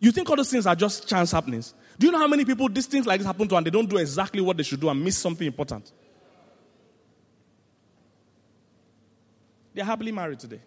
You 0.00 0.10
think 0.10 0.28
all 0.28 0.36
those 0.36 0.50
things 0.50 0.66
are 0.66 0.74
just 0.74 1.08
chance 1.08 1.30
happenings? 1.30 1.74
Do 1.98 2.06
you 2.06 2.12
know 2.12 2.18
how 2.18 2.26
many 2.26 2.44
people 2.44 2.68
these 2.68 2.86
things 2.86 3.06
like 3.06 3.20
this 3.20 3.26
happen 3.26 3.46
to 3.48 3.56
and 3.56 3.66
they 3.66 3.70
don't 3.70 3.88
do 3.88 3.98
exactly 3.98 4.40
what 4.40 4.56
they 4.56 4.62
should 4.62 4.80
do 4.80 4.88
and 4.88 5.02
miss 5.02 5.16
something 5.16 5.46
important? 5.46 5.92
They're 9.74 9.84
happily 9.84 10.12
married 10.12 10.40
today. 10.40 10.60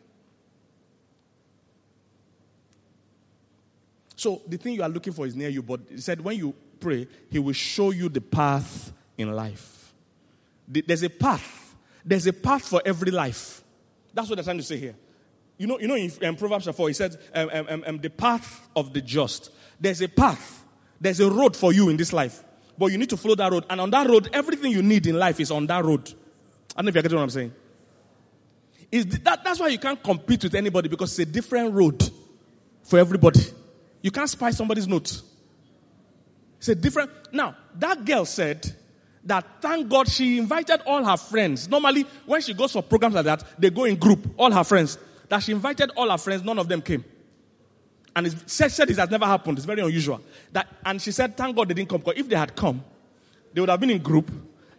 So 4.16 4.42
the 4.48 4.58
thing 4.58 4.76
you 4.76 4.84
are 4.84 4.90
looking 4.90 5.12
for 5.12 5.28
is 5.28 5.36
near 5.36 5.50
you, 5.50 5.62
but 5.62 5.82
he 5.90 5.98
said 5.98 6.22
when 6.22 6.38
you 6.38 6.56
pray, 6.80 7.08
he 7.30 7.38
will 7.40 7.54
show 7.54 7.92
you 7.92 8.10
the 8.10 8.22
path 8.22 8.94
in 9.18 9.32
life. 9.34 9.94
There's 10.68 11.04
a 11.04 11.10
path 11.10 11.65
there's 12.06 12.28
a 12.28 12.34
path 12.34 12.68
for 12.68 12.82
every 12.86 13.12
life. 13.12 13.64
That's 14.14 14.30
what 14.30 14.36
they're 14.36 14.44
trying 14.44 14.58
to 14.58 14.64
say 14.64 14.78
here. 14.78 14.96
You 15.58 15.68
know, 15.68 15.80
you 15.80 15.88
know 15.88 15.96
in, 15.96 16.12
in 16.22 16.36
Proverbs 16.36 16.68
4, 16.68 16.88
he 16.88 16.94
said, 16.94 17.18
um, 17.34 17.50
um, 17.52 17.66
um, 17.70 17.84
um, 17.88 17.98
the 17.98 18.10
path 18.10 18.68
of 18.76 18.94
the 18.94 19.02
just. 19.02 19.52
There's 19.80 20.02
a 20.02 20.08
path. 20.08 20.64
There's 21.02 21.20
a 21.20 21.30
road 21.30 21.56
for 21.56 21.74
you 21.74 21.90
in 21.90 21.98
this 21.98 22.14
life. 22.14 22.44
But 22.78 22.88
you 22.88 22.98
need 22.98 23.10
to 23.10 23.18
follow 23.18 23.36
that 23.36 23.52
road. 23.52 23.66
And 23.70 23.82
on 23.82 23.90
that 23.92 24.08
road, 24.08 24.30
everything 24.34 24.72
you 24.72 24.84
need 24.84 25.08
in 25.08 25.18
life 25.18 25.40
is 25.40 25.50
on 25.50 25.66
that 25.68 25.84
road. 25.84 26.14
I 26.76 26.82
don't 26.82 26.86
know 26.86 26.90
if 26.90 26.96
you're 26.96 27.02
getting 27.04 27.18
what 27.18 27.24
I'm 27.24 27.30
saying. 27.30 27.54
Is 28.92 29.06
that, 29.06 29.44
that's 29.44 29.60
why 29.60 29.70
you 29.70 29.80
can't 29.80 30.02
compete 30.02 30.44
with 30.44 30.56
anybody 30.56 30.90
because 30.90 31.18
it's 31.18 31.30
a 31.30 31.32
different 31.32 31.74
road 31.74 32.10
for 32.84 33.00
everybody. 33.00 33.42
You 34.02 34.12
can't 34.12 34.30
spy 34.30 34.52
somebody's 34.52 34.88
notes. 34.88 35.24
It's 36.58 36.70
a 36.70 36.76
different. 36.76 37.12
Now, 37.32 37.56
that 37.76 38.06
girl 38.06 38.26
said, 38.26 38.76
that 39.26 39.46
thank 39.62 39.90
God 39.90 40.08
she 40.08 40.38
invited 40.38 40.82
all 40.86 41.04
her 41.04 41.18
friends. 41.18 41.68
Normally, 41.68 42.06
when 42.26 42.42
she 42.42 42.54
goes 42.54 42.72
for 42.72 42.84
programs 42.84 43.16
like 43.16 43.26
that, 43.26 43.44
they 43.60 43.70
go 43.70 43.86
in 43.86 43.96
group, 43.96 44.34
all 44.38 44.52
her 44.52 44.64
friends. 44.64 44.98
That 45.30 45.40
she 45.40 45.52
invited 45.52 45.92
all 45.98 46.10
her 46.12 46.18
friends, 46.18 46.44
none 46.44 46.60
of 46.60 46.68
them 46.68 46.82
came. 46.82 47.04
And 48.16 48.28
it 48.28 48.50
said, 48.50 48.70
this 48.70 48.98
has 48.98 49.10
never 49.10 49.26
happened. 49.26 49.58
It's 49.58 49.66
very 49.66 49.82
unusual. 49.82 50.22
That, 50.52 50.68
and 50.86 51.02
she 51.02 51.12
said, 51.12 51.36
thank 51.36 51.56
God 51.56 51.68
they 51.68 51.74
didn't 51.74 51.90
come. 51.90 52.00
Because 52.00 52.20
if 52.20 52.30
they 52.30 52.36
had 52.36 52.56
come, 52.56 52.84
they 53.54 53.60
would 53.60 53.70
have 53.70 53.80
been 53.80 53.90
in 53.90 54.02
group, 54.02 54.32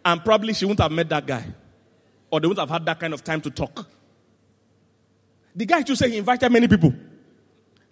and 0.03 0.23
probably 0.23 0.53
she 0.53 0.65
wouldn't 0.65 0.79
have 0.79 0.91
met 0.91 1.09
that 1.09 1.25
guy. 1.25 1.45
Or 2.31 2.39
they 2.39 2.47
wouldn't 2.47 2.67
have 2.67 2.73
had 2.73 2.85
that 2.85 2.99
kind 2.99 3.13
of 3.13 3.23
time 3.23 3.41
to 3.41 3.51
talk. 3.51 3.87
The 5.55 5.65
guy 5.65 5.81
too 5.81 5.95
said 5.95 6.09
he 6.09 6.17
invited 6.17 6.51
many 6.51 6.67
people. 6.67 6.93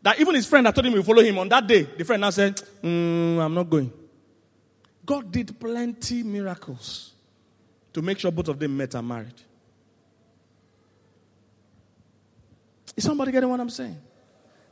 That 0.02 0.20
even 0.20 0.36
his 0.36 0.46
friend 0.46 0.66
that 0.66 0.76
told 0.76 0.86
him 0.86 0.94
to 0.94 1.04
follow 1.04 1.24
him 1.24 1.38
on 1.40 1.50
that 1.50 1.68
day, 1.68 1.84
the 1.84 2.06
friend 2.06 2.22
now 2.22 2.30
said, 2.30 2.56
mm, 2.82 3.40
I'm 3.40 3.54
not 3.54 3.70
going. 3.70 3.92
God 5.06 5.32
did 5.32 5.60
plenty 5.60 6.24
miracles 6.24 7.14
to 7.94 8.02
make 8.02 8.20
sure 8.20 8.32
both 8.32 8.48
of 8.48 8.60
them 8.60 8.76
met 8.76 8.96
and 8.96 9.08
married. 9.08 9.34
Is 12.96 13.04
somebody 13.04 13.32
getting 13.32 13.50
what 13.50 13.60
I'm 13.60 13.70
saying? 13.70 13.98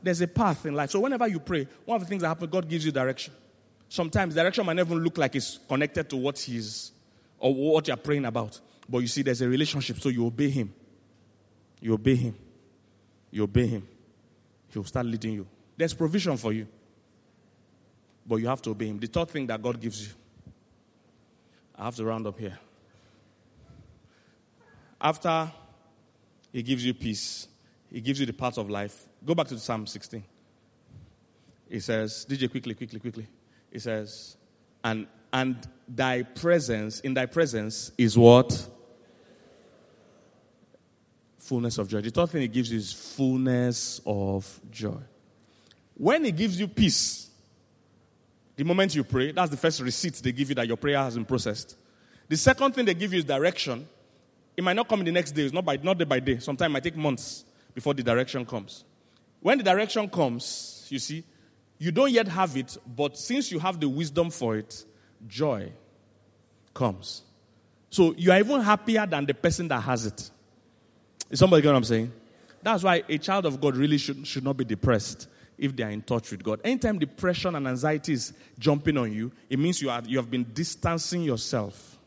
There's 0.02 0.20
a 0.20 0.26
path 0.26 0.66
in 0.66 0.74
life. 0.74 0.90
So 0.90 1.00
whenever 1.00 1.26
you 1.28 1.40
pray, 1.40 1.66
one 1.84 1.96
of 1.96 2.02
the 2.02 2.08
things 2.08 2.22
that 2.22 2.28
happen, 2.28 2.48
God 2.48 2.68
gives 2.68 2.84
you 2.84 2.92
direction. 2.92 3.32
Sometimes 3.88 4.34
direction 4.34 4.66
might 4.66 4.76
never 4.76 4.94
look 4.94 5.18
like 5.18 5.34
it's 5.36 5.58
connected 5.68 6.08
to 6.10 6.16
what 6.16 6.38
He's 6.38 6.92
or 7.38 7.54
what 7.54 7.86
you're 7.86 7.96
praying 7.96 8.24
about. 8.24 8.60
But 8.88 8.98
you 8.98 9.06
see, 9.06 9.22
there's 9.22 9.40
a 9.40 9.48
relationship, 9.48 9.98
so 9.98 10.08
you 10.08 10.26
obey 10.26 10.50
Him. 10.50 10.72
You 11.80 11.94
obey 11.94 12.16
Him. 12.16 12.34
You 13.30 13.44
obey 13.44 13.66
Him. 13.66 13.86
He'll 14.72 14.84
start 14.84 15.06
leading 15.06 15.34
you. 15.34 15.46
There's 15.76 15.94
provision 15.94 16.36
for 16.36 16.52
you. 16.52 16.66
But 18.26 18.36
you 18.36 18.46
have 18.48 18.62
to 18.62 18.70
obey 18.70 18.86
Him. 18.86 18.98
The 18.98 19.06
third 19.06 19.28
thing 19.28 19.46
that 19.46 19.62
God 19.62 19.80
gives 19.80 20.06
you. 20.06 20.12
I 21.76 21.84
have 21.84 21.96
to 21.96 22.04
round 22.04 22.26
up 22.26 22.38
here. 22.38 22.58
After 25.00 25.52
He 26.52 26.62
gives 26.62 26.84
you 26.84 26.94
peace, 26.94 27.48
He 27.90 28.00
gives 28.00 28.20
you 28.20 28.26
the 28.26 28.32
path 28.32 28.58
of 28.58 28.70
life. 28.70 29.06
Go 29.24 29.34
back 29.34 29.48
to 29.48 29.58
Psalm 29.58 29.86
16. 29.86 30.22
He 31.68 31.80
says, 31.80 32.26
DJ, 32.28 32.50
quickly, 32.50 32.74
quickly, 32.74 33.00
quickly. 33.00 33.26
He 33.70 33.78
says, 33.78 34.36
and 34.82 35.06
and 35.34 35.56
thy 35.88 36.22
presence, 36.22 37.00
in 37.00 37.12
thy 37.12 37.26
presence 37.26 37.90
is 37.98 38.16
what? 38.16 38.68
Fullness 41.38 41.76
of 41.78 41.88
joy. 41.88 42.02
The 42.02 42.10
third 42.10 42.30
thing 42.30 42.42
he 42.42 42.48
gives 42.48 42.70
you 42.70 42.78
is 42.78 42.92
fullness 42.92 44.00
of 44.06 44.60
joy. 44.70 45.00
When 45.94 46.24
he 46.24 46.30
gives 46.30 46.58
you 46.58 46.68
peace, 46.68 47.30
the 48.56 48.64
moment 48.64 48.94
you 48.94 49.04
pray, 49.04 49.32
that's 49.32 49.50
the 49.50 49.56
first 49.56 49.80
receipt 49.80 50.14
they 50.14 50.32
give 50.32 50.48
you 50.48 50.54
that 50.54 50.66
your 50.66 50.76
prayer 50.76 50.98
has 50.98 51.14
been 51.14 51.24
processed. 51.24 51.76
The 52.28 52.36
second 52.36 52.72
thing 52.72 52.84
they 52.84 52.94
give 52.94 53.12
you 53.12 53.18
is 53.18 53.24
direction. 53.24 53.88
It 54.56 54.62
might 54.62 54.76
not 54.76 54.88
come 54.88 55.00
in 55.00 55.06
the 55.06 55.12
next 55.12 55.32
day, 55.32 55.42
it's 55.42 55.52
not 55.52 55.64
by 55.64 55.76
not 55.76 55.98
day 55.98 56.04
by 56.04 56.20
day. 56.20 56.38
Sometimes 56.38 56.70
it 56.70 56.72
might 56.72 56.84
take 56.84 56.96
months 56.96 57.44
before 57.74 57.94
the 57.94 58.02
direction 58.02 58.46
comes. 58.46 58.84
When 59.40 59.58
the 59.58 59.64
direction 59.64 60.08
comes, 60.08 60.86
you 60.88 60.98
see, 60.98 61.24
you 61.78 61.90
don't 61.90 62.12
yet 62.12 62.28
have 62.28 62.56
it, 62.56 62.76
but 62.86 63.18
since 63.18 63.50
you 63.50 63.58
have 63.58 63.80
the 63.80 63.88
wisdom 63.88 64.30
for 64.30 64.56
it, 64.56 64.84
joy 65.26 65.72
comes. 66.72 67.22
So 67.90 68.14
you 68.16 68.30
are 68.30 68.38
even 68.38 68.60
happier 68.60 69.06
than 69.06 69.26
the 69.26 69.34
person 69.34 69.68
that 69.68 69.80
has 69.80 70.06
it. 70.06 70.30
Is 71.30 71.40
somebody 71.40 71.62
get 71.62 71.70
what 71.70 71.76
I'm 71.76 71.84
saying? 71.84 72.12
That's 72.62 72.82
why 72.82 73.02
a 73.08 73.18
child 73.18 73.46
of 73.46 73.60
God 73.60 73.76
really 73.76 73.98
should, 73.98 74.26
should 74.26 74.44
not 74.44 74.56
be 74.56 74.64
depressed 74.64 75.28
if 75.58 75.74
they 75.74 75.82
are 75.82 75.90
in 75.90 76.02
touch 76.02 76.30
with 76.30 76.42
God. 76.42 76.60
Anytime 76.64 76.98
depression 76.98 77.54
and 77.54 77.66
anxiety 77.68 78.12
is 78.12 78.32
jumping 78.58 78.96
on 78.96 79.12
you, 79.12 79.30
it 79.48 79.58
means 79.58 79.80
you, 79.80 79.90
are, 79.90 80.02
you 80.04 80.18
have 80.18 80.30
been 80.30 80.44
distancing 80.52 81.22
yourself 81.22 81.98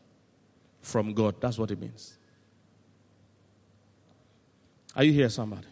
from 0.80 1.12
God. 1.14 1.36
That's 1.40 1.58
what 1.58 1.70
it 1.70 1.80
means. 1.80 2.14
Are 4.94 5.04
you 5.04 5.12
here, 5.12 5.28
somebody? 5.28 5.66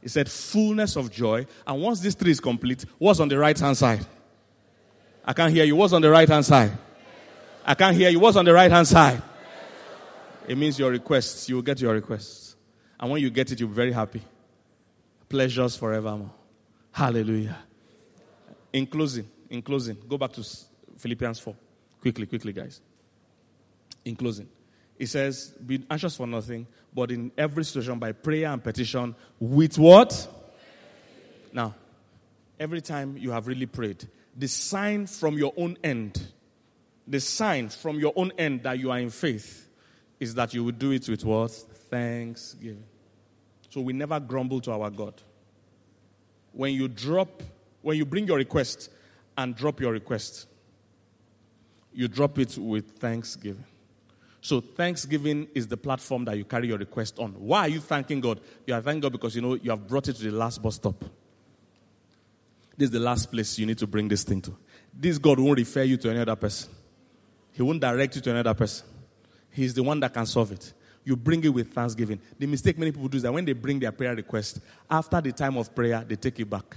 He 0.00 0.08
said, 0.08 0.30
fullness 0.30 0.96
of 0.96 1.10
joy. 1.10 1.46
And 1.66 1.80
once 1.80 2.00
this 2.00 2.14
tree 2.14 2.30
is 2.30 2.40
complete, 2.40 2.84
what's 2.98 3.20
on 3.20 3.28
the 3.28 3.38
right 3.38 3.58
hand 3.58 3.76
side? 3.76 4.04
I 5.24 5.32
can't 5.32 5.52
hear 5.52 5.64
you. 5.64 5.76
What's 5.76 5.92
on 5.92 6.02
the 6.02 6.10
right 6.10 6.28
hand 6.28 6.44
side? 6.44 6.72
I 7.64 7.74
can't 7.74 7.96
hear 7.96 8.10
you. 8.10 8.18
What's 8.18 8.36
on 8.36 8.44
the 8.44 8.52
right 8.52 8.70
hand 8.70 8.88
side? 8.88 9.22
It 10.48 10.58
means 10.58 10.78
your 10.78 10.90
requests. 10.90 11.48
You 11.48 11.56
will 11.56 11.62
get 11.62 11.80
your 11.80 11.94
requests. 11.94 12.56
And 12.98 13.10
when 13.10 13.22
you 13.22 13.30
get 13.30 13.52
it, 13.52 13.60
you'll 13.60 13.68
be 13.68 13.74
very 13.74 13.92
happy. 13.92 14.22
Pleasures 15.28 15.76
forevermore. 15.76 16.30
Hallelujah. 16.92 17.58
In 18.72 18.86
closing, 18.86 19.28
in 19.48 19.62
closing, 19.62 19.96
go 20.08 20.18
back 20.18 20.32
to 20.32 20.44
Philippians 20.98 21.40
4. 21.40 21.54
Quickly, 22.00 22.26
quickly, 22.26 22.52
guys. 22.52 22.80
In 24.04 24.16
closing, 24.16 24.48
it 24.98 25.06
says, 25.06 25.54
Be 25.64 25.84
anxious 25.90 26.16
for 26.16 26.26
nothing, 26.26 26.66
but 26.92 27.10
in 27.10 27.32
every 27.36 27.64
situation 27.64 27.98
by 27.98 28.12
prayer 28.12 28.48
and 28.48 28.62
petition 28.62 29.14
with 29.40 29.78
what? 29.78 30.28
Now, 31.52 31.74
every 32.58 32.80
time 32.80 33.16
you 33.16 33.30
have 33.30 33.46
really 33.46 33.66
prayed, 33.66 34.06
the 34.36 34.48
sign 34.48 35.06
from 35.06 35.38
your 35.38 35.52
own 35.56 35.76
end, 35.84 36.20
the 37.06 37.20
sign 37.20 37.68
from 37.68 37.98
your 37.98 38.12
own 38.16 38.32
end 38.38 38.62
that 38.64 38.78
you 38.78 38.90
are 38.90 38.98
in 38.98 39.10
faith 39.10 39.68
is 40.18 40.34
that 40.34 40.54
you 40.54 40.64
will 40.64 40.72
do 40.72 40.92
it 40.92 41.08
with 41.08 41.24
what? 41.24 41.50
Thanksgiving. 41.50 42.84
So 43.70 43.80
we 43.80 43.92
never 43.92 44.20
grumble 44.20 44.60
to 44.62 44.72
our 44.72 44.90
God. 44.90 45.20
When 46.52 46.74
you 46.74 46.88
drop, 46.88 47.42
when 47.80 47.96
you 47.96 48.04
bring 48.04 48.26
your 48.26 48.36
request 48.36 48.90
and 49.36 49.54
drop 49.54 49.80
your 49.80 49.92
request, 49.92 50.46
you 51.92 52.08
drop 52.08 52.38
it 52.38 52.56
with 52.58 52.98
thanksgiving. 52.98 53.64
So 54.40 54.60
thanksgiving 54.60 55.46
is 55.54 55.68
the 55.68 55.76
platform 55.76 56.24
that 56.24 56.36
you 56.36 56.44
carry 56.44 56.66
your 56.66 56.78
request 56.78 57.18
on. 57.18 57.30
Why 57.32 57.60
are 57.60 57.68
you 57.68 57.80
thanking 57.80 58.20
God? 58.20 58.40
You 58.66 58.74
are 58.74 58.82
thanking 58.82 59.00
God 59.00 59.12
because 59.12 59.36
you 59.36 59.42
know 59.42 59.54
you 59.54 59.70
have 59.70 59.86
brought 59.86 60.08
it 60.08 60.14
to 60.14 60.22
the 60.22 60.32
last 60.32 60.60
bus 60.60 60.74
stop. 60.74 61.04
This 62.76 62.86
is 62.86 62.90
the 62.90 63.00
last 63.00 63.30
place 63.30 63.58
you 63.58 63.66
need 63.66 63.78
to 63.78 63.86
bring 63.86 64.08
this 64.08 64.24
thing 64.24 64.40
to. 64.42 64.56
This 64.92 65.18
God 65.18 65.38
won't 65.38 65.58
refer 65.58 65.82
you 65.82 65.96
to 65.98 66.10
any 66.10 66.18
other 66.18 66.34
person. 66.34 66.70
He 67.52 67.62
won't 67.62 67.80
direct 67.80 68.16
you 68.16 68.22
to 68.22 68.30
another 68.30 68.54
person. 68.54 68.86
He's 69.50 69.74
the 69.74 69.82
one 69.82 70.00
that 70.00 70.12
can 70.12 70.26
solve 70.26 70.50
it. 70.52 70.72
You 71.04 71.16
bring 71.16 71.42
it 71.44 71.48
with 71.48 71.72
thanksgiving. 71.72 72.20
The 72.38 72.46
mistake 72.46 72.78
many 72.78 72.92
people 72.92 73.08
do 73.08 73.16
is 73.16 73.22
that 73.24 73.32
when 73.32 73.44
they 73.44 73.54
bring 73.54 73.80
their 73.80 73.92
prayer 73.92 74.14
request, 74.14 74.60
after 74.90 75.20
the 75.20 75.32
time 75.32 75.56
of 75.56 75.74
prayer, 75.74 76.04
they 76.06 76.16
take 76.16 76.38
it 76.38 76.48
back. 76.48 76.76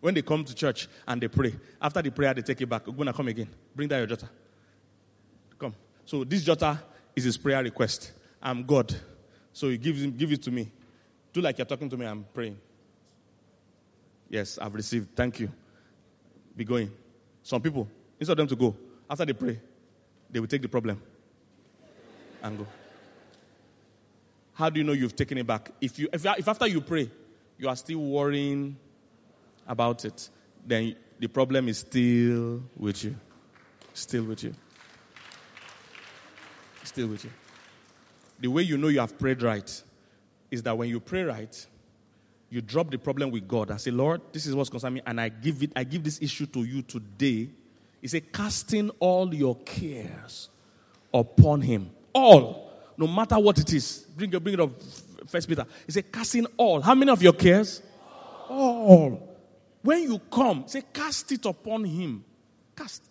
When 0.00 0.14
they 0.14 0.22
come 0.22 0.44
to 0.44 0.54
church 0.54 0.88
and 1.06 1.22
they 1.22 1.28
pray, 1.28 1.54
after 1.80 2.02
the 2.02 2.10
prayer, 2.10 2.34
they 2.34 2.42
take 2.42 2.60
it 2.60 2.66
back. 2.66 2.84
To 2.84 3.12
come 3.12 3.28
again. 3.28 3.48
Bring 3.74 3.88
that 3.88 3.98
your 3.98 4.06
jota. 4.06 4.28
Come. 5.58 5.74
So 6.04 6.24
this 6.24 6.42
jota 6.42 6.78
is 7.14 7.24
his 7.24 7.38
prayer 7.38 7.62
request. 7.62 8.12
I'm 8.42 8.64
God. 8.64 8.94
So 9.52 9.68
he 9.68 9.78
gives 9.78 10.02
him, 10.02 10.10
give 10.16 10.32
it 10.32 10.42
to 10.42 10.50
me. 10.50 10.70
Do 11.32 11.40
like 11.40 11.56
you're 11.58 11.66
talking 11.66 11.88
to 11.88 11.96
me, 11.96 12.04
I'm 12.04 12.26
praying. 12.34 12.58
Yes, 14.28 14.58
I've 14.60 14.74
received. 14.74 15.14
Thank 15.14 15.40
you. 15.40 15.50
Be 16.56 16.64
going. 16.64 16.90
Some 17.42 17.62
people, 17.62 17.88
instead 18.18 18.32
of 18.32 18.38
them 18.38 18.46
to 18.48 18.56
go, 18.56 18.76
after 19.08 19.24
they 19.24 19.32
pray, 19.32 19.60
they 20.30 20.40
will 20.40 20.46
take 20.46 20.62
the 20.62 20.68
problem 20.68 21.00
and 22.42 22.58
go. 22.58 22.66
How 24.62 24.70
do 24.70 24.78
you 24.78 24.84
know 24.84 24.92
you've 24.92 25.16
taken 25.16 25.38
it 25.38 25.44
back? 25.44 25.72
If, 25.80 25.98
you, 25.98 26.08
if, 26.12 26.24
if 26.24 26.46
after 26.46 26.68
you 26.68 26.80
pray, 26.80 27.10
you 27.58 27.68
are 27.68 27.74
still 27.74 27.98
worrying 27.98 28.76
about 29.66 30.04
it, 30.04 30.30
then 30.64 30.94
the 31.18 31.26
problem 31.26 31.66
is 31.66 31.78
still 31.78 32.62
with 32.76 33.02
you. 33.02 33.16
Still 33.92 34.22
with 34.22 34.44
you. 34.44 34.54
Still 36.84 37.08
with 37.08 37.24
you. 37.24 37.30
The 38.38 38.46
way 38.46 38.62
you 38.62 38.78
know 38.78 38.86
you 38.86 39.00
have 39.00 39.18
prayed 39.18 39.42
right 39.42 39.82
is 40.48 40.62
that 40.62 40.78
when 40.78 40.88
you 40.88 41.00
pray 41.00 41.24
right, 41.24 41.66
you 42.48 42.60
drop 42.60 42.88
the 42.88 42.98
problem 42.98 43.32
with 43.32 43.48
God 43.48 43.70
and 43.70 43.80
say, 43.80 43.90
Lord, 43.90 44.20
this 44.30 44.46
is 44.46 44.54
what's 44.54 44.70
concerning 44.70 44.94
me, 44.94 45.02
and 45.04 45.20
I 45.20 45.28
give 45.28 45.60
it, 45.64 45.72
I 45.74 45.82
give 45.82 46.04
this 46.04 46.22
issue 46.22 46.46
to 46.46 46.62
you 46.62 46.82
today. 46.82 47.48
He 48.00 48.06
said, 48.06 48.32
casting 48.32 48.90
all 49.00 49.34
your 49.34 49.56
cares 49.56 50.50
upon 51.12 51.62
him. 51.62 51.90
All. 52.12 52.71
No 52.96 53.06
matter 53.06 53.38
what 53.38 53.58
it 53.58 53.72
is. 53.72 54.06
Bring, 54.16 54.30
bring 54.30 54.54
it 54.54 54.60
up, 54.60 54.70
First 55.26 55.48
Peter. 55.48 55.66
He 55.86 55.92
said, 55.92 56.12
casting 56.12 56.46
all. 56.56 56.80
How 56.80 56.94
many 56.94 57.10
of 57.10 57.22
your 57.22 57.32
cares? 57.32 57.82
All. 58.48 59.36
When 59.82 60.02
you 60.02 60.18
come, 60.30 60.64
say, 60.66 60.82
cast 60.92 61.32
it 61.32 61.44
upon 61.46 61.84
him. 61.84 62.24
Cast. 62.76 63.02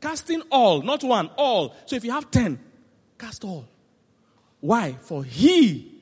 Casting 0.00 0.42
all, 0.50 0.82
not 0.82 1.04
one, 1.04 1.30
all. 1.36 1.74
So 1.86 1.96
if 1.96 2.04
you 2.04 2.10
have 2.10 2.30
ten, 2.30 2.58
cast 3.18 3.44
all. 3.44 3.68
Why? 4.60 4.96
For 5.00 5.22
he 5.22 5.92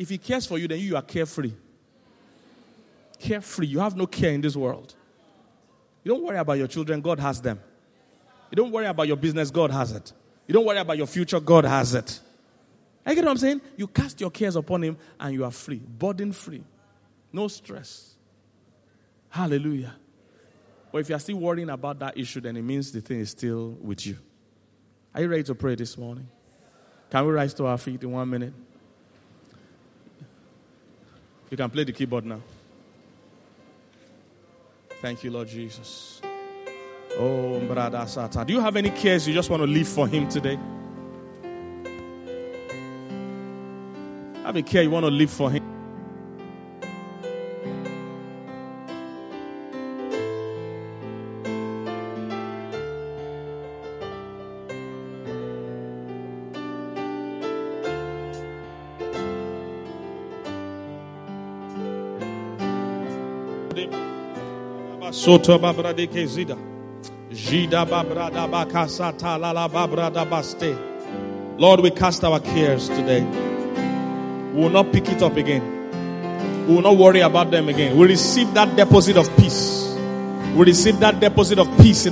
if 0.00 0.08
he 0.08 0.16
cares 0.16 0.46
for 0.46 0.56
you, 0.56 0.66
then 0.66 0.78
you 0.78 0.96
are 0.96 1.02
carefree. 1.02 1.52
Carefree. 3.18 3.66
You 3.66 3.80
have 3.80 3.94
no 3.94 4.06
care 4.06 4.32
in 4.32 4.40
this 4.40 4.56
world. 4.56 4.94
You 6.02 6.12
don't 6.12 6.24
worry 6.24 6.38
about 6.38 6.54
your 6.54 6.68
children, 6.68 7.02
God 7.02 7.20
has 7.20 7.42
them. 7.42 7.60
You 8.50 8.56
don't 8.56 8.72
worry 8.72 8.86
about 8.86 9.06
your 9.06 9.16
business, 9.16 9.50
God 9.50 9.70
has 9.70 9.92
it. 9.92 10.12
You 10.46 10.54
don't 10.54 10.64
worry 10.64 10.78
about 10.78 10.96
your 10.96 11.06
future, 11.06 11.38
God 11.38 11.64
has 11.64 11.94
it. 11.94 12.20
I 13.06 13.14
get 13.14 13.24
what 13.24 13.30
I'm 13.30 13.36
saying? 13.38 13.60
You 13.76 13.86
cast 13.86 14.20
your 14.20 14.30
cares 14.30 14.56
upon 14.56 14.82
Him 14.82 14.96
and 15.18 15.32
you 15.32 15.44
are 15.44 15.50
free, 15.50 15.78
burden 15.78 16.32
free, 16.32 16.62
no 17.32 17.48
stress. 17.48 18.14
Hallelujah. 19.28 19.94
But 20.92 20.98
if 20.98 21.08
you're 21.08 21.18
still 21.20 21.36
worrying 21.36 21.70
about 21.70 22.00
that 22.00 22.18
issue, 22.18 22.40
then 22.40 22.56
it 22.56 22.62
means 22.62 22.90
the 22.90 23.00
thing 23.00 23.20
is 23.20 23.30
still 23.30 23.76
with 23.80 24.04
you. 24.06 24.18
Are 25.14 25.22
you 25.22 25.28
ready 25.28 25.44
to 25.44 25.54
pray 25.54 25.76
this 25.76 25.96
morning? 25.96 26.28
Can 27.10 27.26
we 27.26 27.32
rise 27.32 27.54
to 27.54 27.66
our 27.66 27.78
feet 27.78 28.02
in 28.02 28.10
one 28.10 28.28
minute? 28.28 28.52
You 31.50 31.56
can 31.56 31.70
play 31.70 31.84
the 31.84 31.92
keyboard 31.92 32.24
now. 32.24 32.40
Thank 35.00 35.24
you, 35.24 35.30
Lord 35.30 35.48
Jesus. 35.48 36.20
Oh, 37.18 37.60
brother 37.60 37.98
Sata. 37.98 38.46
Do 38.46 38.52
you 38.52 38.60
have 38.60 38.76
any 38.76 38.90
cares 38.90 39.26
you 39.26 39.34
just 39.34 39.50
want 39.50 39.62
to 39.62 39.66
leave 39.66 39.88
for 39.88 40.06
him 40.06 40.28
today? 40.28 40.58
Have 44.44 44.56
a 44.56 44.62
care 44.62 44.82
you 44.82 44.90
want 44.90 45.04
to 45.04 45.10
leave 45.10 45.30
for 45.30 45.50
him. 45.50 45.62
Soto 65.12 65.58
Babra 65.58 65.92
de 65.92 66.06
Lord, 71.58 71.80
we 71.80 71.90
cast 71.90 72.22
our 72.22 72.38
cares 72.38 72.88
today. 72.88 73.24
We 74.54 74.62
will 74.62 74.70
not 74.70 74.92
pick 74.92 75.08
it 75.08 75.20
up 75.20 75.36
again. 75.36 75.62
We 76.68 76.74
will 76.76 76.82
not 76.82 76.96
worry 76.96 77.20
about 77.20 77.50
them 77.50 77.68
again. 77.68 77.96
We 77.98 78.06
receive 78.06 78.54
that 78.54 78.76
deposit 78.76 79.16
of 79.16 79.28
peace. 79.36 79.96
We 80.54 80.64
receive 80.64 81.00
that 81.00 81.18
deposit 81.18 81.58
of 81.58 81.66
peace 81.78 82.06